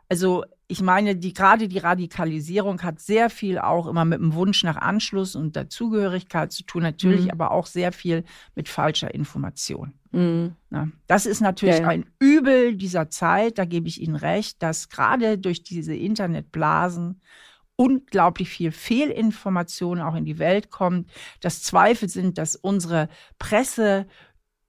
Also 0.08 0.44
ich 0.66 0.82
meine, 0.82 1.16
die, 1.16 1.32
gerade 1.32 1.68
die 1.68 1.78
Radikalisierung 1.78 2.82
hat 2.82 3.00
sehr 3.00 3.30
viel 3.30 3.58
auch 3.58 3.86
immer 3.86 4.04
mit 4.04 4.20
dem 4.20 4.34
Wunsch 4.34 4.62
nach 4.64 4.76
Anschluss 4.76 5.34
und 5.36 5.56
Dazugehörigkeit 5.56 6.52
zu 6.52 6.62
tun, 6.64 6.82
natürlich 6.82 7.26
mhm. 7.26 7.30
aber 7.30 7.50
auch 7.50 7.66
sehr 7.66 7.92
viel 7.92 8.24
mit 8.54 8.68
falscher 8.68 9.12
Information. 9.14 9.94
Mhm. 10.12 10.52
Na, 10.70 10.88
das 11.06 11.26
ist 11.26 11.40
natürlich 11.40 11.80
ja, 11.80 11.88
ein 11.88 12.06
Übel 12.18 12.76
dieser 12.76 13.10
Zeit, 13.10 13.58
da 13.58 13.64
gebe 13.64 13.88
ich 13.88 14.00
Ihnen 14.00 14.16
recht, 14.16 14.62
dass 14.62 14.88
gerade 14.88 15.38
durch 15.38 15.62
diese 15.62 15.94
Internetblasen 15.94 17.20
unglaublich 17.76 18.48
viel 18.48 18.72
Fehlinformation 18.72 20.00
auch 20.00 20.14
in 20.14 20.24
die 20.24 20.38
Welt 20.38 20.70
kommt, 20.70 21.10
dass 21.40 21.62
Zweifel 21.62 22.08
sind, 22.08 22.38
dass 22.38 22.56
unsere 22.56 23.08
Presse 23.38 24.06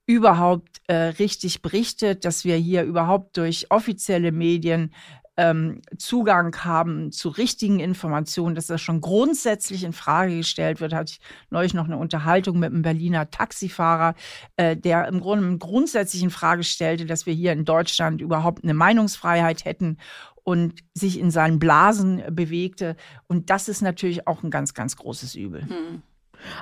überhaupt 0.06 0.80
äh, 0.86 0.94
richtig 0.94 1.62
berichtet, 1.62 2.24
dass 2.24 2.44
wir 2.44 2.56
hier 2.56 2.84
überhaupt 2.84 3.36
durch 3.36 3.70
offizielle 3.70 4.32
Medien 4.32 4.92
ähm, 5.36 5.82
Zugang 5.98 6.56
haben 6.64 7.12
zu 7.12 7.28
richtigen 7.28 7.78
Informationen, 7.78 8.54
dass 8.54 8.68
das 8.68 8.80
schon 8.80 9.00
grundsätzlich 9.00 9.84
in 9.84 9.92
Frage 9.92 10.36
gestellt 10.38 10.80
wird, 10.80 10.94
hatte 10.94 11.12
ich 11.12 11.20
neulich 11.50 11.74
noch 11.74 11.84
eine 11.84 11.98
Unterhaltung 11.98 12.58
mit 12.58 12.72
einem 12.72 12.82
Berliner 12.82 13.30
Taxifahrer, 13.30 14.14
äh, 14.56 14.76
der 14.76 15.08
im 15.08 15.20
Grunde 15.20 15.58
grundsätzlich 15.58 16.22
in 16.22 16.30
Frage 16.30 16.64
stellte, 16.64 17.04
dass 17.04 17.26
wir 17.26 17.34
hier 17.34 17.52
in 17.52 17.64
Deutschland 17.64 18.20
überhaupt 18.20 18.64
eine 18.64 18.74
Meinungsfreiheit 18.74 19.64
hätten 19.64 19.98
und 20.46 20.74
sich 20.94 21.18
in 21.18 21.32
seinen 21.32 21.58
Blasen 21.58 22.22
bewegte. 22.30 22.94
Und 23.26 23.50
das 23.50 23.68
ist 23.68 23.82
natürlich 23.82 24.28
auch 24.28 24.44
ein 24.44 24.50
ganz, 24.50 24.74
ganz 24.74 24.96
großes 24.96 25.34
Übel. 25.34 25.62
Hm. 25.62 26.02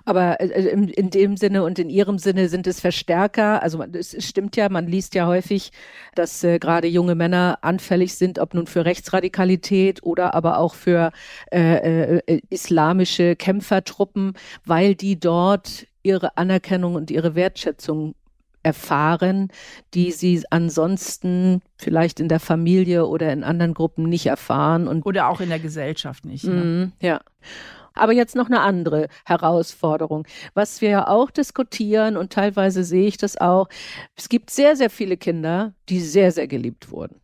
Aber 0.06 0.40
äh, 0.40 0.46
äh, 0.46 0.70
in, 0.70 1.10
dem 1.10 1.36
Sinne 1.36 1.62
und 1.62 1.78
in 1.78 1.90
Ihrem 1.90 2.18
Sinne 2.18 2.48
sind 2.48 2.66
es 2.66 2.80
Verstärker. 2.80 3.62
Also 3.62 3.82
es 3.82 4.16
stimmt 4.24 4.56
ja, 4.56 4.70
man 4.70 4.86
liest 4.86 5.14
ja 5.14 5.26
häufig, 5.26 5.70
dass 6.14 6.42
äh, 6.44 6.58
gerade 6.58 6.88
junge 6.88 7.14
Männer 7.14 7.58
anfällig 7.60 8.14
sind, 8.14 8.38
ob 8.38 8.54
nun 8.54 8.66
für 8.66 8.86
Rechtsradikalität 8.86 10.02
oder 10.02 10.32
aber 10.32 10.58
auch 10.58 10.74
für 10.74 11.12
äh, 11.52 12.16
äh, 12.16 12.40
islamische 12.48 13.36
Kämpfertruppen, 13.36 14.32
weil 14.64 14.94
die 14.94 15.20
dort 15.20 15.86
ihre 16.02 16.38
Anerkennung 16.38 16.94
und 16.94 17.10
ihre 17.10 17.34
Wertschätzung 17.34 18.14
erfahren, 18.64 19.48
die 19.94 20.10
sie 20.10 20.42
ansonsten 20.50 21.62
vielleicht 21.76 22.20
in 22.20 22.28
der 22.28 22.40
Familie 22.40 23.06
oder 23.06 23.32
in 23.32 23.44
anderen 23.44 23.74
Gruppen 23.74 24.08
nicht 24.08 24.26
erfahren 24.26 24.88
und 24.88 25.06
oder 25.06 25.28
auch 25.28 25.40
in 25.40 25.50
der 25.50 25.60
Gesellschaft 25.60 26.24
nicht. 26.24 26.44
Ne? 26.44 26.52
Mm, 26.52 26.92
ja. 27.00 27.20
Aber 27.94 28.12
jetzt 28.12 28.34
noch 28.34 28.46
eine 28.46 28.60
andere 28.60 29.06
Herausforderung, 29.24 30.26
was 30.54 30.80
wir 30.80 30.88
ja 30.88 31.06
auch 31.06 31.30
diskutieren 31.30 32.16
und 32.16 32.32
teilweise 32.32 32.82
sehe 32.82 33.06
ich 33.06 33.16
das 33.16 33.36
auch. 33.36 33.68
Es 34.16 34.28
gibt 34.28 34.50
sehr, 34.50 34.74
sehr 34.74 34.90
viele 34.90 35.16
Kinder, 35.16 35.74
die 35.88 36.00
sehr, 36.00 36.32
sehr 36.32 36.48
geliebt 36.48 36.90
wurden, 36.90 37.20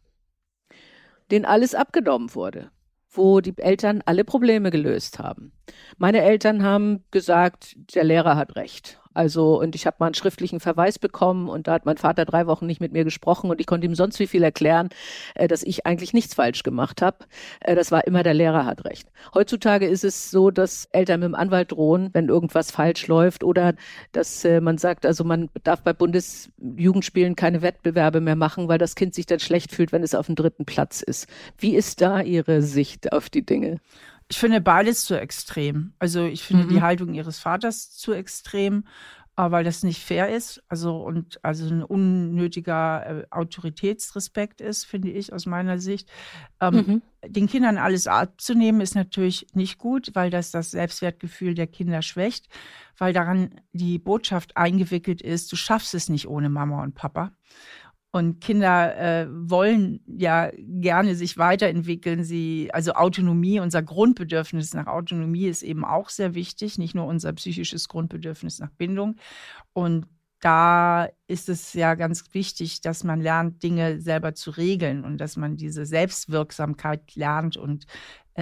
denen 1.32 1.44
alles 1.44 1.74
abgenommen 1.74 2.34
wurde 2.36 2.70
wo 3.10 3.40
die 3.40 3.56
Eltern 3.58 4.02
alle 4.06 4.24
Probleme 4.24 4.70
gelöst 4.70 5.18
haben. 5.18 5.52
Meine 5.98 6.22
Eltern 6.22 6.62
haben 6.62 7.04
gesagt, 7.10 7.76
der 7.94 8.04
Lehrer 8.04 8.36
hat 8.36 8.56
recht. 8.56 8.99
Also, 9.12 9.60
und 9.60 9.74
ich 9.74 9.86
habe 9.86 9.96
mal 9.98 10.06
einen 10.06 10.14
schriftlichen 10.14 10.60
Verweis 10.60 10.98
bekommen 10.98 11.48
und 11.48 11.66
da 11.66 11.72
hat 11.72 11.84
mein 11.84 11.96
Vater 11.96 12.24
drei 12.24 12.46
Wochen 12.46 12.66
nicht 12.66 12.80
mit 12.80 12.92
mir 12.92 13.02
gesprochen 13.02 13.50
und 13.50 13.60
ich 13.60 13.66
konnte 13.66 13.86
ihm 13.86 13.96
sonst 13.96 14.20
wie 14.20 14.28
viel 14.28 14.44
erklären, 14.44 14.88
äh, 15.34 15.48
dass 15.48 15.64
ich 15.64 15.84
eigentlich 15.84 16.12
nichts 16.12 16.34
falsch 16.34 16.62
gemacht 16.62 17.02
habe. 17.02 17.18
Äh, 17.60 17.74
das 17.74 17.90
war 17.90 18.06
immer, 18.06 18.22
der 18.22 18.34
Lehrer 18.34 18.66
hat 18.66 18.84
recht. 18.84 19.08
Heutzutage 19.34 19.86
ist 19.86 20.04
es 20.04 20.30
so, 20.30 20.52
dass 20.52 20.84
Eltern 20.92 21.20
mit 21.20 21.28
dem 21.28 21.34
Anwalt 21.34 21.72
drohen, 21.72 22.10
wenn 22.12 22.28
irgendwas 22.28 22.70
falsch 22.70 23.08
läuft 23.08 23.42
oder 23.42 23.74
dass 24.12 24.44
äh, 24.44 24.60
man 24.60 24.78
sagt, 24.78 25.04
also 25.04 25.24
man 25.24 25.50
darf 25.64 25.82
bei 25.82 25.92
Bundesjugendspielen 25.92 27.34
keine 27.34 27.62
Wettbewerbe 27.62 28.20
mehr 28.20 28.36
machen, 28.36 28.68
weil 28.68 28.78
das 28.78 28.94
Kind 28.94 29.14
sich 29.14 29.26
dann 29.26 29.40
schlecht 29.40 29.72
fühlt, 29.74 29.90
wenn 29.90 30.04
es 30.04 30.14
auf 30.14 30.26
dem 30.26 30.36
dritten 30.36 30.66
Platz 30.66 31.02
ist. 31.02 31.26
Wie 31.58 31.74
ist 31.74 32.00
da 32.00 32.20
Ihre 32.20 32.62
Sicht 32.62 33.12
auf 33.12 33.28
die 33.28 33.44
Dinge? 33.44 33.80
Ich 34.30 34.38
finde 34.38 34.60
beides 34.60 35.04
zu 35.04 35.20
extrem. 35.20 35.92
Also 35.98 36.24
ich 36.24 36.44
finde 36.44 36.64
mhm. 36.64 36.68
die 36.68 36.82
Haltung 36.82 37.14
ihres 37.14 37.40
Vaters 37.40 37.90
zu 37.90 38.12
extrem, 38.12 38.84
äh, 39.36 39.50
weil 39.50 39.64
das 39.64 39.82
nicht 39.82 40.04
fair 40.04 40.28
ist. 40.28 40.62
Also 40.68 40.98
und 40.98 41.44
also 41.44 41.66
ein 41.66 41.82
unnötiger 41.82 43.22
äh, 43.22 43.26
Autoritätsrespekt 43.30 44.60
ist, 44.60 44.84
finde 44.84 45.10
ich 45.10 45.32
aus 45.32 45.46
meiner 45.46 45.80
Sicht. 45.80 46.08
Ähm, 46.60 46.74
mhm. 46.74 47.02
Den 47.26 47.48
Kindern 47.48 47.76
alles 47.76 48.06
abzunehmen 48.06 48.80
ist 48.80 48.94
natürlich 48.94 49.48
nicht 49.52 49.78
gut, 49.78 50.10
weil 50.14 50.30
das 50.30 50.52
das 50.52 50.70
Selbstwertgefühl 50.70 51.54
der 51.54 51.66
Kinder 51.66 52.00
schwächt, 52.00 52.48
weil 52.98 53.12
daran 53.12 53.60
die 53.72 53.98
Botschaft 53.98 54.56
eingewickelt 54.56 55.22
ist, 55.22 55.50
du 55.50 55.56
schaffst 55.56 55.92
es 55.92 56.08
nicht 56.08 56.28
ohne 56.28 56.50
Mama 56.50 56.84
und 56.84 56.94
Papa. 56.94 57.32
Und 58.12 58.40
Kinder 58.40 58.96
äh, 58.98 59.28
wollen 59.30 60.00
ja 60.06 60.50
gerne 60.56 61.14
sich 61.14 61.38
weiterentwickeln. 61.38 62.24
Sie, 62.24 62.68
also 62.72 62.94
Autonomie, 62.94 63.60
unser 63.60 63.82
Grundbedürfnis 63.82 64.74
nach 64.74 64.88
Autonomie 64.88 65.46
ist 65.46 65.62
eben 65.62 65.84
auch 65.84 66.08
sehr 66.08 66.34
wichtig, 66.34 66.76
nicht 66.76 66.96
nur 66.96 67.06
unser 67.06 67.32
psychisches 67.34 67.88
Grundbedürfnis 67.88 68.58
nach 68.58 68.70
Bindung. 68.70 69.16
Und 69.72 70.06
da 70.40 71.08
ist 71.28 71.48
es 71.48 71.74
ja 71.74 71.94
ganz 71.94 72.24
wichtig, 72.32 72.80
dass 72.80 73.04
man 73.04 73.20
lernt, 73.20 73.62
Dinge 73.62 74.00
selber 74.00 74.34
zu 74.34 74.50
regeln 74.50 75.04
und 75.04 75.18
dass 75.18 75.36
man 75.36 75.56
diese 75.56 75.86
Selbstwirksamkeit 75.86 77.14
lernt 77.14 77.56
und 77.56 77.86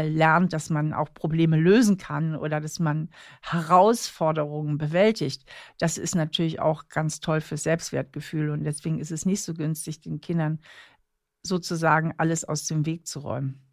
lernt, 0.02 0.52
dass 0.52 0.70
man 0.70 0.92
auch 0.92 1.12
Probleme 1.14 1.56
lösen 1.56 1.98
kann 1.98 2.36
oder 2.36 2.60
dass 2.60 2.78
man 2.78 3.08
Herausforderungen 3.42 4.78
bewältigt. 4.78 5.44
Das 5.78 5.98
ist 5.98 6.14
natürlich 6.14 6.60
auch 6.60 6.88
ganz 6.88 7.20
toll 7.20 7.40
fürs 7.40 7.64
Selbstwertgefühl 7.64 8.50
und 8.50 8.64
deswegen 8.64 8.98
ist 8.98 9.12
es 9.12 9.26
nicht 9.26 9.42
so 9.42 9.54
günstig, 9.54 10.00
den 10.00 10.20
Kindern 10.20 10.60
sozusagen 11.42 12.14
alles 12.18 12.44
aus 12.44 12.66
dem 12.66 12.86
Weg 12.86 13.06
zu 13.06 13.20
räumen. 13.20 13.68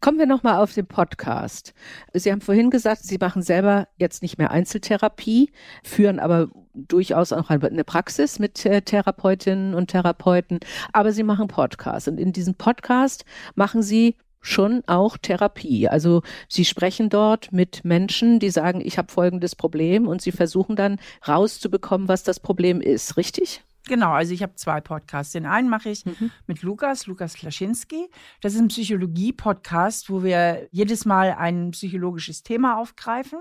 Kommen 0.00 0.18
wir 0.18 0.26
nochmal 0.26 0.56
auf 0.56 0.72
den 0.72 0.86
Podcast. 0.86 1.74
Sie 2.14 2.32
haben 2.32 2.40
vorhin 2.40 2.70
gesagt, 2.70 3.02
Sie 3.02 3.18
machen 3.18 3.42
selber 3.42 3.88
jetzt 3.98 4.22
nicht 4.22 4.38
mehr 4.38 4.50
Einzeltherapie, 4.50 5.52
führen 5.84 6.18
aber 6.18 6.48
durchaus 6.72 7.32
auch 7.32 7.50
eine 7.50 7.84
Praxis 7.84 8.38
mit 8.38 8.64
äh, 8.64 8.80
Therapeutinnen 8.80 9.74
und 9.74 9.88
Therapeuten, 9.88 10.60
aber 10.92 11.12
Sie 11.12 11.24
machen 11.24 11.48
Podcast. 11.48 12.08
Und 12.08 12.18
in 12.18 12.32
diesem 12.32 12.54
Podcast 12.54 13.24
machen 13.54 13.82
Sie 13.82 14.16
schon 14.40 14.82
auch 14.86 15.16
Therapie. 15.18 15.88
Also 15.88 16.22
Sie 16.48 16.64
sprechen 16.64 17.08
dort 17.08 17.52
mit 17.52 17.84
Menschen, 17.84 18.38
die 18.38 18.50
sagen, 18.50 18.80
ich 18.84 18.98
habe 18.98 19.12
folgendes 19.12 19.54
Problem 19.54 20.08
und 20.08 20.22
Sie 20.22 20.32
versuchen 20.32 20.76
dann 20.76 20.98
rauszubekommen, 21.26 22.08
was 22.08 22.22
das 22.22 22.40
Problem 22.40 22.80
ist, 22.80 23.16
richtig? 23.16 23.62
Genau, 23.86 24.12
also 24.12 24.32
ich 24.32 24.42
habe 24.42 24.54
zwei 24.54 24.80
Podcasts. 24.80 25.32
Den 25.32 25.46
einen 25.46 25.68
mache 25.68 25.88
ich 25.88 26.04
mhm. 26.04 26.30
mit 26.46 26.62
Lukas, 26.62 27.06
Lukas 27.06 27.34
Klaschinski. 27.34 28.08
Das 28.40 28.54
ist 28.54 28.60
ein 28.60 28.68
Psychologie-Podcast, 28.68 30.10
wo 30.10 30.22
wir 30.22 30.68
jedes 30.70 31.04
Mal 31.06 31.34
ein 31.36 31.72
psychologisches 31.72 32.42
Thema 32.42 32.78
aufgreifen, 32.78 33.40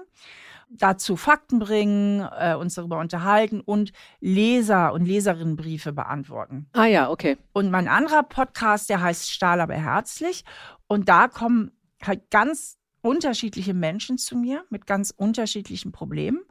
dazu 0.70 1.18
Fakten 1.18 1.60
bringen, 1.60 2.28
äh, 2.40 2.56
uns 2.56 2.76
darüber 2.76 3.00
unterhalten 3.00 3.60
und 3.60 3.92
Leser- 4.22 4.94
und 4.94 5.06
Leserinnenbriefe 5.06 5.94
beantworten. 5.94 6.68
Ah 6.74 6.86
ja, 6.86 7.10
okay. 7.10 7.38
Und 7.54 7.70
mein 7.70 7.88
anderer 7.88 8.24
Podcast, 8.24 8.90
der 8.90 9.02
heißt 9.02 9.30
Stahl 9.30 9.62
aber 9.62 9.76
herzlich. 9.76 10.46
Und 10.90 11.08
da 11.08 11.28
kommen 11.28 11.72
halt 12.02 12.30
ganz 12.32 12.78
unterschiedliche 13.02 13.74
Menschen 13.74 14.18
zu 14.18 14.36
mir 14.36 14.66
mit 14.70 14.88
ganz 14.88 15.14
unterschiedlichen 15.16 15.94
Problemen. 15.94 16.42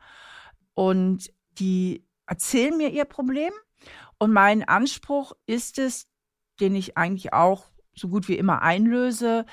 Und 0.75 1.31
die 1.59 2.07
erzählen 2.25 2.77
mir 2.77 2.91
ihr 2.91 3.05
Problem 3.05 3.53
und 4.19 4.33
mein 4.33 4.63
Anspruch 4.65 5.33
ist 5.47 5.79
es, 5.79 6.07
den 6.61 6.75
ich 6.75 6.97
eigentlich 6.97 7.33
auch 7.33 7.67
so 7.95 8.09
gut 8.09 8.29
wie 8.29 8.39
immer 8.39 8.63
einlöse, 8.63 9.45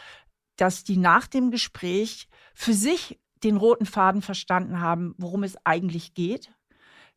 dass 0.55 0.83
die 0.83 0.97
nach 0.97 1.27
dem 1.27 1.51
Gespräch 1.51 2.29
für 2.53 2.73
sich 2.73 3.19
den 3.43 3.57
roten 3.57 3.86
Faden 3.86 4.21
verstanden 4.21 4.79
haben, 4.79 5.15
worum 5.17 5.43
es 5.43 5.57
eigentlich 5.65 6.13
geht. 6.13 6.53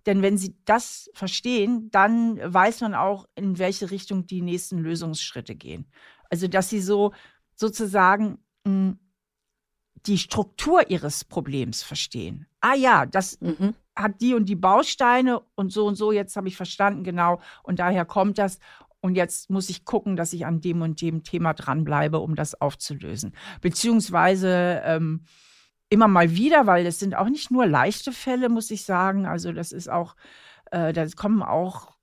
Denn 0.07 0.23
wenn 0.23 0.39
sie 0.39 0.57
das 0.65 1.11
verstehen, 1.13 1.91
dann 1.91 2.39
weiß 2.43 2.81
man 2.81 2.95
auch, 2.95 3.27
in 3.35 3.59
welche 3.59 3.91
Richtung 3.91 4.27
die 4.27 4.41
nächsten 4.41 4.79
Lösungsschritte 4.79 5.55
gehen. 5.55 5.91
Also, 6.31 6.49
dass 6.49 6.71
sie 6.71 6.81
so 6.81 7.13
sozusagen 7.59 8.39
mh, 8.65 8.73
hm, 8.73 8.99
die 10.07 10.19
Struktur 10.19 10.89
ihres 10.91 11.25
Problems 11.25 11.83
verstehen. 11.83 12.47
Ah 12.61 12.75
ja, 12.75 13.05
das, 13.05 13.41
mhm 13.41 13.75
hat 13.99 14.21
die 14.21 14.35
und 14.35 14.49
die 14.49 14.57
Bausteine 14.57 15.41
und 15.57 15.73
so 15.73 15.87
und 15.87 15.97
so, 15.97 16.13
jetzt 16.13 16.37
habe 16.37 16.49
ich 16.49 16.57
verstanden, 16.57 17.03
genau, 17.03 17.41
und 17.63 17.79
daher 17.81 18.05
kommt 18.05 18.39
das. 18.39 18.59
Und 19.01 19.15
jetzt 19.15 19.49
muss 19.49 19.71
ich 19.71 19.85
gucken, 19.85 20.17
dass 20.17 20.33
ich 20.33 20.45
an 20.45 20.61
dem 20.61 20.83
und 20.83 21.01
dem 21.01 21.23
Thema 21.23 21.55
dranbleibe, 21.55 22.19
um 22.19 22.35
das 22.35 22.61
aufzulösen. 22.61 23.33
Beziehungsweise 23.61 24.83
ähm, 24.85 25.25
immer 25.89 26.09
mal 26.09 26.35
wieder, 26.35 26.67
weil 26.67 26.85
es 26.85 26.99
sind 26.99 27.15
auch 27.15 27.29
nicht 27.29 27.53
nur 27.53 27.67
leichte 27.67 28.11
Fälle, 28.13 28.49
muss 28.49 28.73
ich 28.73 28.85
sagen. 28.85 29.25
Also 29.25 29.53
das 29.53 29.71
ist 29.71 29.89
auch, 29.89 30.17
äh, 30.73 30.93
da 30.93 31.07
kommen 31.15 31.45
auch 31.45 31.97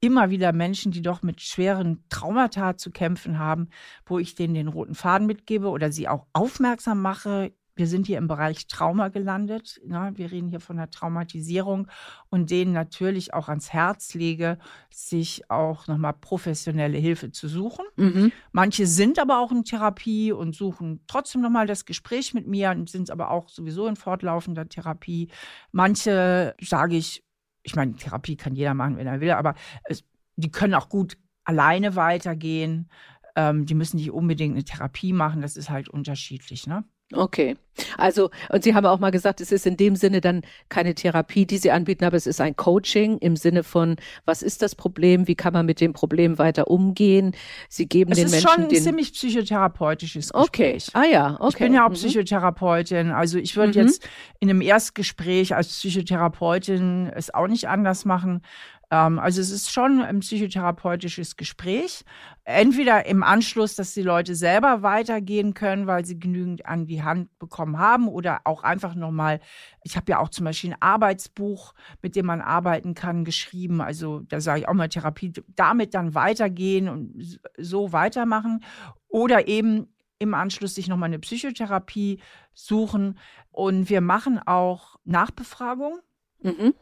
immer 0.00 0.30
wieder 0.30 0.52
Menschen, 0.52 0.92
die 0.92 1.02
doch 1.02 1.22
mit 1.22 1.40
schweren 1.40 2.04
Traumata 2.08 2.76
zu 2.76 2.90
kämpfen 2.90 3.38
haben, 3.38 3.68
wo 4.06 4.18
ich 4.18 4.34
denen 4.34 4.54
den 4.54 4.68
roten 4.68 4.94
Faden 4.94 5.26
mitgebe 5.26 5.68
oder 5.68 5.92
sie 5.92 6.08
auch 6.08 6.26
aufmerksam 6.32 7.02
mache 7.02 7.52
wir 7.80 7.86
sind 7.86 8.06
hier 8.06 8.18
im 8.18 8.28
Bereich 8.28 8.66
Trauma 8.66 9.08
gelandet. 9.08 9.80
Ne? 9.86 10.12
Wir 10.14 10.30
reden 10.30 10.50
hier 10.50 10.60
von 10.60 10.76
der 10.76 10.90
Traumatisierung 10.90 11.88
und 12.28 12.50
denen 12.50 12.72
natürlich 12.72 13.32
auch 13.32 13.48
ans 13.48 13.72
Herz 13.72 14.12
lege, 14.12 14.58
sich 14.90 15.50
auch 15.50 15.86
nochmal 15.86 16.12
professionelle 16.12 16.98
Hilfe 16.98 17.32
zu 17.32 17.48
suchen. 17.48 17.86
Mhm. 17.96 18.32
Manche 18.52 18.86
sind 18.86 19.18
aber 19.18 19.40
auch 19.40 19.50
in 19.50 19.64
Therapie 19.64 20.30
und 20.30 20.54
suchen 20.54 21.00
trotzdem 21.06 21.40
nochmal 21.40 21.66
das 21.66 21.86
Gespräch 21.86 22.34
mit 22.34 22.46
mir 22.46 22.70
und 22.70 22.90
sind 22.90 23.10
aber 23.10 23.30
auch 23.30 23.48
sowieso 23.48 23.86
in 23.86 23.96
fortlaufender 23.96 24.68
Therapie. 24.68 25.30
Manche 25.72 26.54
sage 26.60 26.96
ich, 26.96 27.24
ich 27.62 27.76
meine, 27.76 27.94
Therapie 27.94 28.36
kann 28.36 28.54
jeder 28.54 28.74
machen, 28.74 28.96
wenn 28.96 29.06
er 29.06 29.20
will, 29.20 29.30
aber 29.32 29.54
es, 29.84 30.04
die 30.36 30.50
können 30.50 30.74
auch 30.74 30.88
gut 30.88 31.16
alleine 31.44 31.96
weitergehen. 31.96 32.90
Ähm, 33.36 33.66
die 33.66 33.74
müssen 33.74 33.96
nicht 33.96 34.10
unbedingt 34.10 34.54
eine 34.54 34.64
Therapie 34.64 35.12
machen, 35.12 35.42
das 35.42 35.56
ist 35.56 35.70
halt 35.70 35.88
unterschiedlich. 35.88 36.66
Ne? 36.66 36.84
Okay. 37.12 37.56
Also, 37.96 38.30
und 38.50 38.62
Sie 38.62 38.74
haben 38.74 38.84
auch 38.86 38.98
mal 38.98 39.10
gesagt, 39.10 39.40
es 39.40 39.52
ist 39.52 39.66
in 39.66 39.76
dem 39.76 39.96
Sinne 39.96 40.20
dann 40.20 40.42
keine 40.68 40.94
Therapie, 40.94 41.46
die 41.46 41.58
Sie 41.58 41.70
anbieten, 41.70 42.04
aber 42.04 42.16
es 42.16 42.26
ist 42.26 42.40
ein 42.40 42.54
Coaching 42.54 43.18
im 43.18 43.36
Sinne 43.36 43.64
von, 43.64 43.96
was 44.26 44.42
ist 44.42 44.62
das 44.62 44.74
Problem, 44.74 45.26
wie 45.26 45.34
kann 45.34 45.52
man 45.52 45.66
mit 45.66 45.80
dem 45.80 45.92
Problem 45.92 46.38
weiter 46.38 46.68
umgehen? 46.68 47.32
Sie 47.68 47.86
geben 47.86 48.12
es 48.12 48.18
den 48.18 48.30
Menschen. 48.30 48.38
Es 48.38 48.44
ist 48.44 48.50
schon 48.50 48.64
ein 48.64 48.68
den... 48.68 48.82
ziemlich 48.82 49.12
psychotherapeutisches 49.12 50.30
Gespräch. 50.30 50.48
Okay. 50.48 50.78
Ah 50.92 51.04
ja, 51.04 51.36
okay. 51.40 51.48
Ich 51.48 51.58
bin 51.58 51.74
ja 51.74 51.86
auch 51.86 51.90
mhm. 51.90 51.94
Psychotherapeutin. 51.94 53.10
Also 53.10 53.38
ich 53.38 53.56
würde 53.56 53.80
mhm. 53.80 53.86
jetzt 53.86 54.06
in 54.38 54.50
einem 54.50 54.60
Erstgespräch 54.60 55.54
als 55.54 55.68
Psychotherapeutin 55.68 57.10
es 57.14 57.32
auch 57.32 57.46
nicht 57.46 57.68
anders 57.68 58.04
machen. 58.04 58.42
Ähm, 58.90 59.18
also 59.18 59.40
es 59.40 59.50
ist 59.50 59.72
schon 59.72 60.02
ein 60.02 60.20
psychotherapeutisches 60.20 61.36
Gespräch. 61.36 62.04
Entweder 62.44 63.06
im 63.06 63.22
Anschluss, 63.22 63.76
dass 63.76 63.94
die 63.94 64.02
Leute 64.02 64.34
selber 64.34 64.82
weitergehen 64.82 65.54
können, 65.54 65.86
weil 65.86 66.04
sie 66.04 66.18
genügend 66.18 66.66
an 66.66 66.86
die 66.86 67.02
Hand 67.02 67.38
bekommen 67.38 67.78
haben 67.78 68.08
oder 68.08 68.40
auch 68.44 68.64
einfach 68.64 68.94
nochmal, 68.94 69.40
ich 69.84 69.96
habe 69.96 70.10
ja 70.10 70.18
auch 70.18 70.30
zum 70.30 70.44
Beispiel 70.44 70.72
ein 70.72 70.82
Arbeitsbuch, 70.82 71.74
mit 72.02 72.16
dem 72.16 72.26
man 72.26 72.40
arbeiten 72.40 72.94
kann, 72.94 73.24
geschrieben. 73.24 73.80
Also 73.80 74.20
da 74.20 74.40
sage 74.40 74.60
ich 74.60 74.68
auch 74.68 74.74
mal 74.74 74.88
Therapie, 74.88 75.32
damit 75.54 75.94
dann 75.94 76.14
weitergehen 76.14 76.88
und 76.88 77.40
so 77.56 77.92
weitermachen. 77.92 78.64
Oder 79.08 79.46
eben 79.46 79.94
im 80.18 80.34
Anschluss 80.34 80.74
sich 80.74 80.88
nochmal 80.88 81.08
eine 81.08 81.18
Psychotherapie 81.18 82.20
suchen. 82.52 83.18
Und 83.52 83.88
wir 83.88 84.00
machen 84.00 84.40
auch 84.44 84.96
Nachbefragung. 85.04 86.00
Mhm. 86.42 86.74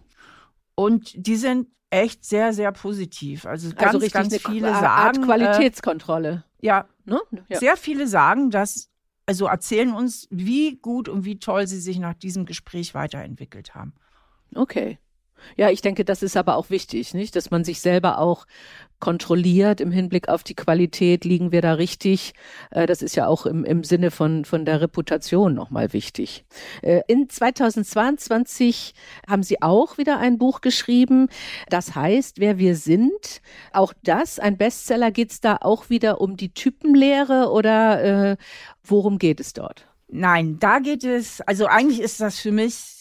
Und 0.79 1.26
die 1.26 1.35
sind 1.35 1.66
echt 1.91 2.24
sehr, 2.24 2.53
sehr 2.53 2.70
positiv. 2.70 3.47
Also, 3.47 3.70
ganz, 3.74 3.95
also 3.95 4.09
ganz 4.11 4.37
viele 4.37 4.68
Art 4.68 5.16
sagen. 5.16 5.18
Art 5.18 5.22
Qualitätskontrolle. 5.24 6.45
Äh, 6.62 6.66
ja, 6.66 6.89
ne? 7.05 7.20
ja. 7.49 7.59
Sehr 7.59 7.76
viele 7.76 8.07
sagen, 8.07 8.51
dass, 8.51 8.89
also 9.26 9.47
erzählen 9.47 9.93
uns, 9.93 10.29
wie 10.31 10.76
gut 10.76 11.09
und 11.09 11.24
wie 11.24 11.41
toll 11.41 11.66
sie 11.66 11.81
sich 11.81 11.99
nach 11.99 12.14
diesem 12.14 12.47
Gespräch 12.47 12.95
weiterentwickelt 12.95 13.74
haben. 13.74 13.93
Okay. 14.55 15.01
Ja, 15.57 15.70
ich 15.70 15.80
denke, 15.80 16.05
das 16.05 16.22
ist 16.22 16.36
aber 16.36 16.57
auch 16.57 16.70
wichtig, 16.70 17.14
nicht? 17.14 17.36
Dass 17.36 17.51
man 17.51 17.64
sich 17.64 17.80
selber 17.80 18.18
auch 18.18 18.47
kontrolliert 19.01 19.80
im 19.80 19.93
Hinblick 19.93 20.28
auf 20.28 20.43
die 20.43 20.55
Qualität, 20.55 21.24
liegen 21.24 21.53
wir 21.53 21.62
da 21.62 21.74
richtig? 21.74 22.32
Äh, 22.70 22.86
das 22.86 23.03
ist 23.03 23.14
ja 23.16 23.26
auch 23.26 23.47
im, 23.47 23.64
im 23.64 23.84
Sinne 23.84 24.11
von, 24.11 24.45
von 24.45 24.64
der 24.64 24.80
Reputation 24.80 25.55
nochmal 25.55 25.93
wichtig. 25.93 26.45
Äh, 26.82 27.03
in 27.07 27.28
2022 27.28 28.95
haben 29.28 29.43
Sie 29.43 29.62
auch 29.62 29.99
wieder 29.99 30.18
ein 30.18 30.39
Buch 30.39 30.61
geschrieben, 30.61 31.28
das 31.68 31.95
heißt, 31.95 32.41
wer 32.41 32.59
wir 32.59 32.76
sind. 32.76 33.41
Auch 33.72 33.93
das, 34.03 34.39
ein 34.39 34.57
Bestseller, 34.57 35.11
geht 35.11 35.30
es 35.30 35.41
da 35.41 35.59
auch 35.61 35.91
wieder 35.91 36.20
um 36.20 36.36
die 36.36 36.53
Typenlehre 36.53 37.51
oder 37.53 38.32
äh, 38.32 38.36
worum 38.82 39.18
geht 39.18 39.41
es 39.41 39.53
dort? 39.53 39.86
Nein, 40.11 40.57
da 40.59 40.78
geht 40.78 41.05
es, 41.05 41.41
also 41.43 41.66
eigentlich 41.66 42.01
ist 42.01 42.20
das 42.20 42.39
für 42.39 42.51
mich 42.51 42.97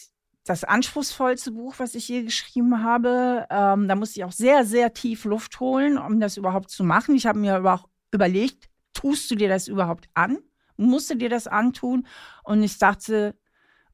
das 0.48 0.64
anspruchsvollste 0.64 1.52
Buch, 1.52 1.74
was 1.78 1.94
ich 1.94 2.08
je 2.08 2.22
geschrieben 2.22 2.82
habe. 2.82 3.46
Ähm, 3.50 3.88
da 3.88 3.94
musste 3.94 4.20
ich 4.20 4.24
auch 4.24 4.32
sehr, 4.32 4.64
sehr 4.64 4.94
tief 4.94 5.24
Luft 5.24 5.60
holen, 5.60 5.98
um 5.98 6.20
das 6.20 6.36
überhaupt 6.36 6.70
zu 6.70 6.84
machen. 6.84 7.14
Ich 7.14 7.26
habe 7.26 7.38
mir 7.38 7.56
aber 7.56 7.74
auch 7.74 7.88
überlegt, 8.12 8.68
tust 8.94 9.30
du 9.30 9.34
dir 9.34 9.48
das 9.48 9.68
überhaupt 9.68 10.08
an? 10.14 10.38
Musst 10.76 11.10
du 11.10 11.16
dir 11.16 11.28
das 11.28 11.46
antun? 11.46 12.06
Und 12.44 12.62
ich 12.62 12.78
dachte, 12.78 13.36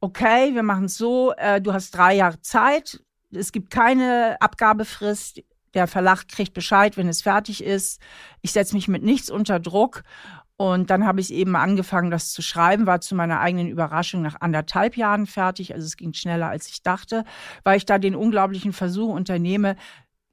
okay, 0.01 0.55
wir 0.55 0.63
machen 0.63 0.85
es 0.85 0.97
so, 0.97 1.33
äh, 1.37 1.61
du 1.61 1.73
hast 1.73 1.93
drei 1.93 2.15
Jahre 2.15 2.41
Zeit, 2.41 3.03
es 3.33 3.53
gibt 3.53 3.71
keine 3.71 4.37
Abgabefrist, 4.41 5.43
der 5.75 5.89
Verlag 5.89 6.29
kriegt 6.29 6.55
Bescheid, 6.55 6.97
wenn 6.97 7.09
es 7.09 7.23
fertig 7.23 7.65
ist. 7.65 8.01
Ich 8.43 8.53
setze 8.53 8.75
mich 8.75 8.87
mit 8.87 9.03
nichts 9.03 9.29
unter 9.29 9.59
Druck 9.59 10.03
und 10.57 10.91
dann 10.91 11.05
habe 11.05 11.21
ich 11.21 11.33
eben 11.33 11.57
angefangen, 11.57 12.11
das 12.11 12.33
zu 12.33 12.41
schreiben, 12.41 12.87
war 12.87 13.01
zu 13.01 13.17
meiner 13.17 13.41
eigenen 13.41 13.69
Überraschung 13.69 14.23
nach 14.23 14.41
anderthalb 14.41 14.97
Jahren 14.97 15.27
fertig. 15.27 15.75
Also 15.75 15.85
es 15.85 15.97
ging 15.97 16.13
schneller, 16.13 16.49
als 16.49 16.69
ich 16.69 16.83
dachte, 16.83 17.25
weil 17.65 17.77
ich 17.77 17.87
da 17.87 17.99
den 17.99 18.15
unglaublichen 18.15 18.73
Versuch 18.73 19.13
unternehme, 19.13 19.75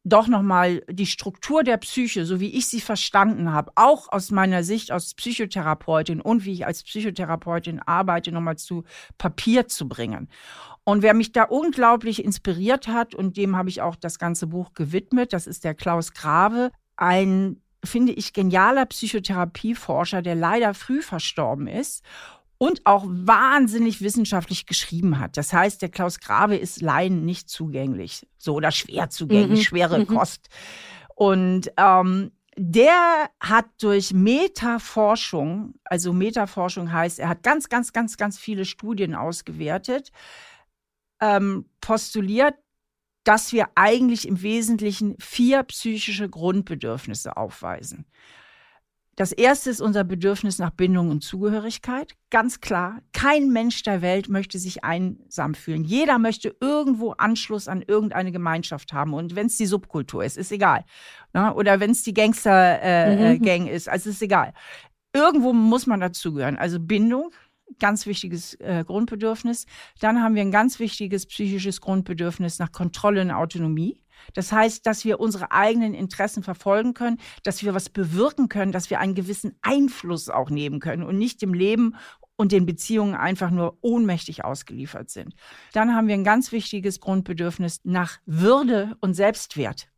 doch 0.04 0.28
nochmal 0.28 0.82
die 0.90 1.06
Struktur 1.06 1.64
der 1.64 1.78
Psyche, 1.78 2.26
so 2.26 2.40
wie 2.40 2.56
ich 2.56 2.68
sie 2.68 2.82
verstanden 2.82 3.52
habe, 3.52 3.72
auch 3.76 4.12
aus 4.12 4.32
meiner 4.32 4.64
Sicht 4.64 4.92
als 4.92 5.14
Psychotherapeutin 5.14 6.22
und 6.22 6.46
wie 6.46 6.54
ich 6.54 6.66
als 6.66 6.84
Psychotherapeutin 6.84 7.80
arbeite, 7.80 8.32
nochmal 8.32 8.58
zu 8.58 8.84
Papier 9.18 9.68
zu 9.68 9.88
bringen. 9.88 10.28
Und 10.84 11.04
wer 11.04 11.14
mich 11.14 11.32
da 11.32 11.44
unglaublich 11.44 12.24
inspiriert 12.24 12.88
hat, 12.88 13.14
und 13.14 13.38
dem 13.38 13.56
habe 13.56 13.70
ich 13.70 13.82
auch 13.82 13.96
das 13.96 14.18
ganze 14.18 14.48
Buch 14.48 14.74
gewidmet, 14.74 15.34
das 15.34 15.46
ist 15.46 15.64
der 15.64 15.76
Klaus 15.76 16.14
Grave, 16.14 16.72
ein 16.96 17.62
finde 17.84 18.14
ich, 18.14 18.34
genialer 18.34 18.86
Psychotherapieforscher, 18.86 20.22
der 20.22 20.36
leider 20.36 20.74
früh 20.74 21.02
verstorben 21.02 21.68
ist 21.68 22.04
und 22.58 22.86
auch 22.86 23.06
wahnsinnig 23.08 24.02
wissenschaftlich 24.02 24.68
geschrieben 24.68 25.18
hat. 25.20 25.36
Das 25.36 25.52
heißt, 25.52 25.82
der 25.82 25.90
Klaus 25.90 26.20
Grave 26.20 26.56
ist 26.56 26.82
Laien 26.82 27.26
nicht 27.26 27.50
zugänglich, 27.50 28.28
so 28.38 28.54
oder 28.54 28.72
schwer 28.72 29.10
zugänglich, 29.10 29.62
mhm. 29.62 29.64
schwere 29.64 30.00
mhm. 30.00 30.08
Kost. 30.08 30.50
Und 31.16 31.72
ähm, 31.78 32.32
der 32.56 33.30
hat 33.40 33.66
durch 33.80 34.14
Metaforschung, 34.14 35.74
also 35.86 36.14
Metaforschung 36.14 36.92
heißt, 36.92 37.18
er 37.18 37.30
hat 37.30 37.42
ganz, 37.42 37.70
ganz, 37.70 37.94
ganz, 37.94 38.18
ganz 38.18 38.38
viele 38.38 38.66
Studien 38.66 39.16
ausgewertet, 39.16 40.12
ähm, 41.20 41.66
postuliert, 41.80 42.56
dass 43.24 43.54
wir 43.54 43.68
eigentlich 43.76 44.28
im 44.28 44.42
Wesentlichen 44.42 45.16
vier 45.20 45.64
psychische 45.64 46.30
Grundbedürfnisse 46.30 47.38
aufweisen. 47.38 48.06
Das 49.18 49.34
erste 49.34 49.70
ist 49.70 49.82
unser 49.82 50.04
Bedürfnis 50.04 50.58
nach 50.58 50.72
Bindung 50.72 51.10
und 51.10 51.22
Zugehörigkeit. 51.22 52.16
Ganz 52.30 52.62
klar, 52.62 53.02
kein 53.14 53.50
Mensch 53.50 53.84
der 53.84 54.02
Welt 54.02 54.30
möchte 54.30 54.58
sich 54.58 54.84
einsam 54.84 55.54
fühlen. 55.54 55.84
Jeder 55.84 56.18
möchte 56.18 56.56
irgendwo 56.62 57.12
Anschluss 57.12 57.68
an 57.68 57.84
irgendeine 57.86 58.32
Gemeinschaft 58.32 58.94
haben. 58.94 59.14
Und 59.14 59.36
wenn 59.36 59.48
es 59.48 59.58
die 59.58 59.66
Subkultur 59.66 60.24
ist, 60.24 60.38
ist 60.38 60.52
egal. 60.52 60.86
Ne? 61.34 61.54
Oder 61.54 61.80
wenn 61.80 61.92
es 61.92 62.04
die 62.04 62.14
Gangster-Gang 62.14 63.48
äh, 63.48 63.60
mhm. 63.60 63.68
ist, 63.68 63.90
also 63.90 64.10
ist 64.10 64.22
egal. 64.22 64.54
Irgendwo 65.14 65.52
muss 65.52 65.88
man 65.88 66.00
dazugehören. 66.00 66.58
Also 66.58 66.80
Bindung, 66.80 67.32
ganz 67.80 68.06
wichtiges 68.06 68.56
äh, 68.56 68.84
Grundbedürfnis. 68.86 69.66
Dann 70.00 70.22
haben 70.22 70.36
wir 70.36 70.42
ein 70.42 70.52
ganz 70.52 70.80
wichtiges 70.80 71.26
psychisches 71.26 71.82
Grundbedürfnis 71.82 72.60
nach 72.60 72.72
Kontrolle 72.72 73.22
und 73.22 73.32
Autonomie. 73.32 74.04
Das 74.34 74.52
heißt, 74.52 74.86
dass 74.86 75.04
wir 75.06 75.20
unsere 75.20 75.52
eigenen 75.52 75.94
Interessen 75.94 76.44
verfolgen 76.44 76.94
können, 76.94 77.20
dass 77.44 77.64
wir 77.64 77.74
was 77.74 77.90
bewirken 77.90 78.50
können, 78.50 78.72
dass 78.72 78.90
wir 78.90 79.00
einen 79.00 79.16
gewissen 79.16 79.56
Einfluss 79.62 80.30
auch 80.30 80.50
nehmen 80.50 80.80
können 80.80 81.04
und 81.04 81.18
nicht 81.18 81.42
dem 81.42 81.54
Leben 81.54 81.96
und 82.36 82.52
den 82.52 82.66
Beziehungen 82.66 83.16
einfach 83.16 83.52
nur 83.52 83.78
ohnmächtig 83.82 84.44
ausgeliefert 84.44 85.10
sind. 85.10 85.36
Dann 85.74 85.96
haben 85.96 86.08
wir 86.08 86.16
ein 86.16 86.24
ganz 86.24 86.52
wichtiges 86.52 87.00
Grundbedürfnis 87.00 87.82
nach 87.84 88.20
Würde 88.26 88.98
und 89.02 89.14
Selbstwert. 89.14 89.90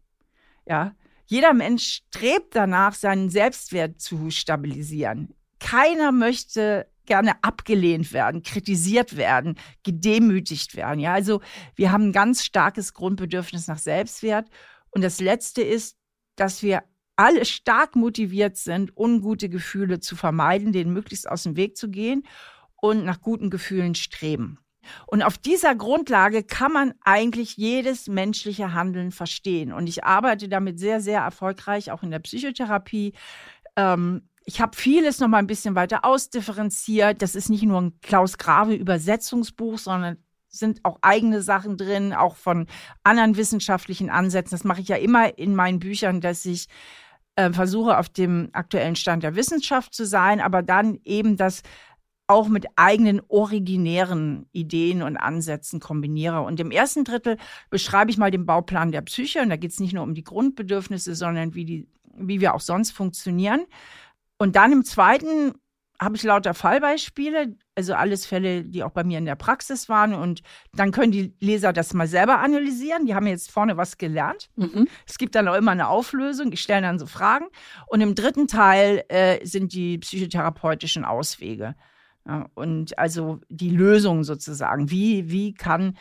Ja, 0.65 0.93
jeder 1.25 1.53
Mensch 1.53 2.01
strebt 2.07 2.55
danach, 2.55 2.93
seinen 2.95 3.29
Selbstwert 3.29 3.99
zu 4.01 4.29
stabilisieren. 4.29 5.33
Keiner 5.59 6.11
möchte 6.11 6.87
gerne 7.05 7.43
abgelehnt 7.43 8.13
werden, 8.13 8.43
kritisiert 8.43 9.17
werden, 9.17 9.55
gedemütigt 9.83 10.75
werden. 10.75 10.99
Ja, 10.99 11.13
also 11.13 11.41
wir 11.75 11.91
haben 11.91 12.09
ein 12.09 12.13
ganz 12.13 12.43
starkes 12.43 12.93
Grundbedürfnis 12.93 13.67
nach 13.67 13.79
Selbstwert. 13.79 14.49
Und 14.91 15.03
das 15.03 15.19
Letzte 15.19 15.61
ist, 15.61 15.97
dass 16.35 16.63
wir 16.63 16.83
alle 17.15 17.45
stark 17.45 17.95
motiviert 17.95 18.57
sind, 18.57 18.95
ungute 18.97 19.49
Gefühle 19.49 19.99
zu 19.99 20.15
vermeiden, 20.15 20.71
denen 20.71 20.93
möglichst 20.93 21.29
aus 21.29 21.43
dem 21.43 21.55
Weg 21.55 21.77
zu 21.77 21.89
gehen 21.89 22.23
und 22.75 23.05
nach 23.05 23.21
guten 23.21 23.49
Gefühlen 23.49 23.95
streben. 23.95 24.59
Und 25.07 25.23
auf 25.23 25.37
dieser 25.37 25.75
Grundlage 25.75 26.43
kann 26.43 26.73
man 26.73 26.93
eigentlich 27.01 27.55
jedes 27.55 28.07
menschliche 28.07 28.73
Handeln 28.73 29.11
verstehen. 29.11 29.71
Und 29.71 29.87
ich 29.87 30.03
arbeite 30.03 30.49
damit 30.49 30.79
sehr, 30.79 30.99
sehr 30.99 31.21
erfolgreich, 31.21 31.91
auch 31.91 32.03
in 32.03 32.11
der 32.11 32.19
Psychotherapie. 32.19 33.13
Ähm, 33.75 34.29
ich 34.45 34.61
habe 34.61 34.75
vieles 34.75 35.19
noch 35.19 35.27
mal 35.27 35.37
ein 35.37 35.47
bisschen 35.47 35.75
weiter 35.75 36.05
ausdifferenziert. 36.05 37.21
Das 37.21 37.35
ist 37.35 37.49
nicht 37.49 37.63
nur 37.63 37.81
ein 37.81 37.99
Klaus 38.01 38.37
Grave 38.37 38.75
Übersetzungsbuch, 38.75 39.77
sondern 39.77 40.17
sind 40.49 40.81
auch 40.83 40.99
eigene 41.01 41.41
Sachen 41.41 41.77
drin, 41.77 42.13
auch 42.13 42.35
von 42.35 42.67
anderen 43.03 43.37
wissenschaftlichen 43.37 44.09
Ansätzen. 44.09 44.51
Das 44.51 44.63
mache 44.63 44.81
ich 44.81 44.87
ja 44.87 44.97
immer 44.97 45.37
in 45.37 45.55
meinen 45.55 45.79
Büchern, 45.79 46.21
dass 46.21 46.45
ich 46.45 46.67
äh, 47.35 47.51
versuche, 47.51 47.97
auf 47.97 48.09
dem 48.09 48.49
aktuellen 48.53 48.95
Stand 48.95 49.23
der 49.23 49.35
Wissenschaft 49.35 49.95
zu 49.95 50.05
sein, 50.05 50.39
aber 50.39 50.61
dann 50.61 50.99
eben 51.03 51.37
das 51.37 51.63
auch 52.27 52.47
mit 52.47 52.67
eigenen 52.75 53.21
originären 53.27 54.47
Ideen 54.51 55.01
und 55.01 55.17
Ansätzen 55.17 55.79
kombiniere. 55.79 56.41
Und 56.41 56.59
im 56.59 56.71
ersten 56.71 57.03
Drittel 57.03 57.37
beschreibe 57.69 58.11
ich 58.11 58.17
mal 58.17 58.31
den 58.31 58.45
Bauplan 58.45 58.91
der 58.91 59.01
Psyche. 59.01 59.41
Und 59.41 59.49
da 59.49 59.57
geht 59.57 59.71
es 59.71 59.79
nicht 59.79 59.93
nur 59.93 60.03
um 60.03 60.13
die 60.13 60.23
Grundbedürfnisse, 60.23 61.15
sondern 61.15 61.53
wie, 61.53 61.65
die, 61.65 61.87
wie 62.15 62.39
wir 62.39 62.53
auch 62.53 62.61
sonst 62.61 62.91
funktionieren. 62.91 63.65
Und 64.43 64.57
dann 64.57 64.73
im 64.73 64.83
zweiten 64.83 65.53
habe 66.01 66.17
ich 66.17 66.23
lauter 66.23 66.53
Fallbeispiele, 66.53 67.55
also 67.75 67.93
alles 67.93 68.25
Fälle, 68.25 68.65
die 68.65 68.83
auch 68.83 68.91
bei 68.91 69.05
mir 69.05 69.17
in 69.17 69.23
der 69.23 69.37
Praxis 69.37 69.87
waren. 69.87 70.13
Und 70.13 70.41
dann 70.73 70.91
können 70.91 71.13
die 71.13 71.33
Leser 71.39 71.71
das 71.71 71.93
mal 71.93 72.07
selber 72.07 72.39
analysieren. 72.39 73.05
Die 73.05 73.15
haben 73.15 73.25
jetzt 73.25 73.49
vorne 73.49 73.77
was 73.77 73.97
gelernt. 73.97 74.49
Mhm. 74.57 74.89
Es 75.07 75.17
gibt 75.17 75.35
dann 75.35 75.47
auch 75.47 75.55
immer 75.55 75.71
eine 75.71 75.87
Auflösung. 75.87 76.51
Die 76.51 76.57
stellen 76.57 76.83
dann 76.83 76.99
so 76.99 77.05
Fragen. 77.05 77.45
Und 77.87 78.01
im 78.01 78.15
dritten 78.15 78.49
Teil 78.49 79.05
äh, 79.07 79.45
sind 79.45 79.71
die 79.71 79.97
psychotherapeutischen 79.99 81.05
Auswege. 81.05 81.75
Ja, 82.27 82.49
und 82.53 82.99
also 82.99 83.39
die 83.47 83.69
Lösung 83.69 84.25
sozusagen. 84.25 84.91
Wie, 84.91 85.31
wie 85.31 85.53
kann 85.53 85.95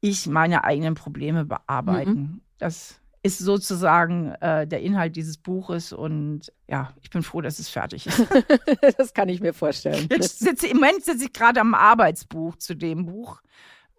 ich 0.00 0.28
meine 0.28 0.62
eigenen 0.62 0.94
Probleme 0.94 1.44
bearbeiten? 1.44 2.20
Mhm. 2.20 2.40
Das 2.58 3.00
ist 3.28 3.38
sozusagen 3.38 4.32
äh, 4.40 4.66
der 4.66 4.80
Inhalt 4.80 5.14
dieses 5.14 5.36
Buches 5.36 5.92
und 5.92 6.50
ja, 6.66 6.94
ich 7.02 7.10
bin 7.10 7.22
froh, 7.22 7.42
dass 7.42 7.58
es 7.58 7.68
fertig 7.68 8.06
ist. 8.06 8.26
das 8.98 9.12
kann 9.12 9.28
ich 9.28 9.40
mir 9.40 9.52
vorstellen. 9.52 10.08
Jetzt 10.10 10.38
sitze, 10.38 10.66
Im 10.66 10.78
Moment 10.78 11.04
sitze 11.04 11.26
ich 11.26 11.32
gerade 11.34 11.60
am 11.60 11.74
Arbeitsbuch 11.74 12.56
zu 12.56 12.74
dem 12.74 13.04
Buch, 13.04 13.42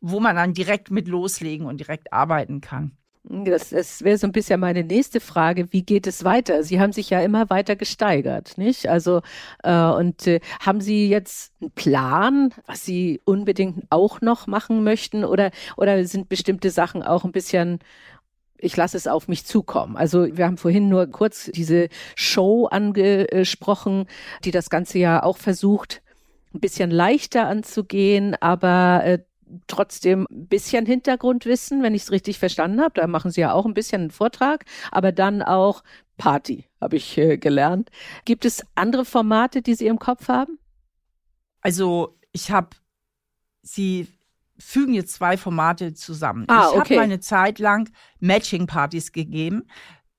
wo 0.02 0.20
man 0.20 0.36
dann 0.36 0.54
direkt 0.54 0.90
mit 0.90 1.08
loslegen 1.08 1.68
und 1.68 1.78
direkt 1.78 2.12
arbeiten 2.12 2.60
kann. 2.60 2.98
Das, 3.24 3.70
das 3.70 4.04
wäre 4.04 4.18
so 4.18 4.26
ein 4.26 4.32
bisschen 4.32 4.60
meine 4.60 4.84
nächste 4.84 5.20
Frage. 5.20 5.72
Wie 5.72 5.84
geht 5.84 6.08
es 6.08 6.24
weiter? 6.24 6.64
Sie 6.64 6.80
haben 6.80 6.94
sich 6.94 7.12
ja 7.12 7.22
immer 7.22 7.50
weiter 7.52 7.76
gesteigert, 7.76 8.58
nicht? 8.58 8.88
Also, 8.88 9.22
äh, 9.62 9.84
und 9.92 10.26
äh, 10.26 10.40
haben 10.62 10.82
Sie 10.82 11.08
jetzt 11.10 11.54
einen 11.62 11.70
Plan, 11.72 12.54
was 12.66 12.86
Sie 12.86 13.22
unbedingt 13.26 13.86
auch 13.92 14.22
noch 14.22 14.48
machen 14.48 14.84
möchten? 14.84 15.24
Oder, 15.26 15.52
oder 15.78 16.04
sind 16.06 16.30
bestimmte 16.30 16.72
Sachen 16.72 17.04
auch 17.04 17.24
ein 17.24 17.32
bisschen 17.32 17.80
ich 18.60 18.76
lasse 18.76 18.98
es 18.98 19.08
auf 19.08 19.28
mich 19.28 19.46
zukommen. 19.46 19.98
Also 19.98 20.36
wir 20.36 20.46
haben 20.46 20.58
vorhin 20.58 20.90
nur 20.90 21.08
kurz 21.08 21.46
diese 21.54 21.90
Show 22.16 22.68
angesprochen, 22.68 24.06
die 24.44 24.52
das 24.52 24.70
Ganze 24.70 25.00
ja 25.00 25.24
auch 25.24 25.38
versucht, 25.38 26.02
ein 26.54 26.60
bisschen 26.60 26.92
leichter 26.92 27.48
anzugehen, 27.48 28.36
aber 28.40 29.02
äh, 29.04 29.20
trotzdem 29.68 30.28
ein 30.30 30.48
bisschen 30.48 30.86
Hintergrundwissen, 30.86 31.84
wenn 31.84 31.94
ich 31.94 32.04
es 32.04 32.12
richtig 32.12 32.40
verstanden 32.40 32.82
habe. 32.82 32.94
Da 32.96 33.08
machen 33.08 33.32
Sie 33.32 33.42
ja 33.42 33.54
auch 33.54 33.66
ein 33.66 33.74
bisschen 33.74 34.02
einen 34.02 34.12
Vortrag, 34.12 34.66
aber 34.92 35.12
dann 35.12 35.42
auch 35.42 35.84
Party, 36.18 36.66
habe 36.82 36.98
ich 36.98 37.18
äh, 37.18 37.38
gelernt. 37.38 37.90
Gibt 38.26 38.46
es 38.46 38.66
andere 38.76 39.06
Formate, 39.06 39.62
die 39.62 39.76
Sie 39.76 39.88
im 39.88 40.00
Kopf 40.00 40.28
haben? 40.28 40.60
Also 41.62 42.18
ich 42.32 42.52
habe 42.52 42.70
sie 43.62 44.08
fügen 44.60 44.94
jetzt 44.94 45.14
zwei 45.14 45.38
Formate 45.38 45.94
zusammen. 45.94 46.46
Ah, 46.48 46.70
ich 46.72 46.78
okay. 46.78 46.80
habe 46.80 46.96
mal 46.96 47.02
eine 47.04 47.20
Zeit 47.20 47.60
lang 47.60 47.90
Matching-Partys 48.20 49.12
gegeben. 49.12 49.64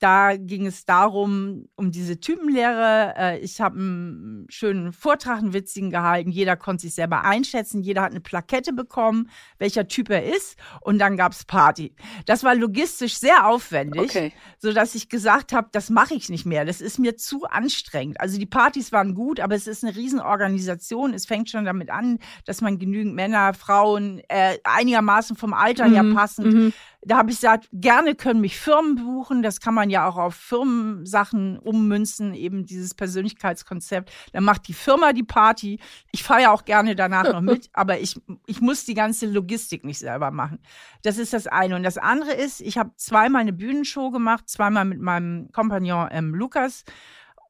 Da 0.01 0.37
ging 0.37 0.67
es 0.67 0.87
darum, 0.87 1.67
um 1.77 1.91
diese 1.93 2.19
Typenlehre. 2.21 3.15
Äh, 3.17 3.39
Ich 3.41 3.61
habe 3.61 3.79
einen 3.79 4.47
schönen 4.49 4.93
Vortrag, 4.93 5.39
einen 5.39 5.53
witzigen 5.53 5.91
gehalten. 5.91 6.31
Jeder 6.31 6.57
konnte 6.57 6.83
sich 6.83 6.95
selber 6.95 7.23
einschätzen. 7.25 7.83
Jeder 7.83 8.01
hat 8.03 8.11
eine 8.11 8.21
Plakette 8.21 8.73
bekommen, 8.73 9.29
welcher 9.59 9.87
Typ 9.89 10.09
er 10.11 10.25
ist. 10.25 10.57
Und 10.81 10.99
dann 10.99 11.19
gab's 11.19 11.45
Party. 11.45 11.95
Das 12.27 12.43
war 12.45 12.55
logistisch 12.55 13.19
sehr 13.19 13.47
aufwendig, 13.47 14.01
Okay. 14.01 14.33
so 14.59 14.73
dass 14.73 14.95
ich 14.95 15.11
gesagt 15.11 15.53
habe, 15.53 15.69
das 15.71 15.91
mache 15.91 16.15
ich 16.15 16.31
nicht 16.31 16.47
mehr. 16.47 16.65
Das 16.65 16.81
ist 16.81 16.99
mir 16.99 17.17
zu 17.19 17.45
anstrengend. 17.45 18.21
Also 18.21 18.39
die 18.39 18.47
Partys 18.47 18.93
waren 18.93 19.15
gut, 19.15 19.39
aber 19.39 19.55
es 19.55 19.67
ist 19.67 19.85
eine 19.85 19.95
Riesenorganisation. 19.95 21.13
Es 21.13 21.27
fängt 21.27 21.51
schon 21.51 21.67
damit 21.67 21.91
an, 21.91 22.19
dass 22.47 22.63
man 22.63 22.79
genügend 22.79 23.15
Männer, 23.15 23.53
Frauen, 23.55 24.23
äh, 24.29 24.57
einigermaßen 24.65 25.37
vom 25.37 25.53
Alter 25.53 25.85
her 25.87 26.03
Mhm, 26.05 26.15
passend 26.15 26.55
mhm. 26.55 26.73
Da 27.03 27.17
habe 27.17 27.31
ich 27.31 27.37
gesagt, 27.37 27.69
gerne 27.73 28.15
können 28.15 28.41
mich 28.41 28.59
Firmen 28.59 28.97
buchen. 28.97 29.43
Das 29.43 29.61
kann 29.61 29.73
man 29.73 29.89
ja 29.89 30.07
auch 30.07 30.17
auf 30.17 30.35
Firmensachen 30.35 31.59
ummünzen, 31.59 32.35
eben 32.35 32.67
dieses 32.67 32.95
Persönlichkeitskonzept. 32.95 34.13
Dann 34.33 34.45
macht 34.45 34.69
die 34.69 34.75
Firma 34.75 35.13
die 35.13 35.23
Party. 35.23 35.81
Ich 36.13 36.23
feiere 36.23 36.53
auch 36.53 36.65
gerne 36.65 36.95
danach 36.95 37.33
noch 37.33 37.41
mit, 37.41 37.71
aber 37.73 38.01
ich, 38.01 38.21
ich 38.47 38.61
muss 38.61 38.85
die 38.85 38.95
ganze 38.95 39.27
Logistik 39.27 39.85
nicht 39.85 39.99
selber 39.99 40.31
machen. 40.31 40.59
Das 41.03 41.17
ist 41.17 41.33
das 41.33 41.47
eine. 41.47 41.77
Und 41.77 41.85
das 41.85 41.97
andere 41.97 42.33
ist, 42.33 42.61
ich 42.61 42.77
habe 42.77 42.91
zweimal 42.97 43.41
eine 43.41 43.55
Bühnenshow 43.55 44.11
gemacht, 44.11 44.49
zweimal 44.49 44.85
mit 44.85 45.01
meinem 45.01 45.51
Kompagnon 45.53 46.09
ähm, 46.11 46.35
Lukas. 46.35 46.85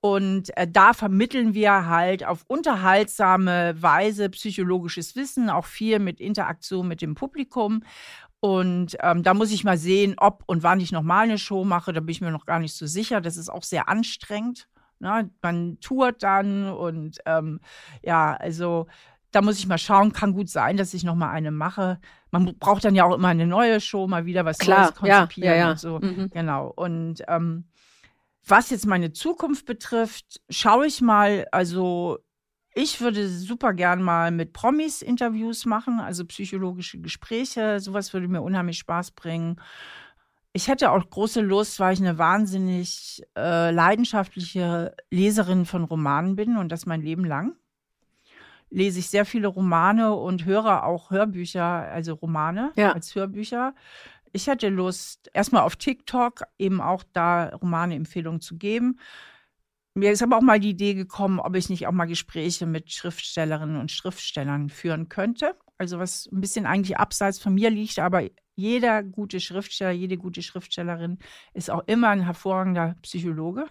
Und 0.00 0.56
äh, 0.56 0.66
da 0.66 0.94
vermitteln 0.94 1.52
wir 1.52 1.86
halt 1.86 2.24
auf 2.24 2.44
unterhaltsame 2.46 3.74
Weise 3.82 4.30
psychologisches 4.30 5.14
Wissen, 5.14 5.50
auch 5.50 5.66
viel 5.66 5.98
mit 5.98 6.20
Interaktion 6.20 6.88
mit 6.88 7.02
dem 7.02 7.14
Publikum. 7.14 7.82
Und 8.40 8.96
ähm, 9.00 9.22
da 9.22 9.34
muss 9.34 9.50
ich 9.50 9.64
mal 9.64 9.76
sehen, 9.76 10.14
ob 10.16 10.42
und 10.46 10.62
wann 10.62 10.80
ich 10.80 10.92
nochmal 10.92 11.24
eine 11.24 11.38
Show 11.38 11.64
mache. 11.64 11.92
Da 11.92 12.00
bin 12.00 12.08
ich 12.10 12.20
mir 12.22 12.30
noch 12.30 12.46
gar 12.46 12.58
nicht 12.58 12.74
so 12.74 12.86
sicher. 12.86 13.20
Das 13.20 13.36
ist 13.36 13.50
auch 13.50 13.62
sehr 13.62 13.88
anstrengend. 13.88 14.66
Ne? 14.98 15.30
Man 15.42 15.78
tourt 15.80 16.22
dann 16.22 16.70
und 16.70 17.18
ähm, 17.26 17.60
ja, 18.02 18.34
also 18.34 18.86
da 19.30 19.42
muss 19.42 19.58
ich 19.58 19.66
mal 19.66 19.78
schauen. 19.78 20.12
Kann 20.12 20.32
gut 20.32 20.48
sein, 20.48 20.78
dass 20.78 20.94
ich 20.94 21.04
nochmal 21.04 21.30
eine 21.30 21.50
mache. 21.50 22.00
Man 22.30 22.56
braucht 22.58 22.84
dann 22.84 22.94
ja 22.94 23.04
auch 23.04 23.14
immer 23.14 23.28
eine 23.28 23.46
neue 23.46 23.80
Show, 23.80 24.06
mal 24.06 24.24
wieder 24.24 24.44
was 24.44 24.58
Klar, 24.58 24.86
Neues 24.86 25.08
ja, 25.08 25.20
konzipieren 25.20 25.54
ja, 25.54 25.60
ja. 25.60 25.70
und 25.70 25.78
so. 25.78 25.98
Mhm. 26.00 26.30
Genau. 26.30 26.72
Und 26.74 27.22
ähm, 27.28 27.64
was 28.46 28.70
jetzt 28.70 28.86
meine 28.86 29.12
Zukunft 29.12 29.66
betrifft, 29.66 30.40
schaue 30.48 30.86
ich 30.86 31.02
mal, 31.02 31.46
also 31.52 32.18
ich 32.74 33.00
würde 33.00 33.28
super 33.28 33.72
gern 33.74 34.02
mal 34.02 34.30
mit 34.30 34.52
Promis 34.52 35.02
Interviews 35.02 35.66
machen, 35.66 36.00
also 36.00 36.24
psychologische 36.24 37.00
Gespräche. 37.00 37.80
Sowas 37.80 38.12
würde 38.12 38.28
mir 38.28 38.42
unheimlich 38.42 38.78
Spaß 38.78 39.12
bringen. 39.12 39.60
Ich 40.52 40.68
hätte 40.68 40.90
auch 40.90 41.08
große 41.08 41.40
Lust, 41.40 41.78
weil 41.78 41.94
ich 41.94 42.00
eine 42.00 42.18
wahnsinnig 42.18 43.22
äh, 43.36 43.70
leidenschaftliche 43.70 44.94
Leserin 45.10 45.64
von 45.64 45.84
Romanen 45.84 46.34
bin 46.36 46.56
und 46.56 46.70
das 46.70 46.86
mein 46.86 47.02
Leben 47.02 47.24
lang. 47.24 47.54
Lese 48.68 49.00
ich 49.00 49.08
sehr 49.10 49.24
viele 49.24 49.48
Romane 49.48 50.14
und 50.14 50.44
höre 50.44 50.84
auch 50.84 51.10
Hörbücher, 51.10 51.62
also 51.64 52.14
Romane 52.14 52.72
Ja. 52.76 52.92
als 52.92 53.14
Hörbücher. 53.14 53.74
Ich 54.32 54.46
hätte 54.46 54.68
Lust, 54.68 55.28
erstmal 55.34 55.62
auf 55.62 55.74
TikTok 55.74 56.44
eben 56.56 56.80
auch 56.80 57.02
da 57.12 57.48
Romane-Empfehlungen 57.48 58.40
zu 58.40 58.56
geben. 58.58 59.00
Mir 59.94 60.12
ist 60.12 60.22
aber 60.22 60.36
auch 60.36 60.42
mal 60.42 60.60
die 60.60 60.70
Idee 60.70 60.94
gekommen, 60.94 61.40
ob 61.40 61.56
ich 61.56 61.68
nicht 61.68 61.86
auch 61.86 61.92
mal 61.92 62.06
Gespräche 62.06 62.66
mit 62.66 62.92
Schriftstellerinnen 62.92 63.76
und 63.80 63.90
Schriftstellern 63.90 64.68
führen 64.68 65.08
könnte. 65.08 65.56
Also 65.78 65.98
was 65.98 66.28
ein 66.30 66.40
bisschen 66.40 66.66
eigentlich 66.66 66.98
abseits 66.98 67.38
von 67.38 67.54
mir 67.54 67.70
liegt, 67.70 67.98
aber 67.98 68.22
jeder 68.54 69.02
gute 69.02 69.40
Schriftsteller, 69.40 69.90
jede 69.90 70.16
gute 70.18 70.42
Schriftstellerin 70.42 71.18
ist 71.54 71.70
auch 71.70 71.82
immer 71.86 72.08
ein 72.10 72.20
hervorragender 72.24 72.96
Psychologe. 73.02 73.66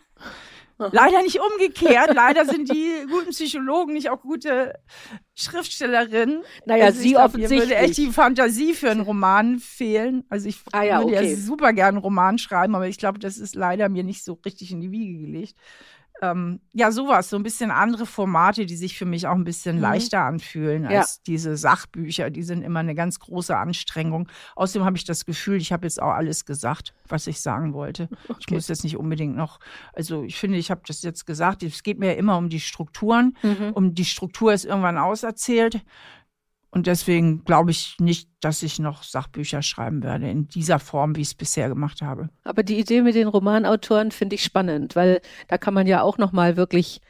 Leider 0.78 1.22
nicht 1.24 1.40
umgekehrt. 1.40 2.12
Leider 2.16 2.46
sind 2.46 2.70
die 2.74 3.06
guten 3.10 3.30
Psychologen 3.32 3.94
nicht 3.94 4.10
auch 4.10 4.22
gute 4.22 4.74
Schriftstellerinnen. 5.36 6.44
Naja, 6.66 6.86
Also 6.86 7.00
ich 7.02 7.08
Sie 7.08 7.14
glaub, 7.14 7.34
Mir 7.34 7.50
würde 7.50 7.56
echt 7.56 7.72
offensichtlich. 7.74 8.08
die 8.08 8.14
Fantasie 8.14 8.74
für 8.74 8.90
einen 8.90 9.02
Roman 9.02 9.60
fehlen. 9.60 10.24
Also 10.30 10.48
ich 10.48 10.62
Ah 10.72 10.84
ja, 10.84 11.00
würde 11.00 11.18
okay. 11.18 11.32
ja 11.32 11.36
super 11.38 11.74
gerne 11.74 11.98
einen 11.98 12.04
Roman 12.04 12.38
schreiben, 12.38 12.76
aber 12.76 12.88
ich 12.88 12.98
glaube, 12.98 13.20
das 13.20 13.38
ist 13.38 13.56
leider 13.56 13.90
mir 13.90 14.04
nicht 14.04 14.24
so 14.24 14.40
richtig 14.46 14.72
in 14.72 14.80
die 14.82 14.92
Wiege 14.92 15.20
gelegt. 15.20 15.56
Ähm, 16.22 16.60
ja, 16.74 16.92
sowas, 16.92 17.30
so 17.30 17.38
ein 17.38 17.44
bisschen 17.44 17.72
andere 17.72 18.06
Formate, 18.06 18.66
die 18.66 18.76
sich 18.76 18.98
für 18.98 19.06
mich 19.06 19.26
auch 19.28 19.36
ein 19.36 19.46
bisschen 19.46 19.78
Mhm. 19.78 19.82
leichter 19.82 20.22
anfühlen 20.26 20.84
Ja. 20.84 21.00
als 21.00 21.24
diese 21.24 21.56
Sachbücher. 21.56 22.30
Die 22.30 22.44
sind 22.44 22.62
immer 22.62 22.82
eine 22.82 22.94
ganz 22.94 23.20
große 23.20 23.56
Anstrengung. 23.56 24.28
Außerdem 24.56 24.86
habe 24.86 24.98
ich 24.98 25.06
das 25.06 25.26
Gefühl, 25.26 25.58
ich 25.58 25.72
habe 25.72 25.86
jetzt 25.86 26.02
auch 26.02 26.12
alles 26.12 26.46
gesagt, 26.46 26.94
was 27.08 27.26
ich 27.28 27.40
sagen 27.42 27.74
wollte. 27.74 28.10
Ich 28.40 28.46
Okay. 28.48 28.54
muss 28.56 28.68
jetzt 28.68 28.84
nicht 28.84 28.98
unbedingt 28.98 29.36
noch, 29.38 29.60
also 29.94 30.24
ich 30.24 30.38
finde, 30.38 30.58
ich 30.58 30.72
habe 30.72 30.82
das 30.88 31.02
jetzt 31.04 31.26
gesagt. 31.26 31.64
Es 31.64 31.84
geht 31.84 32.00
mir 32.00 32.16
immer 32.18 32.38
um 32.38 32.50
die 32.50 32.60
Strukturen. 32.60 33.38
Mhm. 33.42 33.72
Um 33.74 33.96
die 33.96 34.06
Struktur 34.06 34.52
ist 34.54 34.66
irgendwann 34.66 34.98
auserzählt. 34.98 35.82
Und 36.72 36.86
deswegen 36.86 37.44
glaube 37.46 37.72
ich 37.72 37.96
nicht, 38.00 38.30
dass 38.42 38.62
ich 38.62 38.78
noch 38.78 39.02
Sachbücher 39.04 39.62
schreiben 39.64 40.04
werde 40.04 40.30
in 40.30 40.48
dieser 40.48 40.80
Form, 40.80 41.16
wie 41.16 41.22
ich 41.22 41.30
es 41.30 41.36
bisher 41.36 41.68
gemacht 41.68 42.02
habe. 42.02 42.30
Aber 42.44 42.62
die 42.62 42.78
Idee 42.78 43.02
mit 43.02 43.16
den 43.16 43.28
Romanautoren 43.28 44.12
finde 44.12 44.36
ich 44.36 44.44
spannend, 44.44 44.96
weil 44.96 45.22
da 45.48 45.58
kann 45.58 45.74
man 45.74 45.88
ja 45.88 46.02
auch 46.04 46.18
noch 46.18 46.32
mal 46.32 46.58
wirklich 46.58 47.02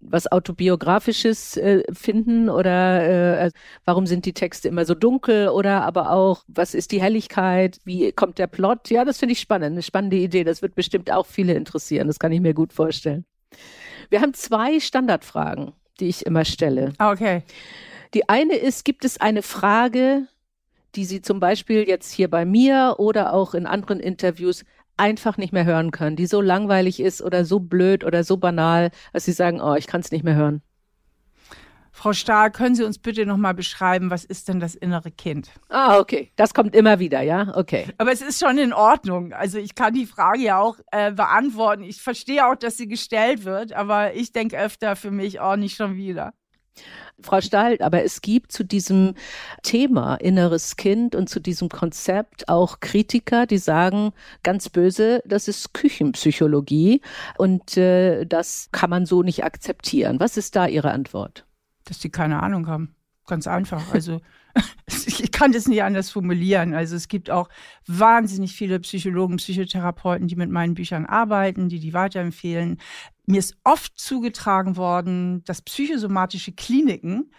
was 0.00 0.30
autobiografisches 0.30 1.56
äh, 1.56 1.82
finden 1.92 2.48
oder 2.48 3.46
äh, 3.46 3.50
warum 3.84 4.06
sind 4.06 4.24
die 4.26 4.34
Texte 4.34 4.68
immer 4.68 4.84
so 4.84 4.94
dunkel 4.94 5.48
oder 5.48 5.82
aber 5.84 6.10
auch 6.10 6.44
was 6.48 6.74
ist 6.74 6.92
die 6.92 7.00
Helligkeit, 7.00 7.78
wie 7.84 8.12
kommt 8.12 8.38
der 8.38 8.46
Plot? 8.46 8.90
Ja, 8.90 9.04
das 9.04 9.18
finde 9.18 9.32
ich 9.32 9.40
spannend, 9.40 9.72
eine 9.72 9.82
spannende 9.82 10.16
Idee. 10.16 10.44
Das 10.44 10.62
wird 10.62 10.74
bestimmt 10.74 11.10
auch 11.10 11.26
viele 11.26 11.54
interessieren. 11.54 12.06
Das 12.08 12.18
kann 12.18 12.32
ich 12.32 12.40
mir 12.40 12.54
gut 12.54 12.72
vorstellen. 12.72 13.24
Wir 14.10 14.20
haben 14.20 14.34
zwei 14.34 14.80
Standardfragen, 14.80 15.72
die 15.98 16.08
ich 16.08 16.26
immer 16.26 16.44
stelle. 16.44 16.92
Okay. 16.98 17.42
Die 18.16 18.30
eine 18.30 18.56
ist, 18.56 18.86
gibt 18.86 19.04
es 19.04 19.20
eine 19.20 19.42
Frage, 19.42 20.26
die 20.94 21.04
Sie 21.04 21.20
zum 21.20 21.38
Beispiel 21.38 21.86
jetzt 21.86 22.10
hier 22.10 22.30
bei 22.30 22.46
mir 22.46 22.94
oder 22.96 23.34
auch 23.34 23.52
in 23.52 23.66
anderen 23.66 24.00
Interviews 24.00 24.64
einfach 24.96 25.36
nicht 25.36 25.52
mehr 25.52 25.66
hören 25.66 25.90
können, 25.90 26.16
die 26.16 26.24
so 26.24 26.40
langweilig 26.40 26.98
ist 26.98 27.20
oder 27.20 27.44
so 27.44 27.60
blöd 27.60 28.04
oder 28.04 28.24
so 28.24 28.38
banal, 28.38 28.90
dass 29.12 29.26
Sie 29.26 29.32
sagen, 29.32 29.60
oh, 29.60 29.74
ich 29.74 29.86
kann 29.86 30.00
es 30.00 30.12
nicht 30.12 30.24
mehr 30.24 30.34
hören. 30.34 30.62
Frau 31.92 32.14
Stahl, 32.14 32.50
können 32.50 32.74
Sie 32.74 32.84
uns 32.84 32.98
bitte 32.98 33.26
noch 33.26 33.36
mal 33.36 33.52
beschreiben, 33.52 34.08
was 34.08 34.24
ist 34.24 34.48
denn 34.48 34.60
das 34.60 34.74
innere 34.74 35.10
Kind? 35.10 35.50
Ah, 35.68 35.98
okay. 35.98 36.32
Das 36.36 36.54
kommt 36.54 36.74
immer 36.74 36.98
wieder, 36.98 37.20
ja? 37.20 37.54
Okay. 37.54 37.84
Aber 37.98 38.12
es 38.12 38.22
ist 38.22 38.40
schon 38.40 38.56
in 38.56 38.72
Ordnung. 38.72 39.34
Also 39.34 39.58
ich 39.58 39.74
kann 39.74 39.92
die 39.92 40.06
Frage 40.06 40.40
ja 40.40 40.58
auch 40.58 40.78
äh, 40.90 41.12
beantworten. 41.12 41.82
Ich 41.82 42.00
verstehe 42.00 42.46
auch, 42.46 42.56
dass 42.56 42.78
sie 42.78 42.88
gestellt 42.88 43.44
wird, 43.44 43.74
aber 43.74 44.14
ich 44.14 44.32
denke 44.32 44.58
öfter 44.58 44.96
für 44.96 45.10
mich 45.10 45.38
auch 45.38 45.56
nicht 45.56 45.76
schon 45.76 45.96
wieder. 45.96 46.32
Frau 47.20 47.40
Stahl, 47.40 47.78
aber 47.80 48.04
es 48.04 48.20
gibt 48.20 48.52
zu 48.52 48.64
diesem 48.64 49.14
Thema 49.62 50.16
inneres 50.16 50.76
Kind 50.76 51.14
und 51.14 51.28
zu 51.28 51.40
diesem 51.40 51.68
Konzept 51.68 52.48
auch 52.48 52.80
Kritiker, 52.80 53.46
die 53.46 53.58
sagen 53.58 54.12
ganz 54.42 54.68
böse, 54.68 55.22
das 55.24 55.48
ist 55.48 55.72
Küchenpsychologie 55.72 57.00
und 57.38 57.76
äh, 57.76 58.26
das 58.26 58.68
kann 58.72 58.90
man 58.90 59.06
so 59.06 59.22
nicht 59.22 59.44
akzeptieren. 59.44 60.20
Was 60.20 60.36
ist 60.36 60.56
da 60.56 60.66
Ihre 60.66 60.90
Antwort? 60.90 61.46
Dass 61.84 61.98
die 61.98 62.10
keine 62.10 62.42
Ahnung 62.42 62.66
haben. 62.66 62.95
Ganz 63.26 63.46
einfach. 63.46 63.92
Also 63.92 64.20
ich 64.86 65.32
kann 65.32 65.52
das 65.52 65.66
nicht 65.66 65.82
anders 65.82 66.10
formulieren. 66.10 66.74
Also 66.74 66.96
es 66.96 67.08
gibt 67.08 67.30
auch 67.30 67.48
wahnsinnig 67.86 68.54
viele 68.54 68.80
Psychologen, 68.80 69.36
Psychotherapeuten, 69.36 70.28
die 70.28 70.36
mit 70.36 70.50
meinen 70.50 70.74
Büchern 70.74 71.06
arbeiten, 71.06 71.68
die 71.68 71.80
die 71.80 71.92
weiterempfehlen. 71.92 72.78
Mir 73.26 73.38
ist 73.38 73.56
oft 73.64 73.98
zugetragen 73.98 74.76
worden, 74.76 75.42
dass 75.44 75.62
psychosomatische 75.62 76.52
Kliniken 76.52 77.30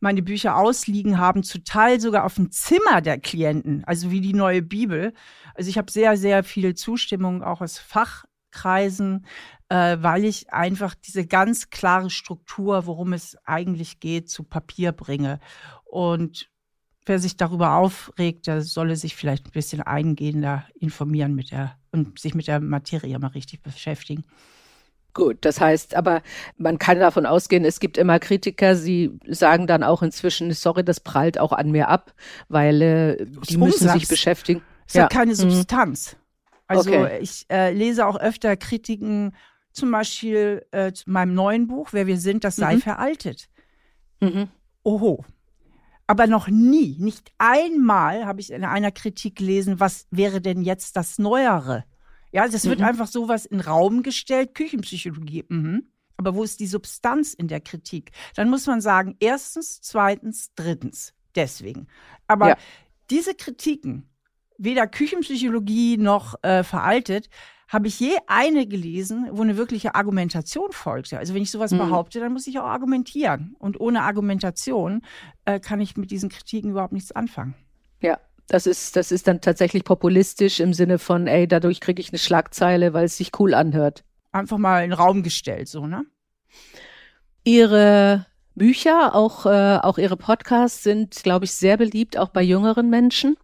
meine 0.00 0.22
Bücher 0.22 0.56
ausliegen 0.56 1.18
haben, 1.18 1.42
zu 1.42 1.62
Teil 1.62 2.00
sogar 2.00 2.24
auf 2.24 2.34
dem 2.34 2.50
Zimmer 2.50 3.00
der 3.00 3.18
Klienten, 3.18 3.84
also 3.84 4.10
wie 4.10 4.20
die 4.20 4.34
neue 4.34 4.62
Bibel. 4.62 5.14
Also 5.54 5.70
ich 5.70 5.78
habe 5.78 5.90
sehr, 5.90 6.16
sehr 6.16 6.44
viel 6.44 6.74
Zustimmung 6.74 7.42
auch 7.42 7.60
aus 7.60 7.78
Fachkreisen, 7.78 9.24
äh, 9.68 9.96
weil 10.00 10.24
ich 10.24 10.52
einfach 10.52 10.94
diese 10.94 11.26
ganz 11.26 11.70
klare 11.70 12.10
Struktur, 12.10 12.86
worum 12.86 13.12
es 13.12 13.36
eigentlich 13.44 14.00
geht, 14.00 14.28
zu 14.30 14.44
Papier 14.44 14.92
bringe. 14.92 15.40
Und 15.84 16.50
wer 17.04 17.18
sich 17.18 17.36
darüber 17.36 17.74
aufregt, 17.76 18.46
der 18.46 18.62
solle 18.62 18.96
sich 18.96 19.16
vielleicht 19.16 19.46
ein 19.46 19.52
bisschen 19.52 19.82
eingehender 19.82 20.64
informieren 20.78 21.34
mit 21.34 21.50
der 21.52 21.76
und 21.92 22.18
sich 22.18 22.34
mit 22.34 22.46
der 22.48 22.60
Materie 22.60 23.18
mal 23.18 23.28
richtig 23.28 23.62
beschäftigen. 23.62 24.24
Gut, 25.14 25.38
das 25.46 25.60
heißt, 25.62 25.94
aber 25.94 26.20
man 26.58 26.78
kann 26.78 27.00
davon 27.00 27.24
ausgehen, 27.24 27.64
es 27.64 27.80
gibt 27.80 27.96
immer 27.96 28.18
Kritiker, 28.18 28.76
sie 28.76 29.18
sagen 29.26 29.66
dann 29.66 29.82
auch 29.82 30.02
inzwischen, 30.02 30.52
sorry, 30.52 30.84
das 30.84 31.00
prallt 31.00 31.38
auch 31.38 31.52
an 31.52 31.70
mir 31.70 31.88
ab, 31.88 32.12
weil 32.48 32.82
äh, 32.82 33.24
die 33.48 33.56
müssen 33.56 33.84
Umsatz. 33.84 33.92
sich 34.00 34.08
beschäftigen. 34.08 34.62
Es 34.86 34.92
Ja. 34.92 35.04
hat 35.04 35.12
keine 35.12 35.32
Mhm. 35.32 35.36
Substanz. 35.36 36.16
Also 36.66 36.90
Okay. 36.90 37.18
ich 37.22 37.46
äh, 37.48 37.72
lese 37.72 38.06
auch 38.06 38.16
öfter 38.20 38.56
Kritiken, 38.58 39.34
zum 39.76 39.90
Beispiel 39.90 40.64
äh, 40.72 40.92
zu 40.92 41.10
meinem 41.10 41.34
neuen 41.34 41.66
Buch, 41.66 41.90
Wer 41.92 42.06
wir 42.06 42.18
sind, 42.18 42.44
das 42.44 42.56
sei 42.56 42.76
Mhm. 42.76 42.80
veraltet. 42.80 43.48
Mhm. 44.20 44.48
Oho. 44.82 45.24
Aber 46.06 46.26
noch 46.26 46.48
nie, 46.48 46.96
nicht 46.98 47.32
einmal 47.38 48.26
habe 48.26 48.40
ich 48.40 48.52
in 48.52 48.64
einer 48.64 48.92
Kritik 48.92 49.36
gelesen, 49.36 49.80
was 49.80 50.06
wäre 50.10 50.40
denn 50.40 50.62
jetzt 50.62 50.96
das 50.96 51.18
Neuere? 51.18 51.84
Ja, 52.32 52.46
das 52.48 52.66
wird 52.66 52.78
Mhm. 52.80 52.84
einfach 52.86 53.06
sowas 53.08 53.44
in 53.46 53.60
Raum 53.60 54.02
gestellt, 54.02 54.54
Küchenpsychologie. 54.54 55.44
Mhm. 55.48 55.88
Aber 56.16 56.34
wo 56.34 56.42
ist 56.44 56.60
die 56.60 56.66
Substanz 56.66 57.34
in 57.34 57.48
der 57.48 57.60
Kritik? 57.60 58.12
Dann 58.36 58.48
muss 58.48 58.66
man 58.66 58.80
sagen, 58.80 59.16
erstens, 59.20 59.80
zweitens, 59.82 60.50
drittens. 60.54 61.12
Deswegen. 61.34 61.88
Aber 62.26 62.48
Ja. 62.50 62.56
diese 63.10 63.34
Kritiken, 63.34 64.08
weder 64.58 64.86
Küchenpsychologie 64.86 65.96
noch 65.96 66.34
äh, 66.42 66.62
veraltet, 66.62 67.28
habe 67.68 67.88
ich 67.88 67.98
je 67.98 68.12
eine 68.28 68.66
gelesen, 68.66 69.28
wo 69.32 69.42
eine 69.42 69.56
wirkliche 69.56 69.96
Argumentation 69.96 70.70
folgte. 70.70 71.18
Also 71.18 71.34
wenn 71.34 71.42
ich 71.42 71.50
sowas 71.50 71.72
Mhm. 71.72 71.78
behaupte, 71.78 72.20
dann 72.20 72.32
muss 72.32 72.46
ich 72.46 72.58
auch 72.60 72.64
argumentieren. 72.64 73.56
Und 73.58 73.80
ohne 73.80 74.02
Argumentation 74.02 75.02
äh, 75.46 75.58
kann 75.58 75.80
ich 75.80 75.96
mit 75.96 76.10
diesen 76.12 76.28
Kritiken 76.28 76.70
überhaupt 76.70 76.92
nichts 76.92 77.10
anfangen. 77.12 77.54
Ja, 78.00 78.20
das 78.46 78.66
ist, 78.66 78.94
das 78.94 79.10
ist 79.10 79.26
dann 79.26 79.40
tatsächlich 79.40 79.82
populistisch 79.82 80.60
im 80.60 80.72
Sinne 80.74 80.98
von, 81.00 81.26
ey, 81.26 81.48
dadurch 81.48 81.80
kriege 81.80 82.00
ich 82.00 82.10
eine 82.10 82.18
Schlagzeile, 82.18 82.92
weil 82.92 83.06
es 83.06 83.16
sich 83.16 83.32
cool 83.40 83.52
anhört. 83.52 84.04
Einfach 84.30 84.58
mal 84.58 84.84
in 84.84 84.90
den 84.90 84.98
Raum 84.98 85.24
gestellt, 85.24 85.66
so, 85.66 85.86
ne? 85.88 86.04
Ihre 87.44 88.26
Bücher, 88.54 89.14
auch, 89.14 89.46
äh, 89.46 89.78
auch 89.82 89.98
Ihre 89.98 90.16
Podcasts 90.16 90.82
sind, 90.82 91.22
glaube 91.22 91.44
ich, 91.44 91.52
sehr 91.52 91.76
beliebt, 91.76 92.16
auch 92.16 92.28
bei 92.30 92.42
jüngeren 92.42 92.88
Menschen. 92.90 93.36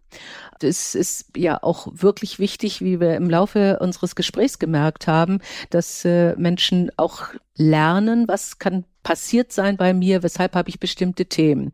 Es 0.63 0.95
ist 0.95 1.27
ja 1.35 1.61
auch 1.61 1.87
wirklich 1.91 2.39
wichtig, 2.39 2.81
wie 2.81 2.99
wir 2.99 3.15
im 3.15 3.29
Laufe 3.29 3.79
unseres 3.79 4.15
Gesprächs 4.15 4.59
gemerkt 4.59 5.07
haben, 5.07 5.39
dass 5.69 6.05
äh, 6.05 6.35
Menschen 6.37 6.91
auch 6.97 7.27
lernen, 7.55 8.27
was 8.27 8.59
kann 8.59 8.85
passiert 9.03 9.51
sein 9.51 9.77
bei 9.77 9.93
mir, 9.93 10.23
weshalb 10.23 10.55
habe 10.55 10.69
ich 10.69 10.79
bestimmte 10.79 11.25
Themen. 11.25 11.73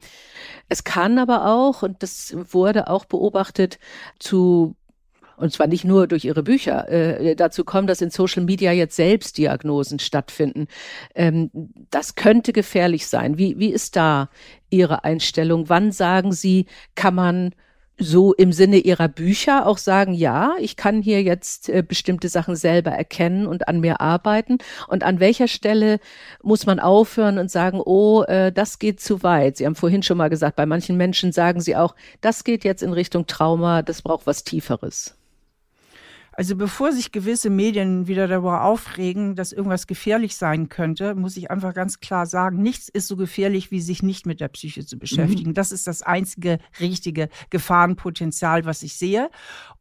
Es 0.67 0.83
kann 0.83 1.19
aber 1.19 1.45
auch, 1.45 1.83
und 1.83 2.01
das 2.03 2.35
wurde 2.51 2.89
auch 2.89 3.05
beobachtet, 3.05 3.79
zu 4.17 4.75
und 5.39 5.53
zwar 5.53 5.67
nicht 5.67 5.85
nur 5.85 6.05
durch 6.07 6.25
ihre 6.25 6.43
Bücher, 6.43 6.89
äh, 6.89 7.35
dazu 7.35 7.63
kommen, 7.63 7.87
dass 7.87 8.01
in 8.01 8.09
Social 8.09 8.43
Media 8.43 8.71
jetzt 8.73 8.97
Selbstdiagnosen 8.97 9.99
stattfinden. 9.99 10.67
Ähm, 11.15 11.49
das 11.89 12.15
könnte 12.15 12.51
gefährlich 12.51 13.07
sein. 13.07 13.37
Wie, 13.37 13.57
wie 13.57 13.71
ist 13.71 13.95
da 13.95 14.29
Ihre 14.69 15.05
Einstellung? 15.05 15.69
Wann 15.69 15.91
sagen 15.91 16.33
Sie, 16.33 16.65
kann 16.95 17.15
man 17.15 17.55
so 17.99 18.33
im 18.33 18.51
Sinne 18.51 18.77
Ihrer 18.77 19.07
Bücher 19.07 19.67
auch 19.67 19.77
sagen, 19.77 20.13
ja, 20.13 20.53
ich 20.59 20.75
kann 20.75 21.01
hier 21.01 21.21
jetzt 21.21 21.69
äh, 21.69 21.83
bestimmte 21.85 22.29
Sachen 22.29 22.55
selber 22.55 22.91
erkennen 22.91 23.45
und 23.45 23.67
an 23.67 23.79
mir 23.79 24.01
arbeiten? 24.01 24.57
Und 24.87 25.03
an 25.03 25.19
welcher 25.19 25.47
Stelle 25.47 25.99
muss 26.41 26.65
man 26.65 26.79
aufhören 26.79 27.37
und 27.37 27.51
sagen, 27.51 27.81
oh, 27.83 28.23
äh, 28.23 28.51
das 28.51 28.79
geht 28.79 28.99
zu 29.01 29.21
weit? 29.23 29.57
Sie 29.57 29.65
haben 29.65 29.75
vorhin 29.75 30.03
schon 30.03 30.17
mal 30.17 30.29
gesagt, 30.29 30.55
bei 30.55 30.65
manchen 30.65 30.97
Menschen 30.97 31.31
sagen 31.31 31.61
Sie 31.61 31.75
auch, 31.75 31.95
das 32.21 32.43
geht 32.43 32.63
jetzt 32.63 32.83
in 32.83 32.93
Richtung 32.93 33.27
Trauma, 33.27 33.81
das 33.81 34.01
braucht 34.01 34.25
was 34.25 34.43
Tieferes. 34.43 35.18
Also 36.39 36.55
bevor 36.55 36.93
sich 36.93 37.11
gewisse 37.11 37.49
Medien 37.49 38.07
wieder 38.07 38.25
darüber 38.25 38.63
aufregen, 38.63 39.35
dass 39.35 39.51
irgendwas 39.51 39.87
gefährlich 39.87 40.37
sein 40.37 40.69
könnte, 40.69 41.13
muss 41.13 41.35
ich 41.35 41.51
einfach 41.51 41.73
ganz 41.73 41.99
klar 41.99 42.25
sagen, 42.25 42.61
nichts 42.61 42.87
ist 42.87 43.09
so 43.09 43.17
gefährlich, 43.17 43.71
wie 43.71 43.81
sich 43.81 44.03
nicht 44.03 44.25
mit 44.25 44.39
der 44.39 44.47
Psyche 44.47 44.85
zu 44.85 44.97
beschäftigen. 44.97 45.53
Das 45.53 45.73
ist 45.73 45.85
das 45.85 46.01
einzige 46.01 46.59
richtige 46.79 47.27
Gefahrenpotenzial, 47.49 48.63
was 48.63 48.83
ich 48.83 48.95
sehe 48.95 49.29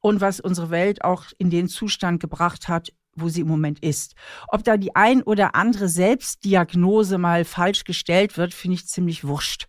und 0.00 0.20
was 0.20 0.40
unsere 0.40 0.70
Welt 0.70 1.04
auch 1.04 1.26
in 1.38 1.48
den 1.48 1.68
Zustand 1.68 2.18
gebracht 2.18 2.66
hat, 2.66 2.92
wo 3.14 3.28
sie 3.28 3.42
im 3.42 3.48
Moment 3.48 3.78
ist. 3.78 4.16
Ob 4.48 4.64
da 4.64 4.76
die 4.76 4.96
ein 4.96 5.22
oder 5.22 5.54
andere 5.54 5.88
Selbstdiagnose 5.88 7.18
mal 7.18 7.44
falsch 7.44 7.84
gestellt 7.84 8.36
wird, 8.36 8.52
finde 8.52 8.74
ich 8.74 8.88
ziemlich 8.88 9.24
wurscht. 9.24 9.68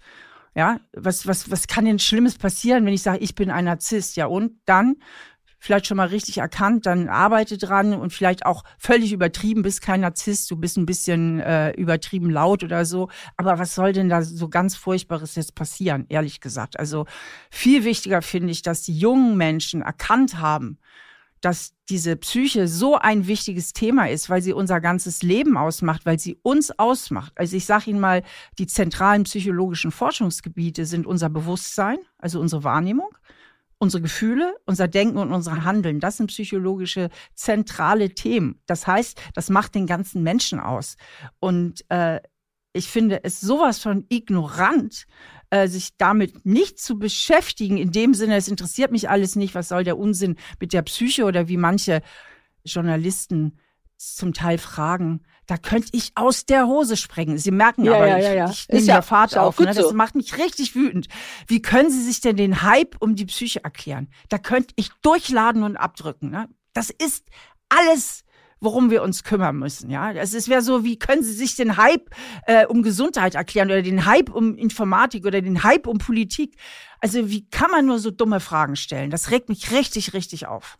Ja, 0.56 0.80
was, 0.94 1.28
was, 1.28 1.52
was 1.52 1.68
kann 1.68 1.86
denn 1.86 2.00
Schlimmes 2.00 2.40
passieren, 2.40 2.84
wenn 2.86 2.94
ich 2.94 3.04
sage, 3.04 3.20
ich 3.20 3.36
bin 3.36 3.52
ein 3.52 3.66
Narzisst? 3.66 4.18
Ja, 4.18 4.26
und 4.26 4.54
dann 4.66 4.96
vielleicht 5.60 5.88
schon 5.88 5.98
mal 5.98 6.08
richtig 6.08 6.38
erkannt, 6.38 6.86
dann 6.86 7.10
arbeite 7.10 7.58
dran 7.58 7.94
und 7.94 8.14
vielleicht 8.14 8.46
auch 8.46 8.64
völlig 8.78 9.12
übertrieben, 9.12 9.62
bist 9.62 9.82
kein 9.82 10.02
Narzisst, 10.02 10.50
du 10.50 10.56
bist 10.56 10.78
ein 10.78 10.86
bisschen 10.86 11.40
äh, 11.42 11.72
übertrieben 11.72 12.30
laut 12.30 12.64
oder 12.64 12.86
so. 12.86 13.10
Aber 13.38 13.60
was 13.60 13.76
soll 13.76 13.94
denn 13.94 14.10
da 14.10 14.22
so 14.22 14.50
ganz 14.50 14.76
Furchtbares 14.76 15.36
jetzt 15.36 15.56
passieren, 15.56 16.06
ehrlich 16.10 16.40
gesagt? 16.40 16.80
Also 16.80 17.06
viel 17.52 17.84
wichtiger 17.84 18.22
finde 18.22 18.52
ich, 18.52 18.62
dass 18.62 18.84
die 18.84 18.98
jungen 18.98 19.38
Menschen 19.38 19.82
erkannt 19.82 20.40
haben, 20.40 20.80
dass 21.42 21.74
diese 21.90 22.16
Psyche 22.16 22.68
so 22.68 22.98
ein 22.98 23.28
wichtiges 23.28 23.74
Thema 23.74 24.10
ist, 24.10 24.30
weil 24.30 24.42
sie 24.42 24.54
unser 24.54 24.82
ganzes 24.82 25.24
Leben 25.24 25.58
ausmacht, 25.58 26.06
weil 26.06 26.20
sie 26.20 26.38
uns 26.44 26.78
ausmacht. 26.78 27.34
Also 27.36 27.56
ich 27.56 27.66
sage 27.66 27.90
Ihnen 27.90 28.00
mal, 28.00 28.24
die 28.58 28.68
zentralen 28.68 29.24
psychologischen 29.24 29.92
Forschungsgebiete 29.92 30.86
sind 30.86 31.08
unser 31.08 31.30
Bewusstsein, 31.30 31.98
also 32.18 32.40
unsere 32.40 32.64
Wahrnehmung, 32.64 33.10
unsere 33.80 34.04
Gefühle, 34.04 34.56
unser 34.66 34.88
Denken 34.88 35.18
und 35.18 35.34
unser 35.34 35.64
Handeln. 35.64 36.00
Das 36.00 36.18
sind 36.18 36.28
psychologische 36.28 37.10
zentrale 37.34 38.14
Themen. 38.14 38.62
Das 38.66 38.86
heißt, 38.86 39.20
das 39.34 39.50
macht 39.50 39.74
den 39.74 39.88
ganzen 39.88 40.22
Menschen 40.22 40.60
aus. 40.60 40.98
Und 41.40 41.86
äh, 41.90 42.20
ich 42.74 42.88
finde 42.88 43.24
es 43.24 43.42
sowas 43.42 43.80
von 43.80 44.06
ignorant, 44.10 45.08
äh, 45.50 45.68
sich 45.68 45.98
damit 45.98 46.46
nicht 46.46 46.80
zu 46.80 47.00
beschäftigen, 47.00 47.78
in 47.78 47.92
dem 47.92 48.14
Sinne, 48.14 48.36
es 48.36 48.48
interessiert 48.48 48.92
mich 48.92 49.10
alles 49.10 49.36
nicht, 49.36 49.56
was 49.56 49.70
soll 49.70 49.84
der 49.84 49.98
Unsinn 49.98 50.36
mit 50.60 50.74
der 50.74 50.84
Psyche 50.84 51.24
oder 51.24 51.48
wie 51.48 51.58
manche 51.58 52.02
Journalisten 52.64 53.58
zum 54.00 54.34
Teil 54.34 54.58
fragen, 54.58 55.24
da 55.46 55.58
könnte 55.58 55.90
ich 55.92 56.12
aus 56.16 56.46
der 56.46 56.68
Hose 56.68 56.96
sprengen. 56.96 57.38
Sie 57.38 57.52
merken 57.52 57.84
Ja, 57.84 57.96
aber, 57.96 58.08
ja, 58.08 58.18
ich, 58.18 58.24
ja, 58.24 58.34
ja. 58.34 58.50
ich 58.50 58.68
nehme 58.70 58.82
Ist 58.82 58.88
ja, 58.88 59.02
Fahrt 59.02 59.38
auf. 59.38 59.60
Ne? 59.60 59.66
Das 59.66 59.78
so. 59.78 59.94
macht 59.94 60.16
mich 60.16 60.38
richtig 60.38 60.76
wütend. 60.76 61.08
Wie 61.48 61.62
können 61.62 61.90
Sie 61.90 62.04
sich 62.04 62.22
denn 62.22 62.38
den 62.38 62.62
Hype 62.62 62.96
um 63.00 63.16
die 63.16 63.26
Psyche 63.26 63.64
erklären? 63.64 64.10
Da 64.30 64.38
könnte 64.38 64.74
ich 64.78 64.90
durchladen 65.02 65.64
und 65.64 65.76
abdrücken. 65.76 66.30
Ne? 66.30 66.48
Das 66.74 66.90
ist 66.90 67.26
alles 67.68 68.24
worum 68.62 68.92
wir 68.92 69.04
uns 69.04 69.24
kümmern 69.24 69.56
müssen. 69.56 69.90
Ja, 69.90 70.12
es 70.12 70.34
ist 70.34 70.50
wäre 70.50 70.62
so, 70.62 70.84
wie 70.84 71.00
können 71.00 71.24
Sie 71.24 71.34
sich 71.34 71.56
den 71.56 71.78
Hype 71.78 72.10
äh, 72.46 72.66
um 72.66 72.84
Gesundheit 72.84 73.36
erklären 73.36 73.70
oder 73.70 73.82
den 73.82 74.06
Hype 74.06 74.30
um 74.30 74.56
Informatik 74.58 75.26
oder 75.26 75.42
den 75.42 75.64
Hype 75.64 75.88
um 75.88 75.98
Politik? 75.98 76.58
Also 77.00 77.30
wie 77.30 77.50
kann 77.50 77.72
man 77.72 77.86
nur 77.86 78.00
so 78.00 78.12
dumme 78.12 78.40
Fragen 78.40 78.76
stellen? 78.76 79.12
Das 79.12 79.32
regt 79.32 79.50
mich 79.50 79.72
richtig, 79.72 80.14
richtig 80.14 80.48
auf. 80.48 80.78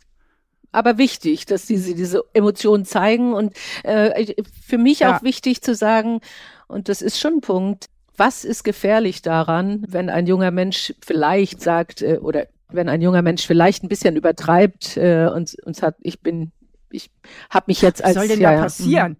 Aber 0.72 0.98
wichtig, 0.98 1.46
dass 1.46 1.66
sie, 1.66 1.76
sie 1.76 1.94
diese 1.94 2.22
Emotionen 2.32 2.84
zeigen 2.84 3.32
und 3.32 3.54
äh, 3.82 4.34
für 4.66 4.78
mich 4.78 5.00
Ja. 5.00 5.16
auch 5.16 5.22
wichtig 5.22 5.62
zu 5.62 5.74
sagen, 5.74 6.20
und 6.68 6.88
das 6.88 7.02
ist 7.02 7.18
schon 7.18 7.34
ein 7.34 7.40
Punkt, 7.40 7.86
was 8.16 8.44
ist 8.44 8.64
gefährlich 8.64 9.22
daran, 9.22 9.84
wenn 9.88 10.10
ein 10.10 10.26
junger 10.26 10.50
Mensch 10.50 10.94
vielleicht 11.00 11.60
sagt 11.62 12.02
äh, 12.02 12.18
oder 12.20 12.46
wenn 12.68 12.88
ein 12.88 13.02
junger 13.02 13.22
Mensch 13.22 13.46
vielleicht 13.46 13.82
ein 13.82 13.88
bisschen 13.88 14.14
übertreibt 14.16 14.96
äh, 14.96 15.28
und 15.34 15.56
und 15.64 15.82
hat, 15.82 15.96
ich 16.00 16.20
bin, 16.20 16.52
ich 16.90 17.10
habe 17.48 17.64
mich 17.68 17.82
jetzt 17.82 18.04
als 18.04 18.16
Was 18.16 18.22
soll 18.22 18.28
denn 18.28 18.40
ja, 18.40 18.50
da 18.50 18.56
ja, 18.56 18.62
passieren? 18.62 19.16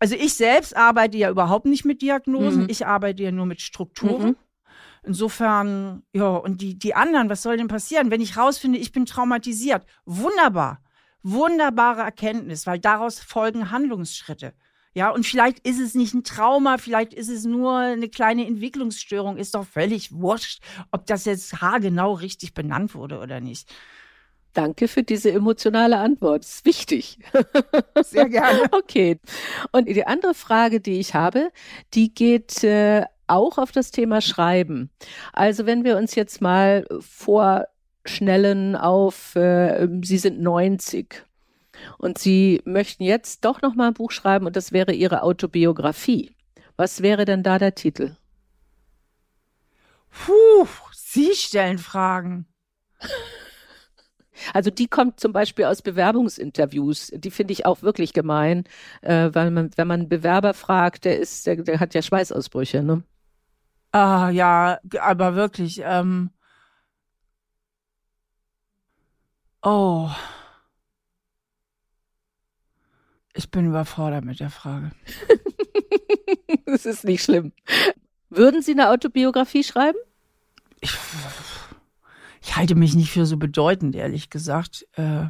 Also 0.00 0.14
ich 0.16 0.34
selbst 0.34 0.76
arbeite 0.76 1.18
ja 1.18 1.30
überhaupt 1.30 1.66
nicht 1.66 1.84
mit 1.84 2.00
Diagnosen. 2.00 2.62
Mhm. 2.62 2.70
Ich 2.70 2.86
arbeite 2.86 3.22
ja 3.22 3.30
nur 3.30 3.46
mit 3.46 3.60
Strukturen. 3.60 4.28
Mhm. 4.30 4.36
Insofern, 5.02 6.02
ja, 6.12 6.28
und 6.28 6.60
die, 6.60 6.78
die 6.78 6.94
anderen, 6.94 7.30
was 7.30 7.42
soll 7.42 7.56
denn 7.56 7.68
passieren? 7.68 8.10
Wenn 8.10 8.20
ich 8.20 8.36
rausfinde, 8.36 8.78
ich 8.78 8.92
bin 8.92 9.06
traumatisiert. 9.06 9.86
Wunderbar. 10.04 10.82
Wunderbare 11.22 12.02
Erkenntnis, 12.02 12.66
weil 12.66 12.78
daraus 12.78 13.20
folgen 13.20 13.70
Handlungsschritte. 13.70 14.54
Ja, 14.92 15.10
und 15.10 15.24
vielleicht 15.24 15.60
ist 15.60 15.78
es 15.78 15.94
nicht 15.94 16.14
ein 16.14 16.24
Trauma, 16.24 16.76
vielleicht 16.76 17.14
ist 17.14 17.28
es 17.28 17.44
nur 17.44 17.76
eine 17.76 18.08
kleine 18.08 18.46
Entwicklungsstörung, 18.46 19.36
ist 19.36 19.54
doch 19.54 19.64
völlig 19.64 20.12
wurscht, 20.12 20.62
ob 20.90 21.06
das 21.06 21.26
jetzt 21.26 21.60
haargenau 21.60 22.14
richtig 22.14 22.54
benannt 22.54 22.94
wurde 22.94 23.20
oder 23.20 23.40
nicht. 23.40 23.72
Danke 24.52 24.88
für 24.88 25.04
diese 25.04 25.30
emotionale 25.30 25.98
Antwort. 25.98 26.42
Das 26.42 26.56
ist 26.56 26.64
wichtig. 26.64 27.18
Sehr 28.02 28.28
gerne. 28.28 28.62
Okay. 28.72 29.20
Und 29.70 29.86
die 29.88 30.06
andere 30.06 30.34
Frage, 30.34 30.80
die 30.80 30.98
ich 30.98 31.14
habe, 31.14 31.52
die 31.94 32.12
geht 32.12 32.64
äh, 32.64 33.04
auch 33.30 33.58
auf 33.58 33.72
das 33.72 33.90
Thema 33.90 34.20
Schreiben. 34.20 34.90
Also 35.32 35.66
wenn 35.66 35.84
wir 35.84 35.96
uns 35.96 36.14
jetzt 36.14 36.40
mal 36.40 36.86
vorschnellen 37.00 38.76
auf, 38.76 39.34
äh, 39.36 39.88
Sie 40.02 40.18
sind 40.18 40.40
90 40.40 41.24
und 41.98 42.18
Sie 42.18 42.60
möchten 42.64 43.04
jetzt 43.04 43.44
doch 43.44 43.62
noch 43.62 43.74
mal 43.74 43.88
ein 43.88 43.94
Buch 43.94 44.10
schreiben 44.10 44.46
und 44.46 44.56
das 44.56 44.72
wäre 44.72 44.92
Ihre 44.92 45.22
Autobiografie. 45.22 46.34
Was 46.76 47.02
wäre 47.02 47.24
denn 47.24 47.42
da 47.42 47.58
der 47.58 47.74
Titel? 47.74 48.16
Puh, 50.10 50.66
Sie 50.92 51.32
stellen 51.34 51.78
Fragen. 51.78 52.46
Also 54.54 54.70
die 54.70 54.88
kommt 54.88 55.20
zum 55.20 55.32
Beispiel 55.32 55.66
aus 55.66 55.82
Bewerbungsinterviews. 55.82 57.12
Die 57.14 57.30
finde 57.30 57.52
ich 57.52 57.66
auch 57.66 57.82
wirklich 57.82 58.12
gemein, 58.12 58.64
äh, 59.02 59.28
weil 59.32 59.50
man, 59.50 59.70
wenn 59.76 59.86
man 59.86 60.00
einen 60.00 60.08
Bewerber 60.08 60.54
fragt, 60.54 61.04
der 61.04 61.18
ist, 61.18 61.46
der, 61.46 61.56
der 61.56 61.80
hat 61.80 61.94
ja 61.94 62.02
Schweißausbrüche, 62.02 62.82
ne? 62.82 63.02
Ah, 63.92 64.30
ja, 64.30 64.78
aber 65.00 65.34
wirklich, 65.34 65.80
ähm. 65.84 66.30
Oh. 69.62 70.10
Ich 73.34 73.50
bin 73.50 73.66
überfordert 73.66 74.24
mit 74.24 74.40
der 74.40 74.50
Frage. 74.50 74.90
Das 76.66 76.86
ist 76.86 77.04
nicht 77.04 77.24
schlimm. 77.24 77.52
Würden 78.28 78.62
Sie 78.62 78.72
eine 78.72 78.90
Autobiografie 78.90 79.64
schreiben? 79.64 79.98
ich, 80.80 80.96
ich 82.40 82.56
halte 82.56 82.74
mich 82.74 82.94
nicht 82.94 83.10
für 83.10 83.26
so 83.26 83.36
bedeutend, 83.36 83.94
ehrlich 83.94 84.30
gesagt. 84.30 84.86
Äh, 84.92 85.28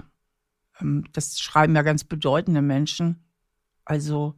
ähm, 0.81 1.05
das 1.13 1.41
schreiben 1.41 1.75
ja 1.75 1.83
ganz 1.83 2.05
bedeutende 2.05 2.63
Menschen. 2.63 3.25
Also, 3.85 4.35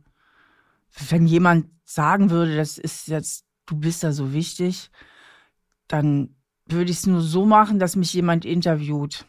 wenn 1.09 1.27
jemand 1.27 1.67
sagen 1.85 2.31
würde, 2.31 2.57
das 2.57 2.79
ist 2.79 3.09
jetzt, 3.09 3.45
du 3.73 3.79
bist 3.79 4.05
da 4.05 4.13
so 4.13 4.33
wichtig, 4.33 4.91
dann 5.89 6.37
würde 6.67 6.91
ich 6.91 6.99
es 6.99 7.07
nur 7.07 7.23
so 7.23 7.47
machen, 7.47 7.79
dass 7.79 7.97
mich 7.97 8.13
jemand 8.13 8.45
interviewt. 8.45 9.27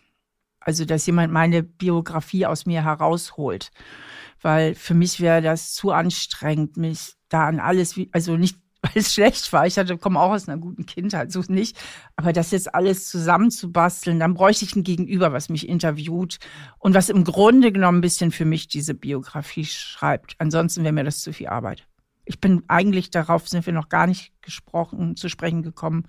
Also, 0.59 0.85
dass 0.85 1.05
jemand 1.05 1.33
meine 1.33 1.63
Biografie 1.63 2.45
aus 2.45 2.65
mir 2.65 2.83
herausholt. 2.83 3.71
Weil 4.41 4.75
für 4.75 4.93
mich 4.93 5.19
wäre 5.19 5.41
das 5.41 5.73
zu 5.73 5.91
anstrengend, 5.91 6.77
mich 6.77 7.15
da 7.29 7.47
an 7.47 7.59
alles, 7.59 7.99
also 8.11 8.37
nicht 8.37 8.57
weil 8.81 8.91
es 8.95 9.13
schlecht 9.13 9.53
war. 9.53 9.65
Ich 9.65 9.77
hatte, 9.77 9.97
komme 9.97 10.19
auch 10.19 10.31
aus 10.31 10.49
einer 10.49 10.59
guten 10.59 10.85
Kindheit, 10.85 11.31
so 11.31 11.41
nicht. 11.47 11.77
Aber 12.17 12.33
das 12.33 12.51
jetzt 12.51 12.75
alles 12.75 13.07
zusammenzubasteln, 13.07 14.19
dann 14.19 14.33
bräuchte 14.33 14.65
ich 14.65 14.75
ein 14.75 14.83
Gegenüber, 14.83 15.31
was 15.31 15.47
mich 15.47 15.69
interviewt 15.69 16.37
und 16.79 16.93
was 16.93 17.07
im 17.07 17.23
Grunde 17.23 17.71
genommen 17.71 17.99
ein 17.99 18.01
bisschen 18.01 18.31
für 18.31 18.43
mich 18.43 18.67
diese 18.67 18.93
Biografie 18.93 19.63
schreibt. 19.63 20.35
Ansonsten 20.39 20.83
wäre 20.83 20.91
mir 20.91 21.05
das 21.05 21.21
zu 21.21 21.31
viel 21.31 21.47
Arbeit. 21.47 21.87
Ich 22.25 22.39
bin 22.39 22.63
eigentlich 22.67 23.09
darauf, 23.09 23.47
sind 23.47 23.65
wir 23.65 23.73
noch 23.73 23.89
gar 23.89 24.07
nicht 24.07 24.31
gesprochen, 24.41 25.15
zu 25.15 25.29
sprechen 25.29 25.61
gekommen. 25.61 26.07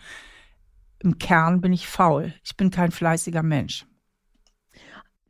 Im 1.00 1.18
Kern 1.18 1.60
bin 1.60 1.72
ich 1.72 1.86
faul. 1.86 2.32
Ich 2.44 2.56
bin 2.56 2.70
kein 2.70 2.92
fleißiger 2.92 3.42
Mensch. 3.42 3.86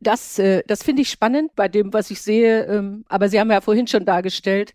Das, 0.01 0.37
äh, 0.39 0.61
das 0.67 0.83
finde 0.83 1.01
ich 1.01 1.09
spannend 1.09 1.55
bei 1.55 1.67
dem, 1.67 1.93
was 1.93 2.11
ich 2.11 2.21
sehe. 2.21 2.65
Ähm, 2.65 3.05
aber 3.07 3.29
Sie 3.29 3.39
haben 3.39 3.49
ja 3.49 3.61
vorhin 3.61 3.87
schon 3.87 4.05
dargestellt, 4.05 4.73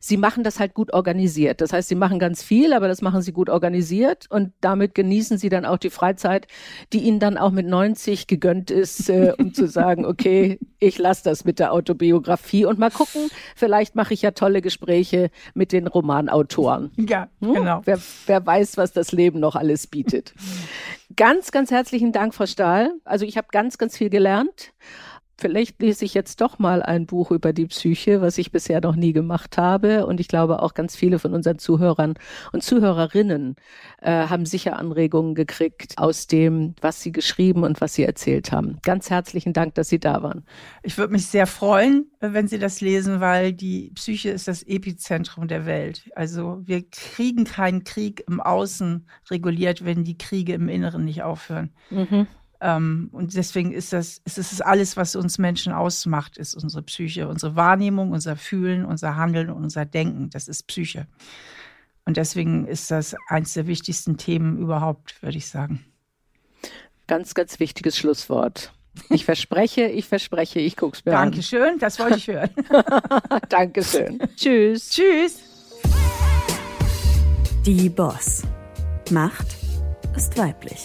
Sie 0.00 0.16
machen 0.16 0.42
das 0.42 0.58
halt 0.58 0.74
gut 0.74 0.92
organisiert. 0.92 1.60
Das 1.60 1.72
heißt, 1.72 1.88
Sie 1.88 1.94
machen 1.94 2.18
ganz 2.18 2.42
viel, 2.42 2.72
aber 2.72 2.88
das 2.88 3.02
machen 3.02 3.22
Sie 3.22 3.32
gut 3.32 3.48
organisiert 3.48 4.26
und 4.30 4.52
damit 4.60 4.96
genießen 4.96 5.38
Sie 5.38 5.48
dann 5.48 5.64
auch 5.64 5.76
die 5.76 5.90
Freizeit, 5.90 6.48
die 6.92 7.00
Ihnen 7.00 7.20
dann 7.20 7.38
auch 7.38 7.52
mit 7.52 7.66
90 7.66 8.26
gegönnt 8.26 8.72
ist, 8.72 9.08
äh, 9.08 9.34
um 9.38 9.54
zu 9.54 9.66
sagen, 9.68 10.04
okay, 10.04 10.58
ich 10.80 10.98
lasse 10.98 11.22
das 11.22 11.44
mit 11.44 11.60
der 11.60 11.72
Autobiografie 11.72 12.64
und 12.64 12.80
mal 12.80 12.90
gucken, 12.90 13.30
vielleicht 13.54 13.94
mache 13.94 14.14
ich 14.14 14.22
ja 14.22 14.32
tolle 14.32 14.62
Gespräche 14.62 15.30
mit 15.54 15.70
den 15.70 15.86
Romanautoren. 15.86 16.90
Ja, 16.96 17.28
hm? 17.40 17.54
genau. 17.54 17.82
Wer, 17.84 18.00
wer 18.26 18.44
weiß, 18.44 18.78
was 18.78 18.92
das 18.92 19.12
Leben 19.12 19.38
noch 19.38 19.54
alles 19.54 19.86
bietet. 19.86 20.34
Ganz, 21.16 21.52
ganz 21.52 21.70
herzlichen 21.70 22.12
Dank, 22.12 22.34
Frau 22.34 22.46
Stahl. 22.46 22.94
Also 23.04 23.26
ich 23.26 23.36
habe 23.36 23.48
ganz, 23.50 23.76
ganz 23.76 23.98
viel 23.98 24.08
gelernt 24.08 24.71
vielleicht 25.42 25.82
lese 25.82 26.04
ich 26.04 26.14
jetzt 26.14 26.40
doch 26.40 26.58
mal 26.58 26.82
ein 26.82 27.04
Buch 27.04 27.32
über 27.32 27.52
die 27.52 27.66
Psyche, 27.66 28.20
was 28.20 28.38
ich 28.38 28.52
bisher 28.52 28.80
noch 28.80 28.94
nie 28.94 29.12
gemacht 29.12 29.58
habe. 29.58 30.06
Und 30.06 30.20
ich 30.20 30.28
glaube 30.28 30.62
auch 30.62 30.72
ganz 30.72 30.94
viele 30.94 31.18
von 31.18 31.34
unseren 31.34 31.58
Zuhörern 31.58 32.14
und 32.52 32.62
Zuhörerinnen 32.62 33.56
äh, 34.00 34.28
haben 34.28 34.46
sicher 34.46 34.78
Anregungen 34.78 35.34
gekriegt 35.34 35.98
aus 35.98 36.28
dem, 36.28 36.74
was 36.80 37.02
sie 37.02 37.10
geschrieben 37.10 37.64
und 37.64 37.80
was 37.80 37.94
sie 37.94 38.04
erzählt 38.04 38.52
haben. 38.52 38.78
Ganz 38.82 39.10
herzlichen 39.10 39.52
Dank, 39.52 39.74
dass 39.74 39.88
Sie 39.88 39.98
da 39.98 40.22
waren. 40.22 40.44
Ich 40.82 40.96
würde 40.96 41.12
mich 41.12 41.26
sehr 41.26 41.46
freuen, 41.46 42.10
wenn 42.20 42.46
Sie 42.46 42.58
das 42.58 42.80
lesen, 42.80 43.20
weil 43.20 43.52
die 43.52 43.90
Psyche 43.94 44.30
ist 44.30 44.46
das 44.46 44.62
Epizentrum 44.62 45.48
der 45.48 45.66
Welt. 45.66 46.08
Also 46.14 46.60
wir 46.64 46.88
kriegen 46.88 47.44
keinen 47.44 47.82
Krieg 47.82 48.22
im 48.28 48.40
Außen 48.40 49.08
reguliert, 49.28 49.84
wenn 49.84 50.04
die 50.04 50.16
Kriege 50.16 50.54
im 50.54 50.68
Inneren 50.68 51.04
nicht 51.04 51.22
aufhören. 51.24 51.70
Mhm. 51.90 52.28
Ähm, 52.62 53.08
und 53.10 53.34
deswegen 53.34 53.72
ist 53.72 53.92
das, 53.92 54.22
ist 54.24 54.38
es 54.38 54.60
alles, 54.60 54.96
was 54.96 55.16
uns 55.16 55.38
Menschen 55.38 55.72
ausmacht, 55.72 56.38
ist 56.38 56.54
unsere 56.54 56.82
Psyche, 56.82 57.26
unsere 57.26 57.56
Wahrnehmung, 57.56 58.12
unser 58.12 58.36
Fühlen, 58.36 58.84
unser 58.84 59.16
Handeln 59.16 59.50
und 59.50 59.64
unser 59.64 59.84
Denken. 59.84 60.30
Das 60.30 60.46
ist 60.46 60.68
Psyche. 60.68 61.08
Und 62.04 62.16
deswegen 62.16 62.66
ist 62.66 62.90
das 62.92 63.16
eines 63.26 63.54
der 63.54 63.66
wichtigsten 63.66 64.16
Themen 64.16 64.58
überhaupt, 64.58 65.20
würde 65.22 65.38
ich 65.38 65.48
sagen. 65.48 65.84
Ganz, 67.08 67.34
ganz 67.34 67.58
wichtiges 67.58 67.98
Schlusswort. 67.98 68.72
Ich 69.08 69.24
verspreche, 69.24 69.86
ich 69.86 70.06
verspreche, 70.06 70.60
ich 70.60 70.76
guck's 70.76 71.04
mir 71.04 71.12
Dankeschön, 71.12 71.62
an. 71.62 71.78
Dankeschön, 71.78 71.78
das 71.80 71.98
wollte 71.98 72.18
ich 72.18 72.28
hören. 72.28 72.50
Dankeschön. 73.48 74.20
Tschüss. 74.36 74.90
Tschüss. 74.90 75.38
Die 77.66 77.88
Boss. 77.88 78.42
Macht 79.10 79.56
ist 80.14 80.36
weiblich. 80.38 80.84